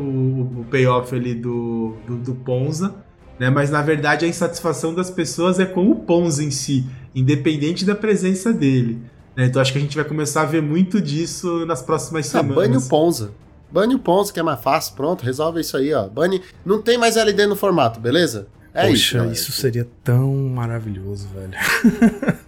[0.60, 2.94] o payoff ali do, do, do Ponza.
[3.38, 3.50] Né?
[3.50, 7.94] Mas na verdade a insatisfação das pessoas é com o Ponza em si, independente da
[7.94, 8.98] presença dele.
[9.36, 9.44] né?
[9.46, 12.56] Então acho que a gente vai começar a ver muito disso nas próximas Ah, semanas.
[12.56, 13.30] bane o Ponza.
[13.70, 14.94] Bane o Ponza, que é mais fácil.
[14.94, 16.08] Pronto, resolve isso aí, ó.
[16.08, 16.40] Bane.
[16.64, 18.46] Não tem mais LD no formato, beleza?
[18.72, 19.04] É isso.
[19.04, 19.34] Poxa, galera.
[19.34, 21.52] isso seria tão maravilhoso, velho.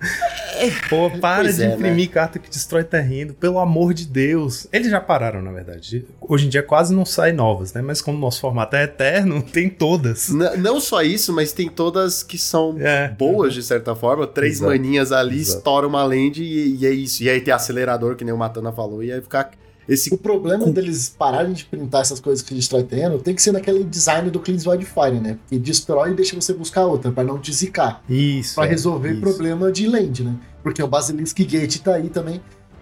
[0.88, 4.66] Pô, para Pois de é, imprimir carta que destrói terreno, pelo amor de Deus.
[4.72, 6.04] Eles já pararam, na verdade.
[6.20, 7.80] Hoje em dia quase não saem novas, né?
[7.82, 10.28] Mas como o nosso formato é eterno, tem todas.
[10.30, 13.08] N- não só isso, mas tem todas que são É.
[13.08, 14.26] boas, de certa forma.
[14.26, 14.70] Três Exato.
[14.72, 15.58] maninhas ali, Exato.
[15.58, 17.22] estoura uma land e, e é isso.
[17.22, 19.50] E aí tem acelerador, que nem o Matana falou, e aí ficar
[19.88, 20.12] esse...
[20.12, 23.82] O problema deles pararem de printar essas coisas que destrói terreno tem que ser naquele
[23.84, 25.38] design do Cleanse Wildfire, né?
[25.48, 28.02] Que destrói e deixa você buscar outra, pra não te zicar.
[28.06, 28.54] Isso.
[28.54, 29.20] Pra é, resolver isso.
[29.22, 30.34] problema de land, né?
[30.62, 32.40] Porque o Basilisk Gate tá aí também.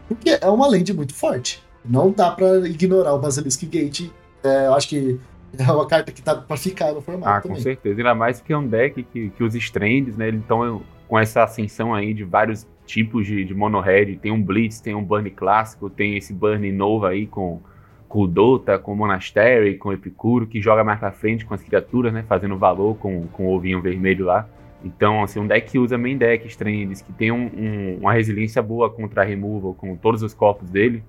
[0.08, 1.62] Porque é uma land muito forte.
[1.84, 4.10] Não dá pra ignorar o Basilisk Gate.
[4.42, 5.18] É, eu acho que
[5.58, 7.62] é uma carta que tá pra ficar no formato Ah, com também.
[7.62, 7.98] certeza.
[7.98, 10.28] Ainda mais que é um deck que, que usa strands, né?
[10.28, 14.94] Então, com essa ascensão aí de vários tipos de, de mono-red, tem um Blitz, tem
[14.94, 17.60] um Burn clássico, tem esse Burn novo aí com,
[18.08, 21.54] com o Dota, com o Monastery, com o Epicuro, que joga mais pra frente com
[21.54, 22.24] as criaturas, né?
[22.28, 24.48] Fazendo valor com, com o ovinho vermelho lá.
[24.84, 28.62] Então, assim, um deck que usa main deck strands, que tem um- um- uma resiliência
[28.62, 31.02] boa contra removal, com todos os corpos dele,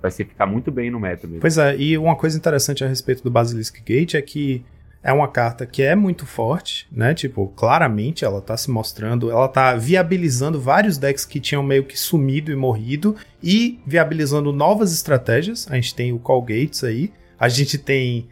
[0.00, 1.40] vai ser ficar muito bem no meta mesmo.
[1.40, 4.64] Pois é, e uma coisa interessante a respeito do Basilisk Gate é que
[5.02, 7.12] é uma carta que é muito forte, né?
[7.12, 11.98] Tipo, claramente ela tá se mostrando, ela tá viabilizando vários decks que tinham meio que
[11.98, 15.66] sumido e morrido e viabilizando novas estratégias.
[15.70, 18.28] A gente tem o Call Gates aí, a gente tem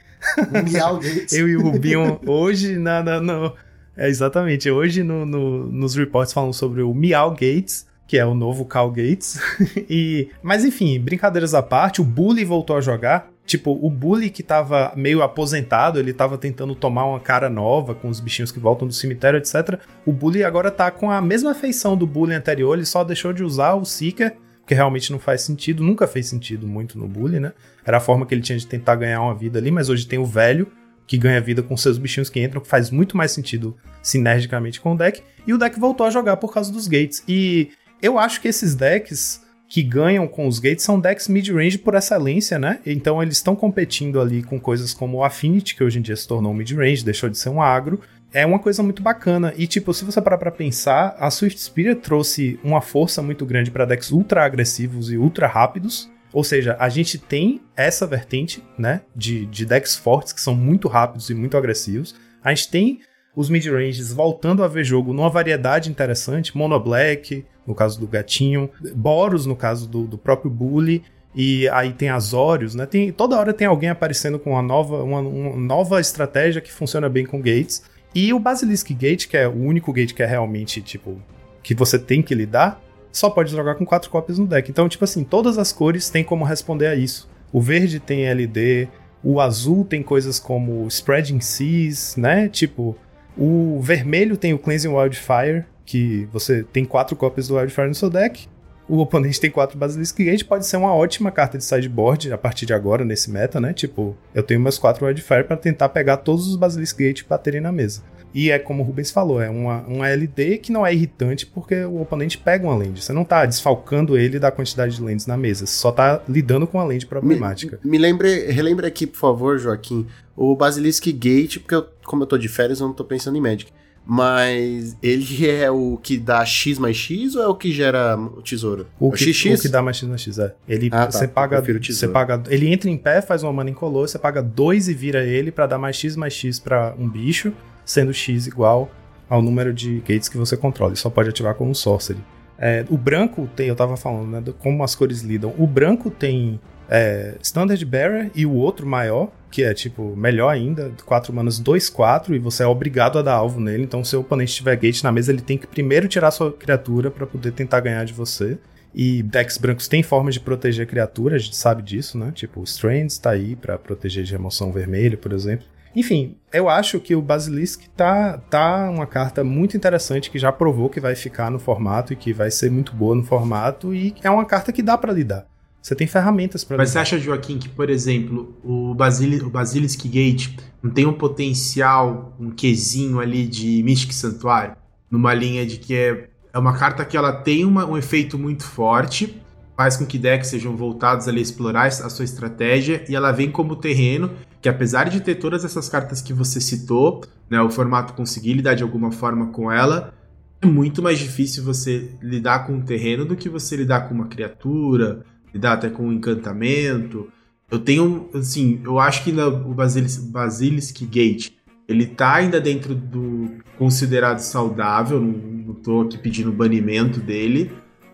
[1.01, 1.33] Gates.
[1.35, 3.53] eu e o Rubinho hoje na, na- no-
[3.97, 8.35] é exatamente, hoje no- no- nos reports falam sobre o Meow Gates, que é o
[8.35, 9.39] novo Cal Gates.
[9.89, 13.31] e, mas enfim, brincadeiras à parte, o Bully voltou a jogar.
[13.45, 18.09] Tipo, o Bully que tava meio aposentado, ele tava tentando tomar uma cara nova com
[18.09, 19.81] os bichinhos que voltam do cemitério, etc.
[20.07, 23.43] O Bully agora tá com a mesma feição do Bully anterior, ele só deixou de
[23.43, 27.53] usar o Seeker, que realmente não faz sentido, nunca fez sentido muito no Bully, né?
[27.85, 30.21] Era a forma que ele tinha de tentar ganhar uma vida ali, mas hoje tem
[30.21, 30.69] o velho,
[31.07, 34.95] que ganha vida com seus bichinhos que entram, que faz muito mais sentido sinergicamente com
[34.95, 35.23] o deck.
[35.47, 37.23] E o deck voltou a jogar por causa dos gates.
[37.29, 37.71] E
[38.01, 42.59] eu acho que esses decks que ganham com os gates são decks mid-range por excelência,
[42.59, 42.81] né?
[42.85, 46.29] Então eles estão competindo ali com coisas como o Affinity, que hoje em dia se
[46.29, 47.99] tornou mid-range, deixou de ser um agro.
[48.35, 49.53] É uma coisa muito bacana.
[49.57, 53.71] E, tipo, se você parar pra pensar, a Swift Spirit trouxe uma força muito grande
[53.71, 56.11] para decks ultra agressivos e ultra rápidos.
[56.33, 60.89] Ou seja, a gente tem essa vertente, né, de, de decks fortes que são muito
[60.89, 62.15] rápidos e muito agressivos.
[62.43, 63.01] A gente tem
[63.37, 68.71] os mid-ranges voltando a ver jogo numa variedade interessante, Mono Black, no caso do Gatinho,
[68.95, 71.03] Boros, no caso do, do próprio Bully,
[71.35, 72.85] e aí tem Azorius, né?
[72.85, 77.09] Tem, toda hora tem alguém aparecendo com uma nova, uma, uma nova estratégia que funciona
[77.09, 77.83] bem com gates.
[78.15, 81.19] E o Basilisk Gate, que é o único gate que é realmente, tipo,
[81.63, 82.82] que você tem que lidar,
[83.13, 84.71] só pode jogar com quatro cópias no deck.
[84.71, 87.29] Então, tipo assim, todas as cores têm como responder a isso.
[87.53, 88.89] O verde tem LD,
[89.23, 92.49] o azul tem coisas como Spreading Seas, né?
[92.49, 92.97] Tipo,
[93.37, 98.09] o vermelho tem o Cleansing Wildfire, que você tem quatro cópias do Wildfire no seu
[98.09, 98.49] deck.
[98.89, 102.67] O oponente tem quatro Basilisk Gate, pode ser uma ótima carta de sideboard a partir
[102.67, 103.73] de agora, nesse meta, né?
[103.73, 107.61] Tipo, eu tenho meus quatro Wildfire para tentar pegar todos os Basilisk Gate e baterem
[107.61, 108.03] na mesa.
[108.35, 111.85] E é como o Rubens falou, é uma, uma LD que não é irritante porque
[111.85, 113.03] o oponente pega uma land.
[113.03, 116.67] Você não tá desfalcando ele da quantidade de lands na mesa, você só tá lidando
[116.67, 117.79] com a land problemática.
[117.85, 120.07] Me, me lembre, relembre aqui, por favor, Joaquim,
[120.37, 123.41] o Basilisk Gate, porque eu, como eu tô de férias, eu não tô pensando em
[123.41, 123.71] Magic.
[124.05, 128.43] Mas ele é o que dá X mais X ou é o que gera o
[128.43, 128.87] tesouro?
[128.99, 129.59] O, que, XX?
[129.59, 130.55] o que dá mais X mais X, é.
[130.69, 131.13] Ele, ah, tá.
[131.13, 132.43] você paga, você paga.
[132.49, 135.67] Ele entra em pé, faz uma mana incolor, você paga 2 e vira ele para
[135.67, 137.53] dar mais X mais X para um bicho
[137.85, 138.91] sendo x igual
[139.29, 140.93] ao número de gates que você controla.
[140.93, 142.21] Ele só pode ativar como sorcery.
[142.59, 145.55] É, o branco tem, eu tava falando, né, como as cores lidam.
[145.59, 150.93] O branco tem é, Standard Bearer e o outro maior, que é tipo melhor ainda,
[151.05, 153.83] 4 manas 2, 4, e você é obrigado a dar alvo nele.
[153.83, 157.11] Então, se o oponente tiver gate na mesa, ele tem que primeiro tirar sua criatura
[157.11, 158.59] para poder tentar ganhar de você.
[158.95, 162.31] E decks brancos têm formas de proteger a criatura, a gente sabe disso, né?
[162.35, 165.67] Tipo, o Strands tá aí para proteger de remoção vermelha, por exemplo.
[165.95, 170.89] Enfim, eu acho que o Basilisk tá, tá uma carta muito interessante que já provou
[170.89, 174.31] que vai ficar no formato e que vai ser muito boa no formato e é
[174.31, 175.47] uma carta que dá para lidar.
[175.83, 177.05] Você tem ferramentas para Mas lidar.
[177.05, 182.35] você acha, Joaquim, que, por exemplo, o, Basili o Basilisk Gate não tem um potencial,
[182.39, 184.77] um quesinho ali de Mystic Santuário?
[185.11, 188.63] Numa linha de que é, é uma carta que ela tem uma, um efeito muito
[188.65, 189.43] forte,
[189.77, 193.51] faz com que decks sejam voltados ali a explorar a sua estratégia e ela vem
[193.51, 194.31] como terreno
[194.63, 198.75] que apesar de ter todas essas cartas que você citou, né, o formato conseguir lidar
[198.75, 200.15] de alguma forma com ela,
[200.61, 204.29] é muito mais difícil você lidar com um terreno do que você lidar com uma
[204.29, 207.29] criatura, lidar até com um encantamento.
[207.69, 211.51] Eu tenho, assim, eu acho que o Basilisk, Basilisk Gate,
[211.89, 217.73] ele tá ainda dentro do considerado saudável, não, não tô aqui pedindo banimento dele,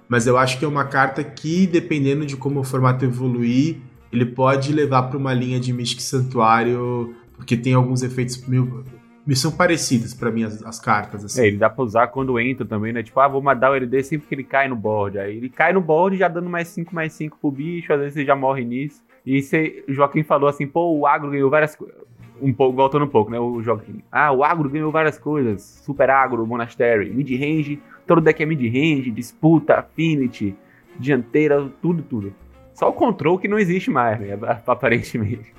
[0.08, 3.76] mas eu acho que é uma carta que, dependendo de como o formato evoluir,
[4.12, 8.84] ele pode levar para uma linha de Mystic Santuário, porque tem alguns efeitos meio.
[9.26, 11.22] Me são parecidos para mim as, as, cartas.
[11.22, 11.42] Assim.
[11.42, 13.02] É, ele dá pra usar quando entra também, né?
[13.02, 15.18] Tipo, ah, vou mandar o LD sempre que ele cai no board.
[15.18, 18.14] Aí ele cai no board já dando mais 5, mais 5 pro bicho, às vezes
[18.14, 19.02] você já morre nisso.
[19.26, 19.44] E
[19.86, 21.76] o Joaquim falou assim, pô, o agro ganhou várias.
[22.40, 23.38] Um pouco, voltando um pouco, né?
[23.38, 24.02] O Joaquim.
[24.10, 25.60] Ah, o agro ganhou várias coisas.
[25.84, 27.78] Super agro, monastery, mid-range.
[28.06, 30.56] Todo deck é mid-range, disputa, affinity,
[30.98, 32.32] dianteira, tudo, tudo.
[32.78, 34.38] Só o control que não existe mais, né?
[34.64, 35.52] Aparentemente.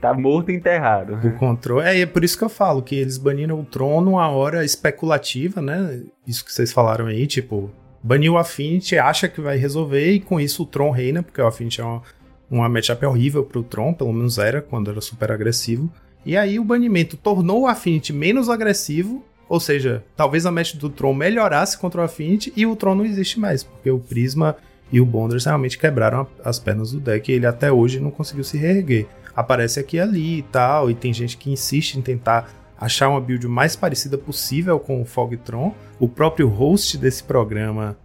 [0.00, 1.18] tá morto e enterrado.
[1.26, 1.82] O control.
[1.82, 5.60] É, é por isso que eu falo que eles baniram o Tron numa hora especulativa,
[5.60, 6.02] né?
[6.24, 7.70] Isso que vocês falaram aí, tipo,
[8.00, 11.46] baniu o Affinity, acha que vai resolver, e com isso o Tron reina, porque o
[11.46, 12.02] Affinity é uma,
[12.48, 15.90] uma matchup horrível pro Tron, pelo menos era quando era super agressivo.
[16.24, 20.88] E aí o banimento tornou o Affinity menos agressivo, ou seja, talvez a match do
[20.88, 24.56] Tron melhorasse contra o Affinity e o Tron não existe mais, porque o Prisma
[24.92, 28.44] e o Bonders realmente quebraram as pernas do deck e ele até hoje não conseguiu
[28.44, 29.06] se reerguer.
[29.34, 32.48] Aparece aqui e ali e tal, e tem gente que insiste em tentar
[32.78, 35.74] achar uma build mais parecida possível com o Fogtron.
[35.98, 37.96] O próprio host desse programa,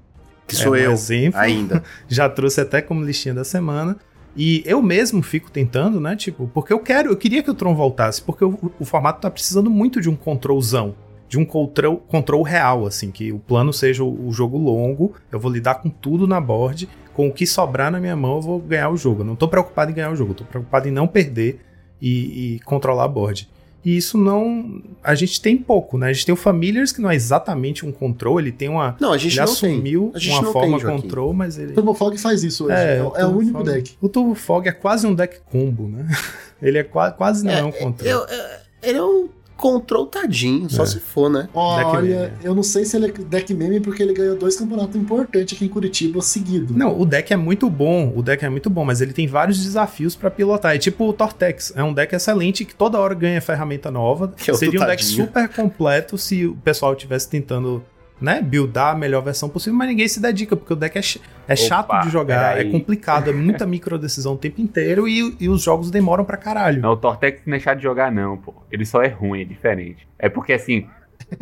[0.48, 3.98] que sou é eu, exemplo, ainda, já trouxe até como listinha da semana.
[4.36, 6.16] E eu mesmo fico tentando, né?
[6.16, 9.30] Tipo, porque eu quero, eu queria que o Tron voltasse, porque o, o formato tá
[9.30, 10.96] precisando muito de um controlzão.
[11.30, 15.40] De um control, control real, assim, que o plano seja o, o, jogo longo, eu
[15.40, 18.60] vou lidar com tudo na board, com o que sobrar na minha mão eu vou
[18.60, 19.22] ganhar o jogo.
[19.22, 21.62] Eu não tô preocupado em ganhar o jogo, eu tô preocupado em não perder
[22.02, 23.48] e, e controlar a board.
[23.86, 24.82] E isso não.
[25.02, 26.10] A gente tem pouco, né?
[26.10, 28.98] A gente tem o Familiars, que não é exatamente um control, ele tem uma.
[29.00, 30.32] Não, a gente ele não assumiu tem.
[30.32, 31.72] uma forma tem, control, mas ele.
[31.72, 32.74] O Turbo Fog faz isso hoje.
[32.74, 33.98] É, é, é o único Fog, deck.
[34.02, 36.06] O Turbo Fog é quase um deck combo, né?
[36.62, 38.10] ele é quase, quase não é, é um control.
[38.10, 38.46] Eu, eu,
[38.82, 39.30] ele é um
[39.60, 40.86] control tadinho, só é.
[40.86, 41.50] se for, né?
[41.54, 45.56] Olha, eu não sei se ele é deck meme porque ele ganhou dois campeonatos importantes
[45.56, 46.74] aqui em Curitiba seguido.
[46.74, 49.62] Não, o deck é muito bom, o deck é muito bom, mas ele tem vários
[49.62, 50.76] desafios para pilotar.
[50.76, 54.34] É tipo o Tortex, é um deck excelente que toda hora ganha ferramenta nova.
[54.48, 57.84] É Seria um deck super completo se o pessoal estivesse tentando
[58.20, 61.22] né, buildar a melhor versão possível, mas ninguém se dedica, porque o deck é, ch
[61.48, 65.50] é chato de jogar, é complicado, é muita micro decisão o tempo inteiro e, e,
[65.50, 66.82] os jogos demoram pra caralho.
[66.82, 68.54] Não, o Tortex não é chato de jogar, não, pô.
[68.72, 70.08] Ele só é ruim, é diferente.
[70.18, 70.88] É porque assim.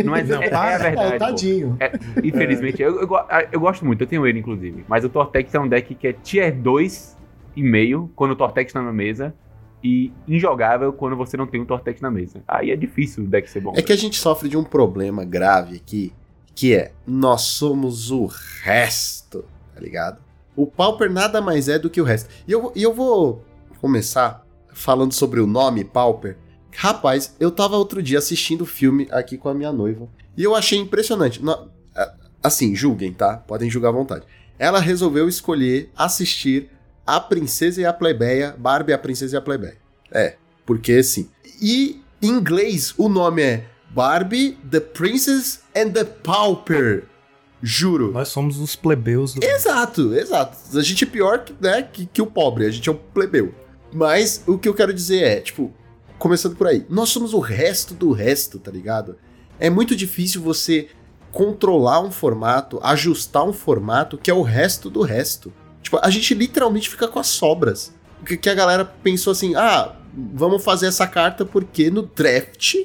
[0.03, 1.15] Não é, não, é, é a verdade.
[1.15, 1.77] É, tadinho.
[1.79, 1.91] É,
[2.23, 3.09] infelizmente, eu, eu,
[3.51, 4.85] eu, gosto muito, eu tenho ele, inclusive.
[4.87, 8.93] Mas o Tortex é um deck que é tier 2,5 quando o Tortex tá na
[8.93, 9.33] mesa
[9.83, 12.41] e injogável quando você não tem um Tortex na mesa.
[12.47, 13.73] Aí é difícil o deck ser bom.
[13.75, 16.13] É que a gente sofre de um problema grave aqui,
[16.57, 20.17] que é nós somos o resto, tá ligado?
[20.55, 22.29] O Pauper nada mais é do que o resto.
[22.47, 23.45] E eu, e eu vou
[23.79, 24.43] começar
[24.73, 26.35] falando sobre o nome Pauper.
[26.75, 30.55] Rapaz, eu tava outro dia assistindo o filme aqui com a minha noiva e eu
[30.55, 31.39] achei impressionante.
[32.41, 33.37] Assim, julguem, tá?
[33.37, 34.25] Podem julgar à vontade.
[34.57, 36.71] Ela resolveu escolher assistir
[37.05, 39.77] A Princesa e a Plebeia, Barbie, a Princesa e a Plebeia.
[40.11, 41.29] É, porque assim.
[41.61, 43.65] E em inglês o nome é
[43.97, 47.05] Barbie, The Princess and the Pauper.
[47.63, 48.11] Juro.
[48.11, 49.43] Nós somos os plebeus do.
[49.43, 50.55] Exato, exato.
[50.77, 53.55] A gente é pior que, né, que, que o pobre, a gente é um plebeu.
[53.91, 55.73] Mas o que eu quero dizer é, tipo,
[56.19, 59.17] começando por aí, nós somos o resto do resto, tá ligado?
[59.59, 60.89] É muito difícil você
[61.31, 65.51] controlar um formato, ajustar um formato que é o resto do resto.
[65.81, 67.91] Tipo, a gente literalmente fica com as sobras.
[68.23, 69.95] Que, que a galera pensou assim: ah,
[70.35, 72.75] vamos fazer essa carta porque no draft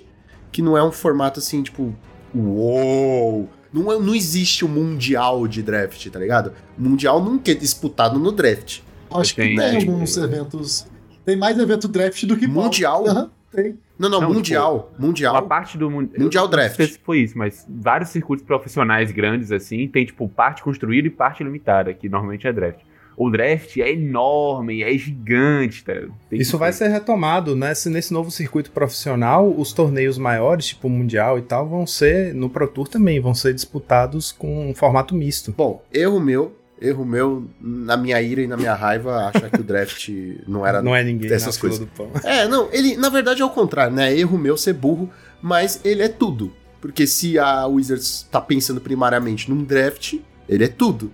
[0.52, 1.94] que não é um formato assim, tipo,
[2.34, 3.48] uou.
[3.72, 6.52] Não, é, não existe o um mundial de draft, tá ligado?
[6.78, 8.80] O mundial nunca é disputado no draft.
[9.10, 10.86] Acho que tem, tem alguns eventos.
[11.24, 13.04] Tem mais evento draft do que mundial.
[13.04, 13.78] Uhum, tem.
[13.98, 14.90] Não, não, não tipo, mundial.
[14.90, 15.34] Tipo, mundial.
[15.34, 16.78] Uma parte do mundial draft.
[16.78, 21.08] Não sei se foi isso, mas vários circuitos profissionais grandes assim, tem tipo parte construída
[21.08, 22.80] e parte limitada, que normalmente é draft
[23.16, 25.84] o draft é enorme, é gigante.
[25.84, 25.92] Tá?
[26.30, 27.74] Isso vai ser retomado, né?
[27.74, 32.34] Se nesse novo circuito profissional, os torneios maiores, tipo o Mundial e tal, vão ser,
[32.34, 35.52] no Pro Tour também, vão ser disputados com um formato misto.
[35.56, 39.64] Bom, erro meu, erro meu, na minha ira e na minha raiva, achar que o
[39.64, 40.08] draft
[40.46, 41.86] não era não é ninguém dessas coisas.
[42.24, 44.16] É, não, ele, na verdade, é o contrário, né?
[44.16, 45.08] Erro meu ser burro,
[45.40, 46.52] mas ele é tudo.
[46.80, 50.14] Porque se a Wizards tá pensando primariamente num draft,
[50.48, 51.12] ele é tudo,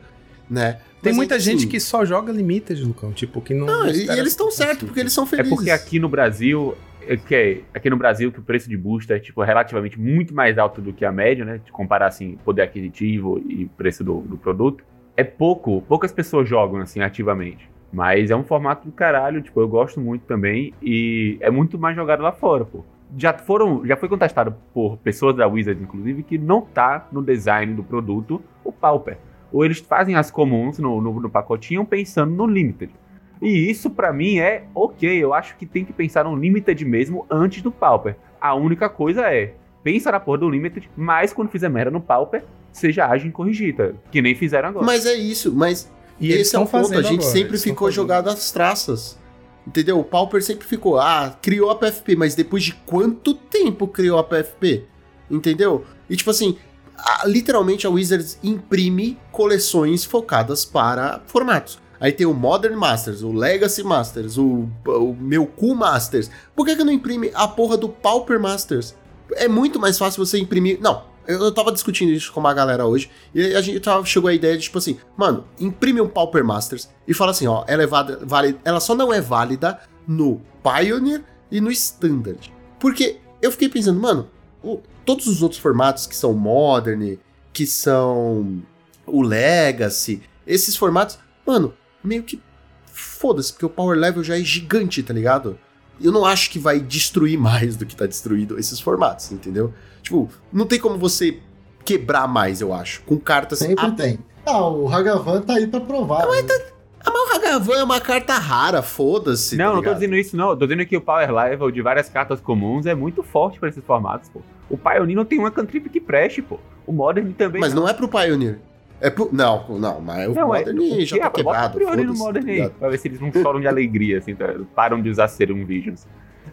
[0.49, 0.79] né?
[1.03, 3.13] Tem muita é gente que só joga Limited, Lucão.
[3.13, 3.67] Tipo, que não.
[3.67, 5.53] Não, e eles estão certos, porque eles são felizes.
[5.53, 6.77] É porque aqui no Brasil.
[7.07, 10.35] É que é, aqui no Brasil que o preço de booster é tipo, relativamente muito
[10.35, 11.61] mais alto do que a média, né?
[11.65, 14.85] De comparar assim, poder aquisitivo e preço do, do produto.
[15.17, 17.71] É pouco, poucas pessoas jogam assim ativamente.
[17.91, 20.75] Mas é um formato do caralho, tipo, eu gosto muito também.
[20.83, 22.85] E é muito mais jogado lá fora, pô.
[23.17, 27.73] Já foram, já foi contestado por pessoas da Wizard, inclusive, que não tá no design
[27.73, 29.17] do produto o Pauper
[29.53, 32.93] ou eles fazem as comuns no, no, no pacotinho pensando no limited.
[33.41, 37.25] E isso para mim é ok, eu acho que tem que pensar no limited mesmo
[37.31, 38.17] antes do pauper.
[38.41, 42.45] A única coisa é, pensa na porra do limited, mas quando fizer merda no pauper,
[42.73, 44.85] seja ágil e corrigida, que nem fizeram agora.
[44.85, 48.29] Mas é isso, mas e esse é o ponto, a gente agora, sempre ficou jogado
[48.29, 49.19] às traças.
[49.67, 50.01] Entendeu?
[50.01, 54.25] O Pauper sempre ficou, ah, criou a PFP, mas depois de quanto tempo criou a
[54.25, 54.85] PFP?
[55.31, 55.85] Entendeu?
[56.09, 56.57] E tipo assim,
[56.99, 61.79] a, literalmente a Wizards imprime coleções focadas para formatos.
[62.01, 66.31] Aí tem o Modern Masters, o Legacy Masters, o, o meu Cool Masters.
[66.55, 68.95] Por que, que não imprime a porra do Pauper Masters?
[69.33, 70.79] É muito mais fácil você imprimir.
[70.81, 74.29] Não, eu, eu tava discutindo isso com uma galera hoje, e a gente tava, chegou
[74.29, 77.83] à ideia de, tipo assim, mano, imprime um Pauper Masters e fala assim, ó, ela
[77.83, 82.53] é válida, ela só não é válida no Pioneer e no Standard.
[82.79, 84.31] Porque eu fiquei pensando, mano,
[84.63, 87.17] o, todos os outros formatos que são Modern,
[87.51, 88.63] que são
[89.07, 91.73] o Legacy, esses formatos, mano,
[92.05, 92.43] meio que
[92.85, 95.59] foda-se, porque o power level já é gigante, tá ligado?
[95.99, 99.73] Eu não acho que vai destruir mais do que tá destruído esses formatos, entendeu?
[100.03, 101.39] Tipo, não tem como você
[101.87, 103.61] quebrar mais, eu acho, com cartas...
[103.61, 103.91] Sempre a...
[103.93, 104.19] tem.
[104.45, 106.27] Ah, o Hagavan tá aí pra provar.
[106.27, 106.43] Não, né?
[106.43, 106.55] tá...
[107.01, 109.57] Ah, mas o Hagavan é uma carta rara, foda-se.
[109.57, 110.55] Não, tá não tô dizendo isso, não.
[110.55, 113.83] Tô dizendo que o power level de várias cartas comuns é muito forte pra esses
[113.83, 114.43] formatos, pô.
[114.69, 116.59] O Pioneer não tem uma cantrip que preste, pô.
[116.87, 117.61] O Modern também.
[117.61, 118.59] Mas não é pro Pioneer.
[119.01, 119.29] É pro.
[119.33, 121.69] Não, não, mas o Não, é, Modern já tá bota quebrado.
[121.69, 124.35] o Priori no Modern tá aí, pra ver se eles não choram de alegria, assim,
[124.35, 124.47] tá?
[124.75, 126.07] param de usar Serum Visions.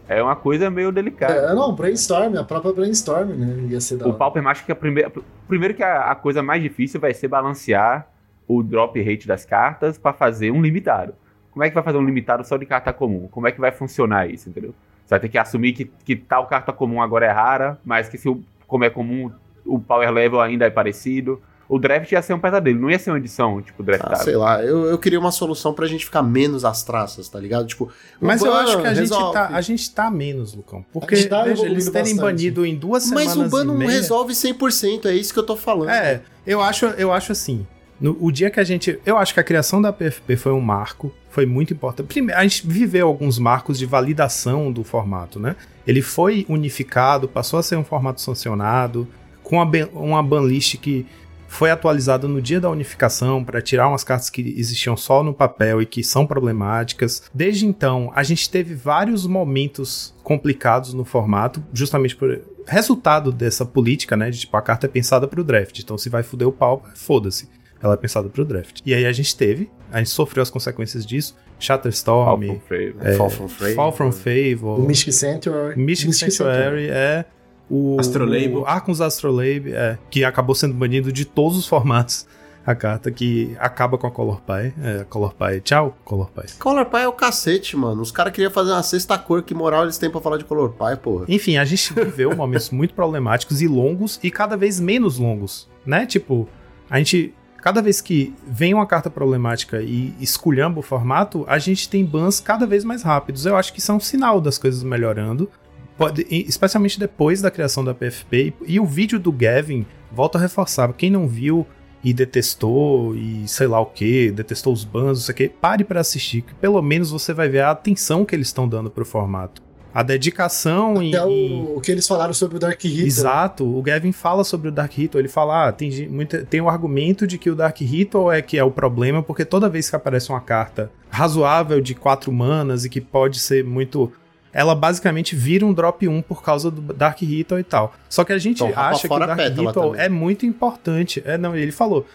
[0.08, 1.34] É uma coisa meio delicada.
[1.34, 3.68] É, não, Brainstorm, a própria Brainstorm, né?
[3.70, 4.14] Ia ser da O.
[4.14, 5.12] Pauper acho que a primeira.
[5.48, 8.08] Primeiro que a, a coisa mais difícil vai ser balancear
[8.48, 11.16] o drop rate das cartas pra fazer um limitado.
[11.52, 13.28] Como é que vai fazer um limitado só de carta comum?
[13.32, 14.76] Como é que vai funcionar isso, entendeu?
[15.06, 18.18] Você vai ter que assumir que, que tal carta comum agora é rara, mas que
[18.18, 19.32] se o, como é comum,
[19.66, 21.40] o power level ainda é parecido.
[21.68, 24.18] O draft ia ser um pesadelo, não ia ser uma edição, tipo, Ah, draftada.
[24.18, 27.66] sei lá, eu, eu queria uma solução pra gente ficar menos às traças, tá ligado?
[27.66, 27.92] Tipo,
[28.22, 29.34] Mas eu ban acho que a gente, resolve.
[29.34, 30.86] tá, a gente tá menos, Lucão.
[30.94, 32.22] Porque, gente tá veja, eles terem bastante.
[32.22, 33.90] banido em duas semanas Mas o ban não meia...
[33.90, 35.90] resolve 100%, é isso que eu tô falando.
[35.90, 37.66] É, eu acho, eu acho assim.
[38.00, 39.00] No, o dia que a gente.
[39.06, 42.08] Eu acho que a criação da PFP foi um marco, foi muito importante.
[42.08, 45.56] Primeiro, a gente viveu alguns marcos de validação do formato, né?
[45.88, 49.08] Ele foi unificado, passou a ser um formato sancionado,
[49.44, 51.06] com uma, ban- uma banlist que
[51.48, 55.82] foi atualizada no dia da unificação para tirar umas cartas que existiam só no papel
[55.82, 57.24] e que são problemáticas.
[57.34, 64.18] Desde então, a gente teve vários momentos complicados no formato, justamente por resultado dessa política,
[64.18, 64.30] né?
[64.32, 66.84] De tipo, a carta é pensada para o draft, então se vai foder o pau,
[66.96, 67.48] foda-se.
[67.82, 68.82] Ela é pensada para o draft.
[68.86, 71.36] E aí a gente teve, a gente sofreu as consequências disso.
[71.60, 73.08] Shatterstorm, Awful Favor.
[73.08, 73.76] é, Fall from Favor.
[73.76, 75.80] Fall from Favor, O Mystic Sanctuary.
[75.80, 77.26] Mystic Sanctuary é
[77.70, 78.50] o Astrolabe.
[78.56, 82.28] o Arcus Astrolabe, é, que acabou sendo banido de todos os formatos.
[82.66, 84.74] A carta que acaba com a Color Pie.
[84.84, 85.62] É, a Color Pie.
[85.62, 86.54] Tchau, Color Pie.
[86.58, 88.02] Color Pie é o cacete, mano.
[88.02, 90.72] Os caras queriam fazer uma sexta cor, que moral eles têm pra falar de Color
[90.72, 91.26] Pie, porra.
[91.28, 96.08] Enfim, a gente viveu momentos muito problemáticos e longos e cada vez menos longos, né?
[96.08, 96.50] Tipo,
[96.90, 97.36] a gente.
[97.66, 102.40] Cada vez que vem uma carta problemática e esculhamba o formato, a gente tem bans
[102.40, 103.44] cada vez mais rápidos.
[103.44, 105.50] Eu acho que isso é um sinal das coisas melhorando.
[105.98, 108.54] Pode- especialmente depois da criação da PFP.
[108.68, 110.94] E, o vídeo do Gavin, volta a reforçar.
[110.94, 111.66] Quem não viu
[112.04, 115.84] e detestou e sei lá o que, detestou os bans, não sei o que, pare
[115.84, 119.04] pra assistir, que pelo menos você vai ver a atenção que eles estão dando pro
[119.04, 119.64] formato.
[119.96, 120.96] A dedicação.
[120.98, 123.02] Até em- o, o que eles falaram sobre o Dark Hit.
[123.06, 126.68] Exato, o Gavin fala sobre o Dark Ritual, ele fala, ah, tem, muita, tem o
[126.68, 129.96] argumento de que o Dark Ritual é que é o problema, porque toda vez que
[129.96, 134.12] aparece uma carta razoável de quatro manas e que pode ser muito...
[134.52, 137.94] Ela basicamente vira um drop 1 por causa do Dark Ritual e tal.
[138.10, 140.02] Só que a gente Então, acha que o Dark Ritual também.
[140.02, 141.22] é muito importante.
[141.26, 142.06] É, não, ele falou.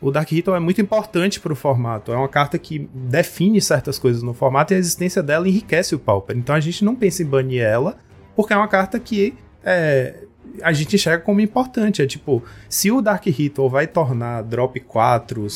[0.00, 2.12] O Dark Ritual é muito importante pro formato.
[2.12, 5.98] É uma carta que define certas coisas no formato e a existência dela enriquece o
[5.98, 6.36] Pauper.
[6.36, 7.96] Então a gente não pensa em banir ela,
[8.34, 10.24] porque é uma carta que é,
[10.62, 12.02] a gente enxerga como importante.
[12.02, 15.46] É tipo, se o Dark Ritual vai tornar drop 4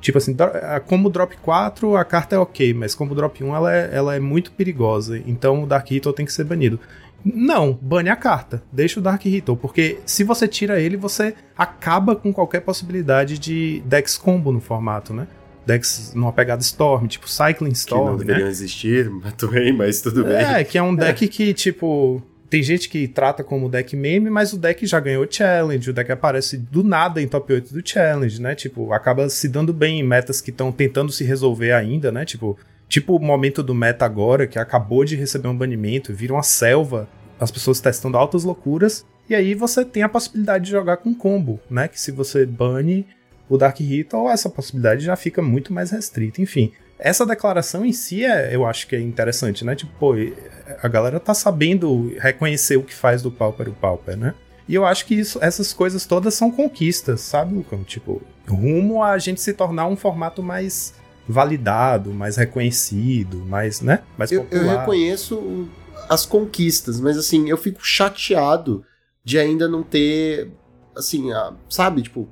[0.00, 3.74] Tipo assim, ah, como drop 4 a carta é ok, mas como drop 1 ela
[3.74, 5.18] é, ela é muito perigosa.
[5.26, 6.80] Então o Dark Ritual tem que ser banido.
[7.24, 8.62] Não, bane a carta.
[8.72, 13.82] Deixa o Dark Ritual, porque se você tira ele, você acaba com qualquer possibilidade de
[13.84, 15.26] Dex combo no formato, né?
[15.66, 18.24] Dex numa pegada Storm, tipo Cycling Que não Storm, né?
[18.24, 20.36] deveriam existir, mas também, mas tudo bem.
[20.36, 22.22] É, que é um deck que, tipo.
[22.48, 26.10] Tem gente que trata como deck meme, mas o deck já ganhou challenge, o deck
[26.10, 28.56] aparece do nada em top 8 do challenge, né?
[28.56, 32.24] Tipo, acaba se dando bem em metas que estão tentando se resolver ainda, né?
[32.24, 32.58] Tipo,
[32.90, 37.08] tipo o momento do meta agora, que acabou de receber um banimento, vira uma selva,
[37.38, 41.60] as pessoas testando altas loucuras, e aí você tem a possibilidade de jogar com combo,
[41.70, 41.86] né?
[41.86, 43.06] Que se você bane
[43.48, 46.42] o Dark Ritual, essa possibilidade já fica muito mais restrita.
[46.42, 49.76] Enfim, essa declaração em si, é, eu acho que é interessante, né?
[49.76, 50.14] Tipo, pô,
[50.82, 54.34] a galera tá sabendo reconhecer o que faz do Pauper o Pauper, né?
[54.68, 57.84] E eu acho que isso, essas coisas todas são conquistas, sabe, Lucão?
[57.84, 60.94] Tipo, rumo a gente se tornar um formato mais
[61.30, 64.02] validado, mais reconhecido, mais, né?
[64.18, 64.80] Mais Eu, eu popular.
[64.80, 65.68] reconheço
[66.08, 68.84] as conquistas, mas assim, eu fico chateado
[69.24, 70.50] de ainda não ter,
[70.96, 72.28] assim, a- sabe, tipo,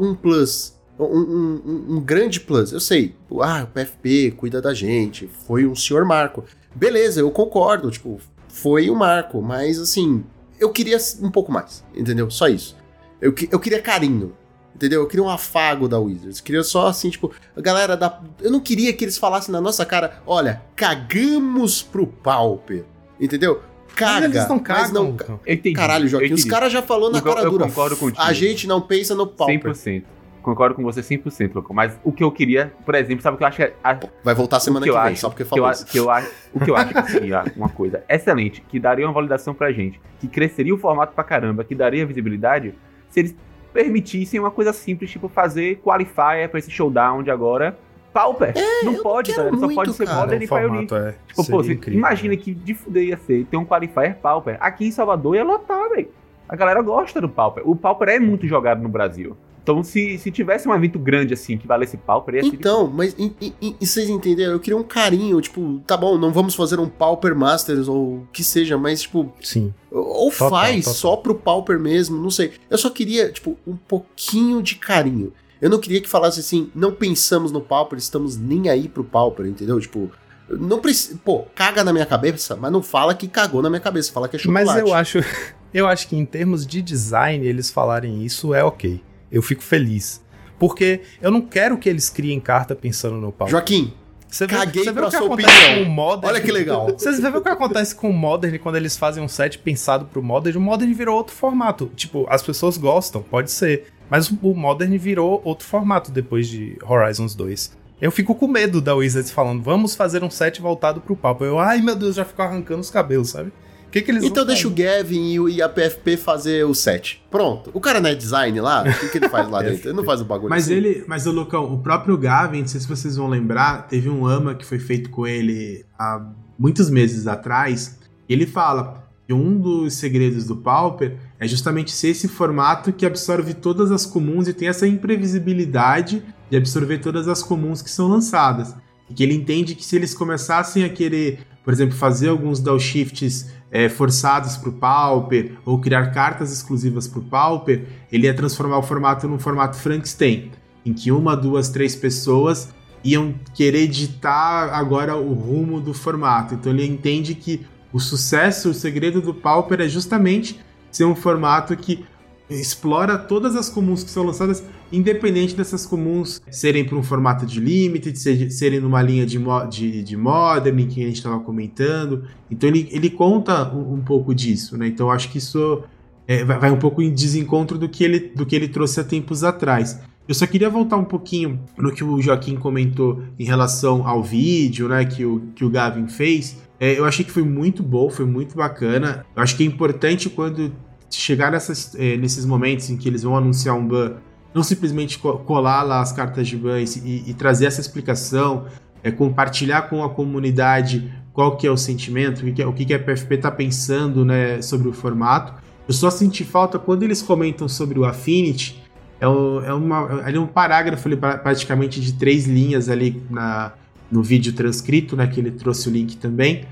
[0.00, 2.72] um plus, um, um- um- grande plus.
[2.72, 6.44] Eu sei, ah, o PFP cuida da gente, foi um senhor marco.
[6.74, 10.24] Beleza, eu concordo, tipo, foi um marco, mas assim,
[10.58, 12.30] eu queria um pouco mais, entendeu?
[12.30, 12.76] Só isso.
[13.20, 14.34] Eu, eu queria carinho,
[14.74, 15.02] entendeu?
[15.02, 16.38] Eu queria um afago da Wizards.
[16.38, 18.20] Eu queria só assim, tipo, a galera da.
[18.40, 22.84] Eu não queria que eles falassem na nossa cara: olha, cagamos pro Pauper.
[23.20, 23.62] Entendeu?
[23.94, 24.28] Caga.
[24.28, 25.16] Mas eles não mas cagam, não-.
[25.44, 25.74] Eu entendi.
[25.74, 27.66] Caralho, Joaquim, eu os caras já falou na Lucão, cara eu dura.
[27.66, 28.22] concordo contigo.
[28.22, 29.60] A gente não pensa no Pauper.
[29.60, 30.04] 100%.
[30.42, 31.76] Concordo com você 100%, Lucão.
[31.76, 33.98] Mas o que eu queria, por exemplo, sabe o que eu acho que é a,
[34.24, 35.84] Vai voltar semana que, que eu vem, acho, só porque que eu, falou isso.
[35.84, 39.12] que eu acho, o que eu acho que seria uma coisa excelente, que daria uma
[39.12, 42.74] validação pra gente, que cresceria o formato pra caramba, que daria visibilidade,
[43.10, 43.36] se eles
[43.72, 47.76] permitissem uma coisa simples, tipo fazer qualifier pra esse showdown de agora
[48.12, 48.52] Pauper.
[48.56, 49.58] É, não pode, quero cara.
[49.58, 50.20] Só muito, pode ser cara.
[50.20, 51.08] Modern o e Pioneer.
[51.08, 51.14] é.
[51.28, 52.40] Tipo, pô, você incrível, imagina né?
[52.40, 54.56] que de fuder ia ser ter um Qualifier Pauper.
[54.60, 56.08] Aqui em Salvador ia lotar, velho.
[56.48, 57.62] A galera gosta do Pauper.
[57.68, 59.36] O Pauper é muito jogado no Brasil.
[59.62, 63.14] Então, se, se tivesse um evento grande assim que valesse Pauper, ia ser Então, mas
[63.18, 64.52] e, e- e- e vocês entenderam?
[64.52, 68.28] Eu queria um carinho, tipo, tá bom, não vamos fazer um Pauper Masters ou o
[68.32, 69.72] que seja, mas, tipo, Sim.
[69.90, 70.94] ou Total, faz total.
[70.94, 72.52] só pro Pauper mesmo, não sei.
[72.70, 75.32] Eu só queria, tipo, um pouquinho de carinho.
[75.60, 79.44] Eu não queria que falasse assim, não pensamos no Pauper, estamos nem aí pro Pauper,
[79.46, 79.78] entendeu?
[79.78, 80.10] Tipo,
[80.48, 81.20] não precisa.
[81.22, 84.36] Pô, caga na minha cabeça, mas não fala que cagou na minha cabeça, fala que
[84.36, 84.66] é chocolate.
[84.66, 85.18] Mas eu acho,
[85.74, 89.02] eu acho que em termos de design, eles falarem isso é ok.
[89.30, 90.22] Eu fico feliz.
[90.58, 93.48] Porque eu não quero que eles criem carta pensando no pau.
[93.48, 93.94] Joaquim,
[94.28, 95.84] Você vê, caguei você vê pra o que sua acontece opinião.
[95.84, 96.26] com o Modern.
[96.34, 96.86] olha que legal.
[96.98, 100.22] Vocês vê o que acontece com o Modern quando eles fazem um set pensado pro
[100.22, 100.58] Modern?
[100.58, 101.90] O Modern virou outro formato.
[101.96, 103.86] Tipo, as pessoas gostam, pode ser.
[104.10, 107.78] Mas o Modern virou outro formato depois de Horizons 2.
[108.00, 111.44] Eu fico com medo da Wizards falando, vamos fazer um set voltado pro papo.
[111.44, 113.52] Eu, ai meu Deus, já fico arrancando os cabelos, sabe?
[113.90, 114.70] O que, que eles Então deixa o?
[114.70, 117.20] Gavin e, o- e a PFP fazer o set.
[117.30, 117.70] Pronto.
[117.74, 118.82] O cara não é design lá?
[118.84, 119.88] O que, que ele faz lá dentro?
[119.88, 120.74] Ele não faz o bagulho Mas assim.
[120.74, 124.24] ele, mas o Lucão, o próprio Gavin, não sei se vocês vão lembrar, teve um
[124.26, 126.24] AMA que foi feito com ele há
[126.58, 127.98] muitos meses atrás.
[128.28, 133.04] E ele fala que um dos segredos do Pauper é justamente ser esse formato que
[133.04, 138.08] absorve todas as comuns e tem essa imprevisibilidade de absorver todas as comuns que são
[138.08, 138.74] lançadas.
[139.08, 143.48] E que ele entende que se eles começassem a querer, por exemplo, fazer alguns downshifts
[143.70, 148.78] é, forçados para o Pauper ou criar cartas exclusivas para o Pauper, ele ia transformar
[148.78, 150.50] o formato num formato Frankenstein,
[150.84, 152.68] em que uma, duas, três pessoas
[153.02, 156.54] iam querer ditar agora o rumo do formato.
[156.54, 160.60] Então ele entende que o sucesso, o segredo do Pauper é justamente
[160.90, 162.04] ser um formato que
[162.50, 164.62] explora todas as comuns que são lançadas,
[164.92, 169.64] independente dessas comuns serem para um formato de limited, se- serem numa linha de, mo-
[169.66, 172.24] de, de modern, que a gente estava comentando.
[172.50, 174.88] Então ele, ele conta um, um pouco disso, né?
[174.88, 175.82] Então acho que isso
[176.26, 179.04] é, vai, vai um pouco em desencontro do que, ele, do que ele trouxe há
[179.04, 180.00] tempos atrás.
[180.28, 184.88] Eu só queria voltar um pouquinho no que o Joaquim comentou em relação ao vídeo,
[184.88, 186.56] né, que o, que o Gavin fez.
[186.78, 189.24] É, eu achei que foi muito bom, foi muito bacana.
[189.34, 190.72] Eu acho que é importante quando
[191.10, 194.14] chegar nessas, é, nesses momentos em que eles vão anunciar um ban,
[194.54, 198.66] não simplesmente co- colar lá as cartas de ban e, e trazer essa explicação,
[199.02, 202.72] é, compartilhar com a comunidade qual que é o sentimento, o que, que, é- o
[202.72, 205.54] que, que a PFP está pensando né, sobre o formato.
[205.88, 208.80] Eu só senti falta quando eles comentam sobre o Affinity,
[209.20, 213.72] é, o- é uma, ali um parágrafo ali, pra- praticamente de três linhas ali na,
[214.10, 216.64] no vídeo transcrito, né, que ele trouxe o link também.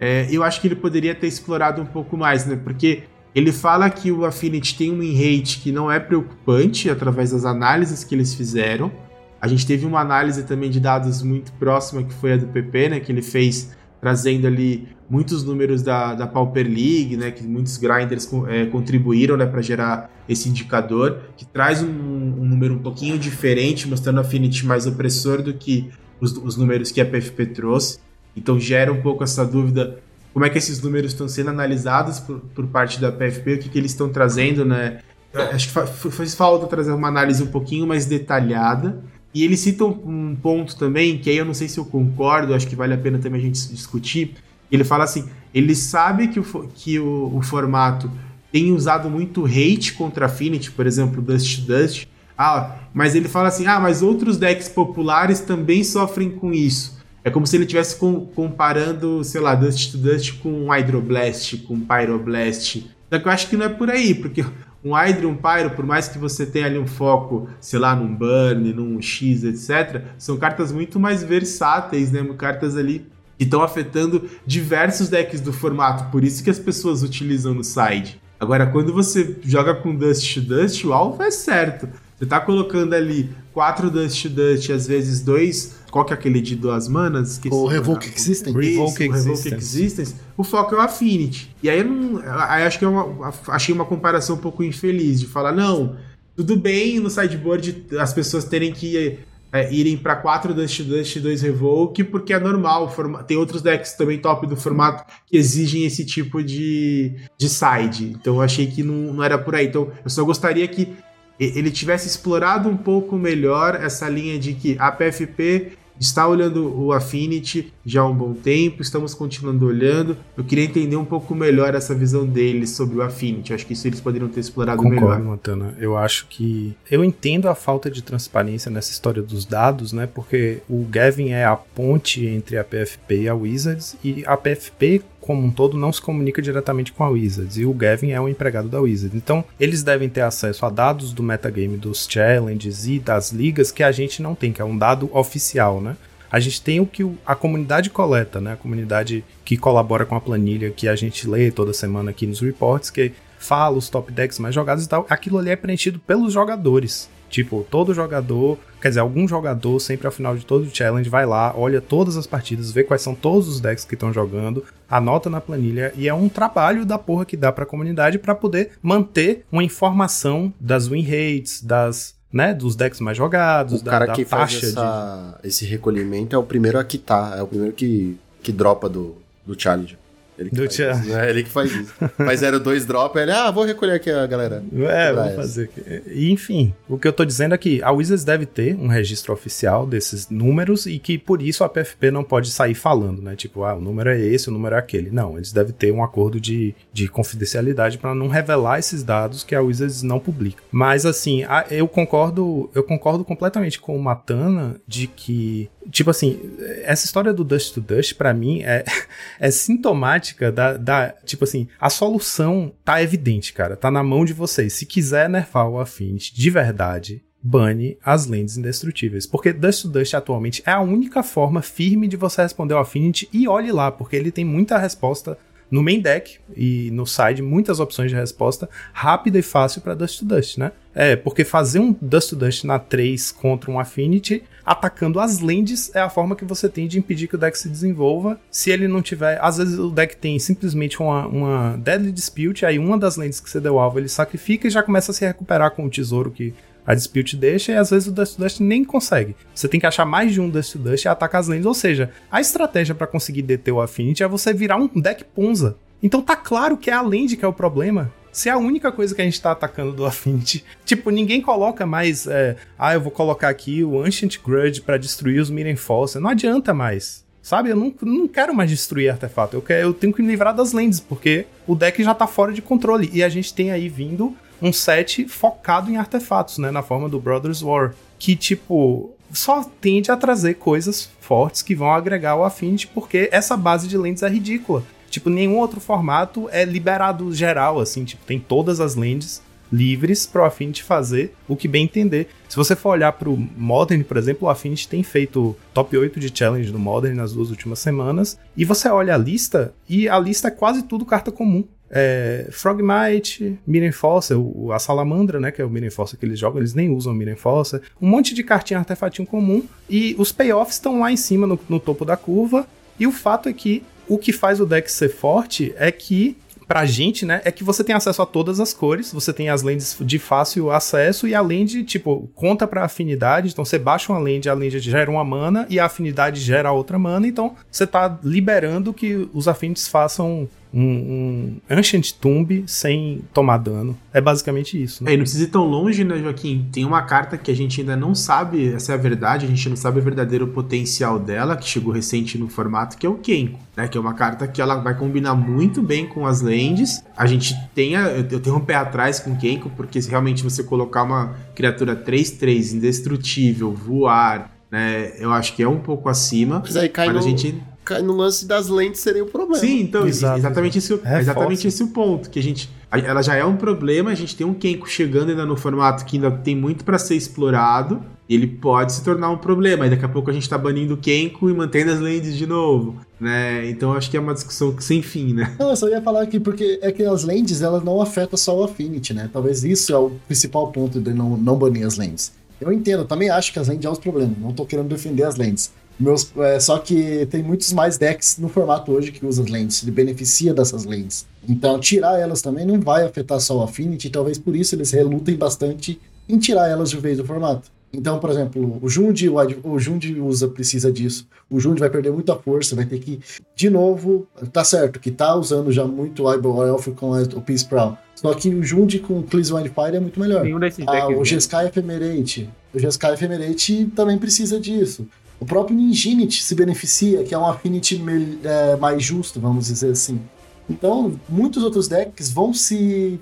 [0.00, 3.04] É, eu acho que ele poderia ter explorado um pouco mais, né, porque
[3.36, 8.02] ele fala que o Affinity tem um rate que não é preocupante através das análises
[8.02, 8.90] que eles fizeram.
[9.38, 12.88] A gente teve uma análise também de dados muito próxima que foi a do PP,
[12.88, 17.76] né, que ele fez trazendo ali muitos números da, da Pauper League, né, que muitos
[17.76, 23.18] grinders é, contribuíram né, para gerar esse indicador, que traz um, um número um pouquinho
[23.18, 27.98] diferente, mostrando o Affinity mais opressor do que os, os números que a PFP trouxe.
[28.34, 29.98] Então gera um pouco essa dúvida
[30.36, 33.70] como é que esses números estão sendo analisados por, por parte da PFP, o que,
[33.70, 34.98] que eles estão trazendo, né?
[35.32, 39.02] Acho que faz falta trazer uma análise um pouquinho mais detalhada.
[39.32, 42.66] E ele cita um, ponto também, que aí eu não sei se eu concordo, acho
[42.66, 44.34] que vale a pena também a gente discutir.
[44.70, 46.44] Ele fala assim: ele sabe que o,
[46.74, 48.10] que o, o formato
[48.52, 52.08] tem usado muito hate contra Affinity, por exemplo, Dust Dust.
[52.36, 56.95] Ah, mas ele fala assim: ah, mas outros decks populares também sofrem com isso.
[57.26, 61.80] É como se ele estivesse com- comparando, sei lá, Dust to Dust com Hydroblast, com
[61.80, 62.86] Pyroblast.
[63.12, 64.44] Só que eu acho que não é por aí, porque
[64.84, 67.96] um Hydro e um Pyro, por mais que você tenha ali um foco, sei lá,
[67.96, 72.24] num Burn, num X, etc., são cartas muito mais versáteis, né?
[72.38, 73.04] Cartas ali
[73.36, 78.20] que estão afetando diversos decks do formato, por isso que as pessoas utilizam no side.
[78.38, 81.88] Agora, quando você joga com Dust to Dust, o alvo é certo.
[82.16, 85.75] Você tá colocando ali quatro Dust to Dust, às vezes dois.
[85.96, 87.32] Qual que é aquele de duas manas?
[87.32, 87.66] Esqueci O.
[87.66, 88.58] Revoke Existence.
[88.58, 89.54] Revoke Existence.
[89.56, 90.14] Existence.
[90.36, 91.56] O foco é o Affinity.
[91.62, 92.20] E aí eu não.
[92.22, 95.96] Aí acho que é uma, achei uma comparação um pouco infeliz de falar, não,
[96.36, 99.18] tudo bem no sideboard as pessoas terem que
[99.50, 102.94] é, irem para 4 Dust Dust e 2 Revoke, porque é normal.
[103.26, 108.12] Tem outros decks também top do formato que exigem esse tipo de, de side.
[108.20, 109.68] Então eu achei que não, não era por aí.
[109.68, 110.94] Então eu só gostaria que
[111.40, 116.92] ele tivesse explorado um pouco melhor essa linha de que a PFP está olhando o
[116.92, 120.16] Affinity já há um bom tempo, estamos continuando olhando.
[120.36, 123.54] Eu queria entender um pouco melhor essa visão deles sobre o Affinity.
[123.54, 125.22] Acho que isso eles poderiam ter explorado Concordo, melhor.
[125.22, 125.74] Montana.
[125.78, 126.76] Eu acho que.
[126.90, 130.06] Eu entendo a falta de transparência nessa história dos dados, né?
[130.06, 135.02] Porque o Gavin é a ponte entre a PFP e a Wizards, e a PFP
[135.26, 138.28] como um todo não se comunica diretamente com a Wizards, e o Gavin é um
[138.28, 139.16] empregado da Wizards.
[139.16, 143.82] Então, eles devem ter acesso a dados do metagame dos challenges e das ligas que
[143.82, 145.96] a gente não tem, que é um dado oficial, né?
[146.30, 148.52] A gente tem o que a comunidade coleta, né?
[148.52, 152.40] A comunidade que colabora com a planilha que a gente lê toda semana aqui nos
[152.40, 155.06] reports, que fala os top decks mais jogados e tal.
[155.08, 157.08] Aquilo ali é preenchido pelos jogadores.
[157.36, 161.26] Tipo, todo jogador, quer dizer, algum jogador, sempre ao final de todo o challenge, vai
[161.26, 165.28] lá, olha todas as partidas, vê quais são todos os decks que estão jogando, anota
[165.28, 169.44] na planilha, e é um trabalho da porra que dá pra comunidade para poder manter
[169.52, 172.16] uma informação das win rates, das.
[172.32, 175.48] Né, dos decks mais jogados, o cara da, da que faz essa, de...
[175.48, 179.58] esse recolhimento é o primeiro a quitar, é o primeiro que, que dropa do, do
[179.58, 179.98] challenge.
[180.38, 181.30] Ele que, Do faz isso, né?
[181.30, 181.94] ele que faz isso.
[182.16, 184.62] Faz 02 drop, ele, ah, vou recolher aqui a galera.
[184.74, 185.36] É, essa.
[185.36, 186.02] fazer aqui.
[186.08, 189.32] E, Enfim, o que eu tô dizendo é que a Wizards deve ter um registro
[189.32, 193.34] oficial desses números e que por isso a PFP não pode sair falando, né?
[193.36, 195.10] Tipo, ah, o número é esse, o número é aquele.
[195.10, 199.54] Não, eles devem ter um acordo de, de confidencialidade para não revelar esses dados que
[199.54, 200.62] a Wizards não publica.
[200.70, 206.40] Mas assim, a- eu concordo, eu concordo completamente com o Matana de que Tipo assim,
[206.82, 208.84] essa história do Dust to Dust, pra mim, é,
[209.38, 211.14] é sintomática da, da.
[211.24, 213.76] Tipo assim, a solução tá evidente, cara.
[213.76, 214.72] Tá na mão de vocês.
[214.72, 219.26] Se quiser nerfar o Affinity de verdade, bane as lentes indestrutíveis.
[219.26, 223.28] Porque Dust to Dust atualmente é a única forma firme de você responder o Affinity.
[223.32, 225.38] E olhe lá, porque ele tem muita resposta
[225.70, 230.20] no main deck e no side, muitas opções de resposta rápida e fácil para Dust
[230.20, 230.72] to Dust, né?
[230.94, 235.94] É, porque fazer um Dust to Dust na 3 contra um Affinity, atacando as lands,
[235.94, 238.38] é a forma que você tem de impedir que o deck se desenvolva.
[238.50, 239.38] Se ele não tiver.
[239.40, 243.48] Às vezes o deck tem simplesmente uma, uma Deadly Dispute, aí uma das lands que
[243.48, 246.52] você deu alvo ele sacrifica e já começa a se recuperar com o tesouro que
[246.86, 249.34] a Dispute deixa, e às vezes o Dust to Dust nem consegue.
[249.52, 251.66] Você tem que achar mais de um Dust to Dust e atacar as lands.
[251.66, 255.76] Ou seja, a estratégia para conseguir deter o Affinity é você virar um deck Ponza.
[256.02, 258.12] Então tá claro que é a land que é o problema.
[258.36, 260.62] Se é a única coisa que a gente tá atacando do Affinity.
[260.84, 262.26] Tipo, ninguém coloca mais.
[262.26, 266.18] é, ah, eu vou colocar aqui o Ancient Grudge pra destruir os Miren False.
[266.18, 267.24] Não adianta mais.
[267.40, 267.70] Sabe?
[267.70, 269.56] Eu não, não quero mais destruir artefato.
[269.56, 272.52] Eu, quero, eu tenho que me livrar das lands, porque o deck já tá fora
[272.52, 273.08] de controle.
[273.10, 276.70] E a gente tem aí vindo um set focado em artefatos, né?
[276.70, 277.94] Na forma do Brothers War.
[278.18, 283.56] Que, tipo, só tende a trazer coisas fortes que vão agregar o Affinity, porque essa
[283.56, 284.84] base de lentes é ridícula.
[285.16, 289.40] Tipo, nenhum outro formato é liberado geral, assim, tipo, tem todas as lentes
[289.72, 292.28] livres para o Affinity fazer o que bem entender.
[292.46, 296.20] Se você for olhar para o Modern, por exemplo, o Affinity tem feito top 8
[296.20, 300.18] de challenge no Modern nas duas últimas semanas, e você olha a lista, e a
[300.18, 301.64] lista é quase tudo carta comum.
[301.90, 304.34] É, Frogmite, Miren Fossa,
[304.70, 307.36] a Salamandra, né, que é o Miren Fossa que eles jogam, eles nem usam Miren
[307.36, 311.58] Fossa, um monte de cartinha artefatinho comum, e os payoffs estão lá em cima, no,
[311.70, 312.68] no topo da curva,
[313.00, 316.84] e o fato é que o que faz o deck ser forte é que pra
[316.84, 319.96] gente, né, é que você tem acesso a todas as cores, você tem as lentes
[320.00, 324.48] de fácil acesso e a lente, tipo, conta pra afinidade, então você baixa uma lente,
[324.48, 328.92] a lente gera uma mana e a afinidade gera outra mana, então você tá liberando
[328.92, 333.96] que os affinities façam um, um Ancient Tomb sem tomar dano.
[334.12, 335.10] É basicamente isso, né?
[335.10, 336.68] É, e não precisa ir tão longe, né, Joaquim?
[336.70, 339.68] Tem uma carta que a gente ainda não sabe, essa é a verdade, a gente
[339.68, 343.58] não sabe o verdadeiro potencial dela, que chegou recente no formato, que é o Kenko,
[343.76, 343.88] né?
[343.88, 347.02] Que é uma carta que ela vai combinar muito bem com as lands.
[347.16, 350.42] A gente tem, a- eu tenho um pé atrás com o Kenko, porque se realmente
[350.44, 355.12] você colocar uma criatura 3-3 indestrutível, voar, né?
[355.18, 356.60] Eu acho que é um pouco acima.
[356.64, 357.54] Mas aí cai Mas no, a gente
[357.86, 359.60] cai no lance das lentes seria o problema.
[359.60, 361.18] Sim, então, Exato, exatamente, esse, Reforça.
[361.20, 362.28] exatamente esse o ponto.
[362.28, 362.68] Que a gente.
[362.90, 366.04] a- Ela já é um problema, a gente tem um Kenko chegando ainda no formato
[366.04, 368.02] que ainda tem muito pra ser explorado.
[368.28, 369.86] E ele pode se tornar um problema.
[369.86, 372.44] E daqui a pouco a gente tá banindo o Kenko e mantendo as lands de
[372.44, 372.96] novo.
[373.20, 373.70] Né?
[373.70, 375.54] Então acho que é uma discussão sem fim, né?
[375.56, 378.58] Não, eu só ia falar aqui porque é que as lentes elas não afetam só
[378.58, 379.30] o Affinity, né?
[379.32, 382.32] Talvez isso é o principal ponto de não, não banir as lentes.
[382.60, 385.22] Eu entendo, eu também acho que as lentes é os problemas, não tô querendo defender
[385.22, 385.70] as lentes.
[385.98, 389.82] Meus, é, só que tem muitos mais decks no formato hoje que usam as lentes,
[389.82, 391.26] ele beneficia dessas lentes.
[391.48, 395.36] Então, tirar elas também não vai afetar só o Affinity, talvez por isso eles relutem
[395.36, 395.98] bastante
[396.28, 397.70] em tirar elas de vez do formato.
[397.92, 399.26] Então, por exemplo, o Jund,
[399.64, 401.26] o, Jund usa, precisa disso.
[401.48, 403.20] O Jund vai perder muita força, vai ter que,
[403.54, 407.64] de novo, tá certo, que tá usando já muito o Eyeball Elf com o Peace
[407.64, 407.96] Prowl.
[408.16, 410.42] Só que o Jund com o Please Wildfire é muito melhor.
[410.42, 411.16] Nenhum desses Ah, decks.
[411.18, 411.24] o?
[411.24, 412.50] Jeskai Ephemerate.
[412.74, 415.06] O Jeskai Ephemerate também precisa disso.
[415.38, 418.02] O próprio Ninjinity se beneficia, que é um Affinity
[418.42, 420.20] é, mais justo, vamos dizer assim.
[420.68, 423.20] Então, muitos outros decks vão se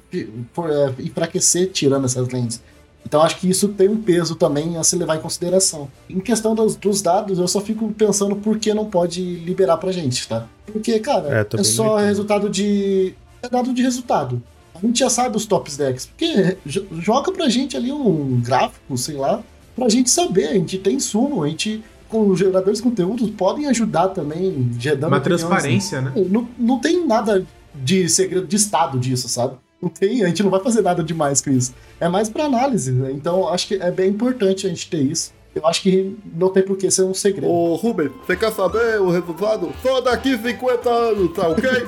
[0.52, 2.62] por, é, enfraquecer tirando essas lentes.
[3.06, 5.88] Então, acho que isso tem um peso também a se levar em consideração.
[6.08, 9.92] Em questão dos, dos dados, eu só fico pensando por que não pode liberar pra
[9.92, 10.48] gente, tá?
[10.66, 13.14] Porque, cara, é, é só resultado de.
[13.42, 14.42] É dado de resultado.
[14.74, 16.06] A gente já sabe os tops decks.
[16.06, 16.56] Porque
[17.00, 19.42] joga pra gente ali um gráfico, sei lá,
[19.76, 20.48] pra gente saber.
[20.48, 21.84] A gente tem sumo, a gente
[22.14, 26.12] os geradores de conteúdo podem ajudar também, gerando Uma transparência, né?
[26.28, 29.56] Não, não tem nada de segredo de estado disso, sabe?
[29.82, 31.74] Não tem, a gente não vai fazer nada demais com isso.
[32.00, 33.10] É mais para análise, né?
[33.12, 35.32] Então acho que é bem importante a gente ter isso.
[35.54, 37.48] Eu acho que não tem por que ser um segredo.
[37.48, 39.72] Ô, Ruben, você quer saber o resultado?
[39.80, 41.70] Só daqui 50 anos, tá ok?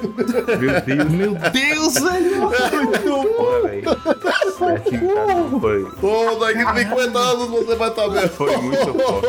[0.59, 1.10] Meu Deus.
[1.10, 2.47] Meu Deus, velho.
[5.60, 5.84] Foi.
[6.01, 8.28] Só daqui 50 anos você vai estar tá.
[8.28, 9.26] Foi muito forte.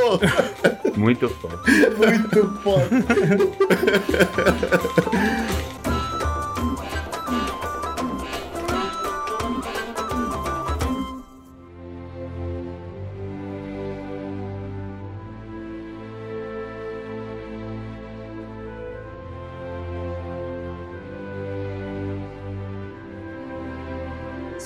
[0.97, 1.71] Muito forte.
[1.97, 2.93] Muito forte.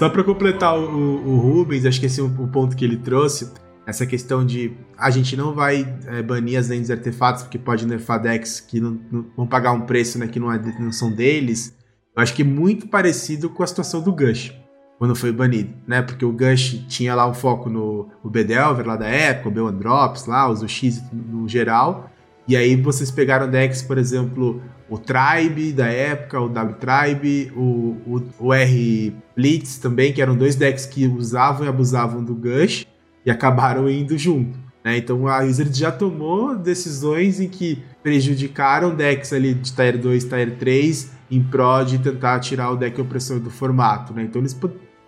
[0.02, 3.52] Só para completar o, o, Rubens, acho que esse é o ponto que ele trouxe.
[3.86, 8.20] Essa questão de a gente não vai é, banir as lentes artefatos porque pode nerfar
[8.20, 11.78] decks que não, não, vão pagar um preço né, que não, é, não são deles.
[12.16, 14.52] Eu acho que é muito parecido com a situação do Gush,
[14.98, 16.02] quando foi banido, né?
[16.02, 19.72] Porque o Gush tinha lá um foco no, no Bedelver lá da época, o Bell
[19.72, 22.10] Drops lá, os UX no geral.
[22.48, 28.22] E aí vocês pegaram decks, por exemplo, o Tribe da época, o W-Tribe, o, o,
[28.40, 32.86] o, R Blitz também, que eram dois decks que usavam e abusavam do Gush
[33.26, 34.60] e acabaram indo junto.
[34.84, 34.98] Né?
[34.98, 40.58] Então a Wizard já tomou decisões em que prejudicaram decks ali de Tier 2, Tier
[40.58, 44.14] 3 em prol de tentar tirar o deck opressor do formato.
[44.14, 44.24] Né?
[44.24, 44.54] Então eles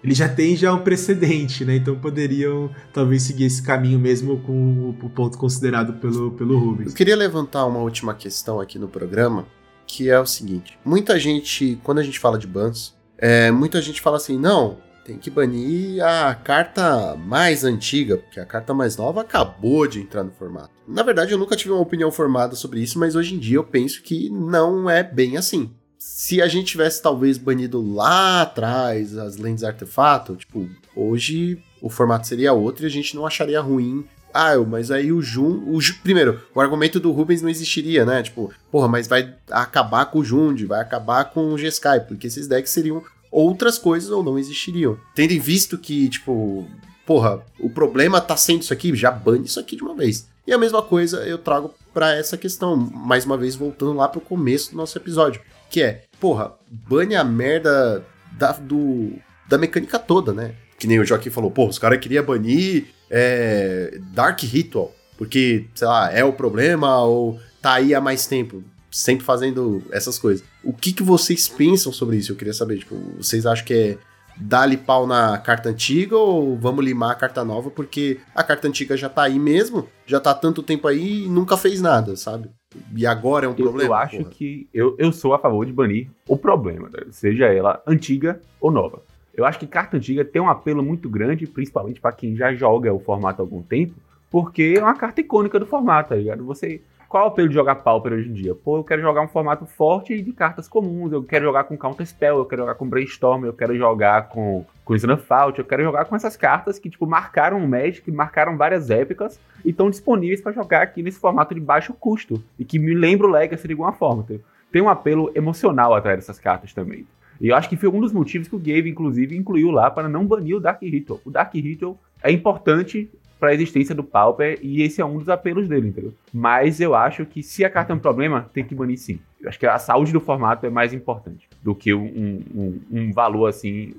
[0.02, 1.78] ele já tem já um precedente, né?
[1.78, 6.90] Então poderiam talvez seguir esse caminho mesmo com o ponto considerado pelo, pelo Rubens.
[6.90, 9.46] Eu queria levantar uma última questão aqui no programa,
[9.86, 14.02] que é o seguinte: muita gente, quando a gente fala de bans, é, muita gente
[14.02, 19.22] fala assim, não, tem que banir a carta mais antiga, porque a carta mais nova
[19.22, 20.72] acabou de entrar no formato.
[20.88, 23.64] Na verdade, eu nunca tive uma opinião formada sobre isso, mas hoje em dia eu
[23.64, 25.72] penso que não é bem assim.
[25.98, 32.28] Se a gente tivesse talvez banido lá atrás as lentes artefato, tipo, hoje o formato
[32.28, 35.64] seria outro e a gente não acharia ruim ah, mas aí o Jun.
[35.68, 38.24] O, primeiro, o argumento do Rubens não existiria, né?
[38.24, 42.48] Tipo, porra, mas vai acabar com o Jund, vai acabar com o G-Sky, porque esses
[42.48, 44.98] decks seriam outras coisas ou não existiriam.
[45.16, 46.68] Tendo visto que, tipo,
[47.06, 50.28] porra, o problema tá sendo isso aqui, já bane isso aqui de uma vez.
[50.46, 54.20] E a mesma coisa eu trago para essa questão, mais uma vez voltando lá pro
[54.20, 59.14] começo do nosso episódio, que é, porra, bane a merda da, do,
[59.48, 60.56] da mecânica toda, né?
[60.78, 65.88] Que nem o Joaquim falou, porra, os caras queriam banir é, Dark Ritual, porque, sei
[65.88, 70.44] lá, é o problema ou tá aí há mais tempo, sempre fazendo essas coisas.
[70.64, 72.32] O que, que vocês pensam sobre isso?
[72.32, 73.98] Eu queria saber, tipo, vocês acham que é
[74.36, 78.98] dar-lhe pau na carta antiga ou vamos limar a carta nova porque a carta antiga
[78.98, 82.50] já tá aí mesmo, já tá tanto tempo aí e nunca fez nada, sabe?
[82.96, 83.90] E agora é um eu, problema.
[83.90, 84.30] Eu acho porra.
[84.32, 87.04] que eu, eu sou a favor de banir o problema, né?
[87.12, 89.04] seja ela antiga ou nova.
[89.34, 92.94] Eu acho que carta antiga tem um apelo muito grande, principalmente para quem já joga
[92.94, 93.96] o formato há algum tempo,
[94.30, 96.46] porque é uma carta icônica do formato, tá ligado?
[96.46, 96.82] Você.
[97.10, 98.56] Qual é o apelo de jogar Pauper hoje em dia?
[98.56, 102.08] Pô, eu quero jogar um formato forte de cartas comuns, eu quero jogar com Counter
[102.08, 105.24] Spell, eu quero jogar com Brainstorm, eu quero jogar com, com Snuff
[105.56, 109.70] eu quero jogar com essas cartas que, tipo, marcaram o Magic, marcaram várias épocas e
[109.70, 113.30] estão disponíveis para jogar aqui nesse formato de baixo custo e que me lembra o
[113.30, 114.26] Legacy de alguma forma.
[114.72, 117.06] Tem um apelo emocional atrás dessas cartas também.
[117.40, 120.08] E eu acho que foi um dos motivos que o Gabe, inclusive, incluiu lá para
[120.10, 121.20] não banir o Dark Ritual.
[121.26, 125.28] O Dark Ritual é importante para a existência do Pauper e esse é um dos
[125.28, 126.14] apelos dele, entendeu?
[126.34, 129.20] Mas eu acho que se a carta é um problema, tem que banir sim.
[129.42, 133.12] Eu acho que a saúde do formato é mais importante do que um, um, um
[133.12, 133.94] valor assim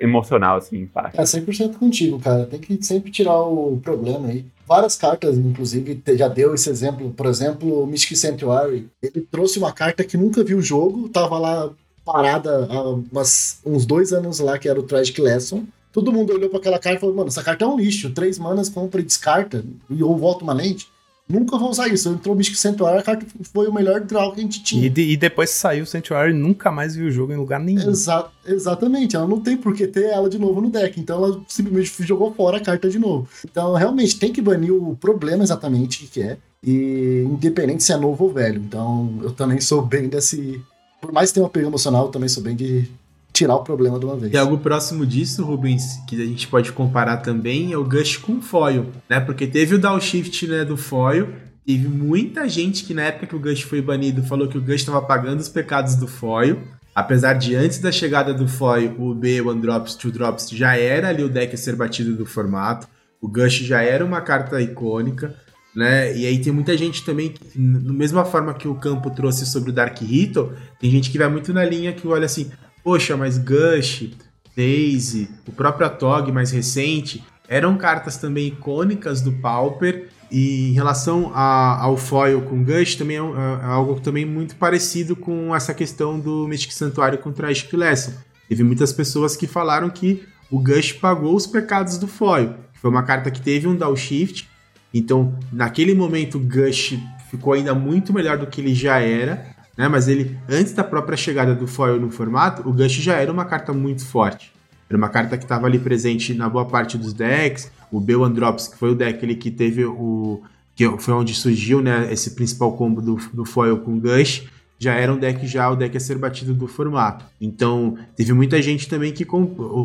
[0.00, 1.20] emocional, assim, em parte.
[1.20, 2.46] É 100% contigo, cara.
[2.46, 4.46] Tem que sempre tirar o problema aí.
[4.66, 7.10] Várias cartas, inclusive, já deu esse exemplo.
[7.10, 8.88] Por exemplo, o Mystic Sanctuary.
[9.02, 11.70] Ele trouxe uma carta que nunca viu o jogo, tava lá
[12.12, 15.64] parada há umas, uns dois anos lá, que era o Tragic Lesson.
[15.92, 18.10] Todo mundo olhou para aquela carta e falou, mano, essa carta é um lixo.
[18.10, 19.64] Três manas, compra e descarta.
[19.90, 20.88] E ou volta uma lente.
[21.28, 22.08] Nunca vou usar isso.
[22.08, 24.86] Entrou o Mystic Sanctuary, a carta foi o melhor draw que a gente tinha.
[24.86, 27.90] E, de, e depois saiu o Sanctuary nunca mais viu o jogo em lugar nenhum.
[27.90, 29.14] Exa exatamente.
[29.14, 30.98] Ela não tem por que ter ela de novo no deck.
[30.98, 33.28] Então ela simplesmente jogou fora a carta de novo.
[33.44, 36.38] Então realmente tem que banir o problema exatamente que é.
[36.64, 38.62] E independente se é novo ou velho.
[38.66, 40.60] Então eu também sou bem desse.
[41.00, 42.90] Por mais que tenha um apego emocional, eu também sou bem de
[43.32, 44.32] tirar o problema de uma vez.
[44.32, 48.38] E algo próximo disso, Rubens, que a gente pode comparar também, é o Gush com
[48.38, 49.20] o Foil, né?
[49.20, 51.28] Porque teve o downshift né, do Foil,
[51.64, 54.80] teve muita gente que na época que o Gush foi banido falou que o Gush
[54.80, 56.58] estava pagando os pecados do Foil.
[56.94, 61.10] Apesar de antes da chegada do Foil, o B, One Drops, Two Drops já era
[61.10, 62.88] ali o deck a ser batido do formato.
[63.20, 65.32] O Gush já era uma carta icônica.
[65.78, 66.12] Né?
[66.16, 69.70] E aí tem muita gente também, que, da mesma forma que o campo trouxe sobre
[69.70, 72.50] o Dark Rito, tem gente que vai muito na linha que olha assim,
[72.82, 74.10] poxa, mas Gush,
[74.56, 80.08] Daisy, o próprio Atog mais recente, eram cartas também icônicas do Pauper.
[80.32, 85.14] E em relação a, ao foil com Gush, também é, é, algo também muito parecido
[85.14, 88.14] com essa questão do Mystic Santuário com Tragic Lesson.
[88.48, 92.54] Teve muitas pessoas que falaram que o Gush pagou os pecados do foil.
[92.74, 94.48] Foi uma carta que teve um downshift,
[94.92, 96.98] então naquele momento o Gush
[97.30, 99.86] ficou ainda muito melhor do que ele já era né?
[99.86, 103.44] Mas ele, antes da própria chegada do foil no formato, o Gush já era uma
[103.44, 104.52] carta muito forte.
[104.90, 107.70] Era uma carta que estava ali presente na boa parte dos decks.
[107.92, 110.42] O Bell Drops, que foi o deck ali que teve o.
[110.74, 114.46] que foi onde surgiu né, esse principal combo do, do foil com Gush
[114.80, 117.24] já era um deck já o deck a ser batido do formato.
[117.40, 119.26] Então, teve muita gente também que,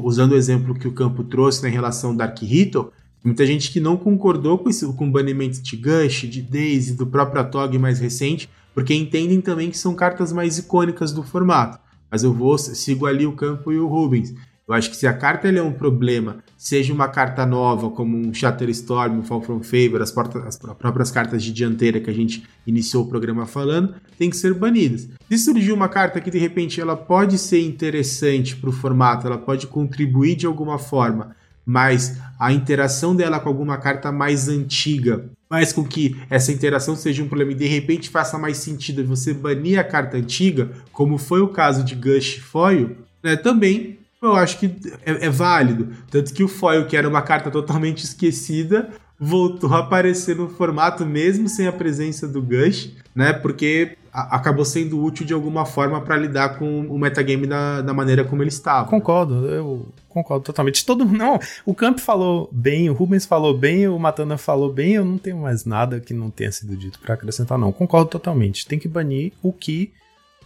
[0.03, 2.93] usando o exemplo que o campo trouxe né, relação Dark Rito,
[3.23, 7.07] muita gente que não concordou com, esse, com o banimento de Gush, de Daisy, do
[7.07, 11.79] próprio Atog mais recente, porque entendem também que são cartas mais icônicas do formato.
[12.11, 14.33] Mas eu vou sigo ali o Campo e o Rubens.
[14.65, 18.33] Eu acho que se a carta é um problema, seja uma carta nova, como um
[18.33, 22.43] Shatterstorm, um Fall from Favor, as, portas, as próprias cartas de dianteira que a gente
[22.65, 25.09] iniciou o programa falando, tem que ser banidas.
[25.29, 29.37] Se surgir uma carta que de repente ela pode ser interessante para o formato, ela
[29.37, 35.71] pode contribuir de alguma forma, mas a interação dela com alguma carta mais antiga faz
[35.71, 39.79] com que essa interação seja um problema e de repente faça mais sentido você banir
[39.79, 44.73] a carta antiga, como foi o caso de Gush Foil, né, também eu acho que
[45.05, 45.89] é, é, válido.
[46.09, 51.05] Tanto que o Foil, que era uma carta totalmente esquecida, voltou a aparecer no formato
[51.05, 53.33] mesmo sem a presença do Gush, né?
[53.33, 58.23] Porque acabou sendo útil de alguma forma para lidar com o metagame da, da maneira
[58.23, 58.87] como ele estava.
[58.87, 60.85] Concordo, eu concordo totalmente.
[60.85, 65.03] Todo não, o Camp falou bem, o Rubens falou bem, o Matana falou bem, eu
[65.05, 67.71] não tenho mais nada que não tenha sido dito para acrescentar não.
[67.71, 68.67] Concordo totalmente.
[68.67, 69.91] Tem que banir o que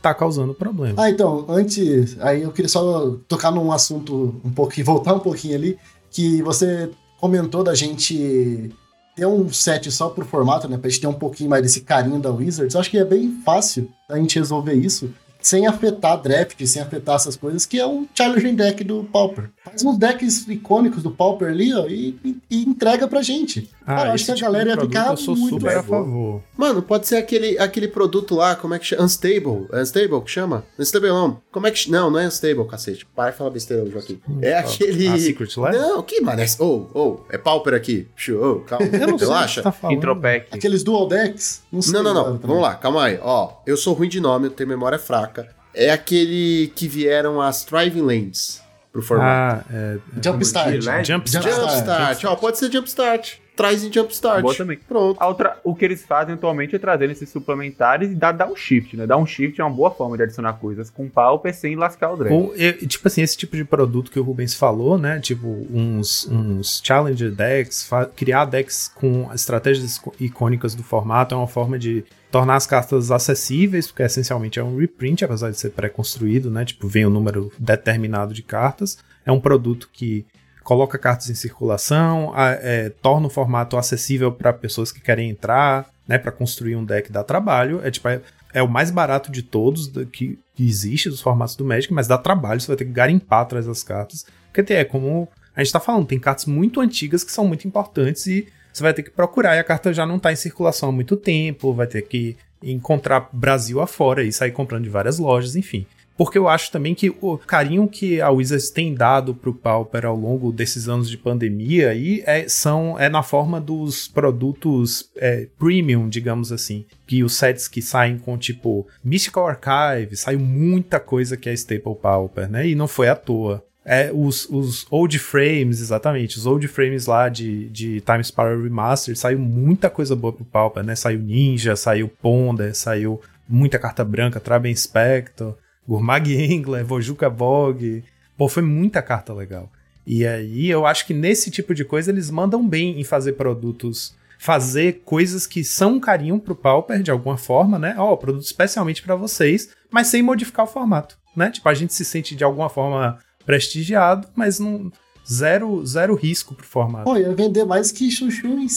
[0.02, 1.04] tá causando problema.
[1.04, 5.56] Ah, então, antes, aí eu queria só tocar num assunto um pouquinho, voltar um pouquinho
[5.56, 5.78] ali,
[6.10, 6.90] que você
[7.20, 8.72] comentou da gente
[9.18, 10.78] ter um set só pro formato, né?
[10.78, 12.76] Pra gente ter um pouquinho mais desse carinho da Wizards.
[12.76, 15.12] Eu acho que é bem fácil a gente resolver isso
[15.42, 19.50] sem afetar draft, sem afetar essas coisas, que é um challenging deck do Pauper.
[19.68, 23.70] Faz uns decks icônicos do Pauper ali, ó, e, e, e entrega pra gente.
[23.86, 26.42] Ah, Cara, acho que a tipo galera ia ficar eu sou muito super a favor.
[26.58, 29.04] Mano, pode ser aquele, aquele produto lá, como é que chama?
[29.04, 29.68] Unstable.
[29.72, 30.66] É Unstable que chama?
[30.78, 31.42] Unstable não.
[31.52, 33.06] Como é que Não, não é Unstable, cacete.
[33.16, 34.20] Para de falar besteira, Joaquim.
[34.30, 35.08] Hum, é aquele.
[35.08, 35.78] Ah, Secret Life?
[35.78, 36.42] Não, que mano.
[36.60, 38.08] Ô, oh, oh, é Pauper aqui.
[38.30, 38.86] Oh, calma.
[38.88, 39.62] Eu não Relaxa.
[39.62, 40.48] Tá Intropec.
[40.52, 41.62] Aqueles dual decks?
[41.72, 42.14] Não, sei, não, não.
[42.14, 42.38] não.
[42.38, 43.20] Vamos lá, calma aí.
[43.22, 47.64] Ó, eu sou ruim de nome, eu tenho memória fraca é aquele que vieram as
[47.64, 48.62] Driving Lanes
[48.98, 49.66] pro formato.
[49.70, 49.98] Ah, é.
[50.24, 50.82] Jumpstart.
[51.06, 51.46] Jumpstart.
[51.46, 52.24] Jumpstart.
[52.26, 54.44] Ó, pode ser Jumpstart traz em Jumpstart.
[54.44, 54.78] Boa também.
[54.88, 55.22] Pronto.
[55.22, 58.96] Outra, o que eles fazem atualmente é trazer esses suplementares e dar, dar um shift,
[58.96, 59.08] né?
[59.08, 62.32] Dar um shift é uma boa forma de adicionar coisas com Pauper sem lascar o.
[62.32, 62.54] Ou,
[62.88, 65.20] tipo assim, esse tipo de produto que o Rubens falou, né?
[65.20, 71.80] Tipo, uns, uns Challenger decks, criar decks com estratégias icônicas do formato é uma forma
[71.80, 72.06] de
[72.38, 76.64] tornar as cartas acessíveis, porque essencialmente é um reprint, apesar de ser pré-construído, né?
[76.64, 79.00] Tipo, vem um número determinado de cartas.
[79.26, 80.24] É um produto que
[80.64, 86.20] coloca cartas em circulação, é, torna o formato acessível para pessoas que querem entrar, né,
[86.20, 87.82] para construir um deck dá trabalho.
[87.84, 88.22] É tipo é,
[88.54, 92.20] é o mais barato de todos que, que existe dos formatos do Magic, mas dá
[92.20, 94.28] trabalho, você vai ter que garimpar atrás das cartas.
[94.54, 98.28] Porque é como a gente está falando, tem cartas muito antigas que são muito importantes
[98.28, 98.48] e
[98.78, 101.18] você vai ter que procurar e a carta já não está em circulação há muito
[101.18, 105.86] tempo, vai ter que encontrar Brasil afora e sair comprando de várias lojas, enfim
[106.18, 110.16] porque eu acho também que o carinho que a Wizards tem dado pro Pauper ao
[110.16, 116.10] longo desses anos de pandemia aí é, são, é na forma dos produtos é, premium,
[116.10, 116.86] digamos assim.
[117.06, 121.96] Que os sets que saem com tipo Mystical Archive, saiu muita coisa que é Staple
[122.02, 122.68] Pauper, né?
[122.68, 123.64] E não foi à toa.
[123.90, 129.18] É, os, os old frames, exatamente, os old frames lá de, de Times Power Remaster,
[129.18, 130.94] saiu muita coisa boa pro Pauper, né?
[130.94, 135.54] Saiu Ninja, saiu Ponder, saiu muita carta branca, Traben Spectre.
[135.88, 138.04] Gurmag Engler, Vojuka Bog.
[138.38, 139.72] Pô, foi muita carta legal.
[140.06, 144.18] E aí eu acho que nesse tipo de coisa eles mandam bem em fazer produtos
[144.38, 147.96] fazer coisas que são um carinho pro Pauper de alguma forma, né?
[147.98, 151.50] Ó, oh, produto especialmente para vocês, mas sem modificar o formato, né?
[151.50, 153.18] Tipo, a gente se sente de alguma forma
[153.48, 154.92] prestigiado, mas não
[155.30, 157.06] zero, zero risco pro formato.
[157.06, 158.68] Pô, ia vender mais que chuchu em,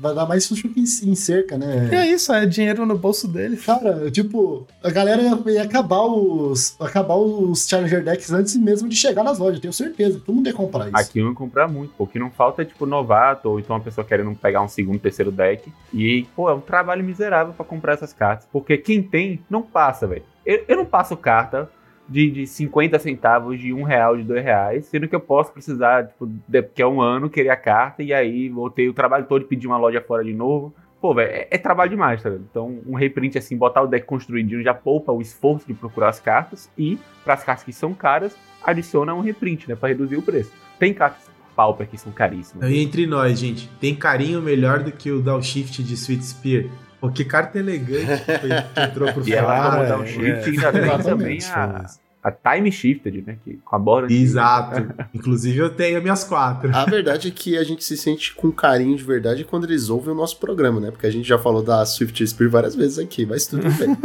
[0.00, 1.88] vai dar mais chuchu que em, em cerca, né?
[1.92, 3.56] É isso, é dinheiro no bolso dele.
[3.56, 8.96] Cara, tipo, a galera ia, ia, acabar os acabar os Challenger Decks antes mesmo de
[8.96, 10.20] chegar nas lojas, tenho certeza.
[10.24, 10.96] Todo mundo ia comprar isso.
[10.96, 14.62] Aqui ia comprar muito, porque não falta, tipo, novato, ou então uma pessoa querendo pegar
[14.62, 15.72] um segundo, terceiro deck.
[15.92, 18.48] E, pô, é um trabalho miserável para comprar essas cartas.
[18.52, 20.22] Porque quem tem, não passa, velho.
[20.44, 21.68] Eu, eu não passo carta
[22.10, 26.08] de, de 50 centavos, de um real, de dois reais, sendo que eu posso precisar,
[26.08, 26.28] tipo,
[26.74, 29.68] que é um ano, querer a carta, e aí voltei o trabalho todo de pedir
[29.68, 30.74] uma loja fora de novo.
[31.00, 32.46] Pô, velho, é, é, trabalho demais, tá ligado?
[32.50, 36.18] Então, um reprint assim, botar o deck construidinho já poupa o esforço de procurar as
[36.18, 40.22] cartas, e, para as cartas que são caras, adiciona um reprint, né, pra reduzir o
[40.22, 40.52] preço.
[40.80, 42.68] Tem cartas pauper que são caríssimas.
[42.68, 46.64] E entre nós, gente, tem carinho melhor do que o Downshift de Sweet Spear?
[47.00, 50.20] Pô, que carta elegante que, foi, que entrou pro E ela vai mudar um shift
[50.22, 51.86] é, ainda tem também a,
[52.22, 53.36] a Time Shifted, né?
[53.42, 54.12] Que, com a borda.
[54.12, 54.92] Exato.
[55.14, 56.70] Inclusive eu tenho minhas quatro.
[56.74, 60.12] A verdade é que a gente se sente com carinho de verdade quando eles ouvem
[60.12, 60.90] o nosso programa, né?
[60.90, 63.96] Porque a gente já falou da Swift Spear várias vezes aqui, mas tudo bem.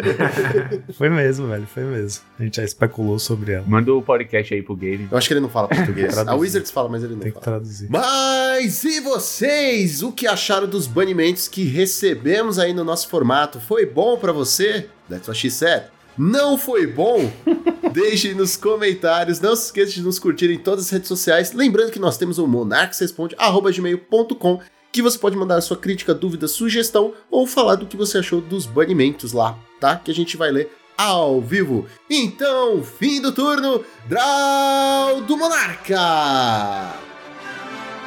[0.94, 2.22] foi mesmo, velho, foi mesmo.
[2.38, 3.64] A gente já especulou sobre ela.
[3.66, 5.06] Manda o podcast aí pro Game.
[5.10, 6.16] Eu acho que ele não fala português.
[6.16, 7.40] a Wizards fala, mas ele não Tem fala.
[7.40, 7.90] que traduzir.
[7.90, 10.02] Mas e vocês?
[10.02, 13.60] O que acharam dos banimentos que recebemos aí no nosso formato?
[13.60, 14.88] Foi bom para você?
[15.10, 17.30] That's what she said não foi bom?
[17.92, 19.40] Deixe nos comentários.
[19.40, 21.52] Não se esqueça de nos curtir em todas as redes sociais.
[21.52, 24.60] Lembrando que nós temos o monarquesresponde.gmail.com
[24.92, 28.64] que você pode mandar sua crítica, dúvida, sugestão ou falar do que você achou dos
[28.64, 29.96] banimentos lá, tá?
[29.96, 31.86] Que a gente vai ler ao vivo.
[32.08, 35.98] Então, fim do turno, Draw do Monarca!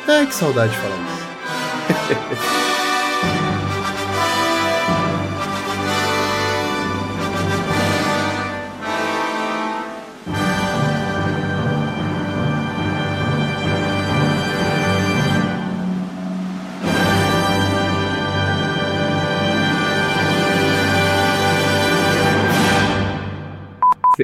[0.08, 1.28] Ai, que saudade de falar isso.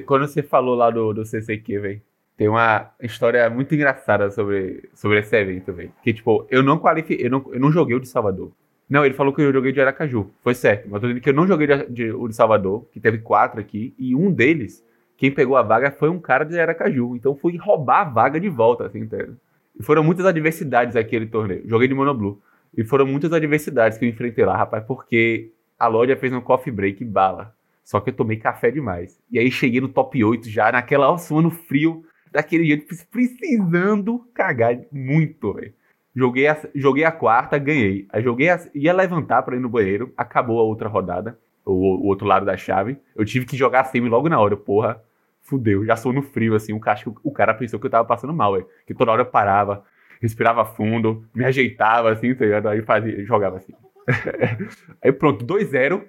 [0.01, 2.01] Quando você falou lá do, do CCQ, velho,
[2.35, 5.91] tem uma história muito engraçada sobre, sobre esse evento, velho.
[6.03, 8.51] Que, tipo, eu não qualifiquei, eu não, eu não joguei o de Salvador.
[8.89, 10.29] Não, ele falou que eu joguei de Aracaju.
[10.41, 10.87] Foi certo.
[10.89, 13.59] Mas tô dizendo que eu não joguei de, de, o de Salvador, que teve quatro
[13.59, 14.85] aqui, e um deles,
[15.17, 17.15] quem pegou a vaga foi um cara de Aracaju.
[17.15, 19.35] Então fui roubar a vaga de volta, assim, entendeu?
[19.79, 21.67] E foram muitas adversidades aquele torneio.
[21.67, 22.37] Joguei de Monoblue.
[22.75, 26.73] E foram muitas adversidades que eu enfrentei lá, rapaz, porque a loja fez um coffee
[26.73, 27.55] break bala.
[27.83, 29.19] Só que eu tomei café demais.
[29.29, 34.79] E aí cheguei no top 8 já, naquela ó, suando frio, daquele jeito, precisando cagar
[34.91, 35.73] muito, velho.
[36.15, 38.07] Joguei a, joguei a quarta, ganhei.
[38.11, 42.05] Aí joguei a, ia levantar para ir no banheiro, acabou a outra rodada, o, o,
[42.05, 42.97] outro lado da chave.
[43.15, 45.01] Eu tive que jogar a semi logo na hora, porra.
[45.41, 46.71] Fudeu, já sou no frio, assim.
[46.71, 48.67] O, o, o cara pensou que eu tava passando mal, velho.
[48.85, 49.83] Que toda hora eu parava,
[50.21, 52.69] respirava fundo, me ajeitava, assim, tá?
[52.69, 53.73] Aí fazia, jogava assim.
[55.03, 56.03] aí pronto, 2-0.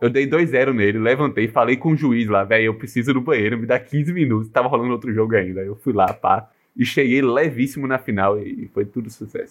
[0.00, 3.20] Eu dei 2-0 nele, levantei, falei com o juiz lá, velho, eu preciso ir no
[3.20, 4.48] banheiro, me dá 15 minutos.
[4.48, 5.60] Tava rolando outro jogo ainda.
[5.60, 9.50] Eu fui lá, pá, e cheguei levíssimo na final e foi tudo sucesso.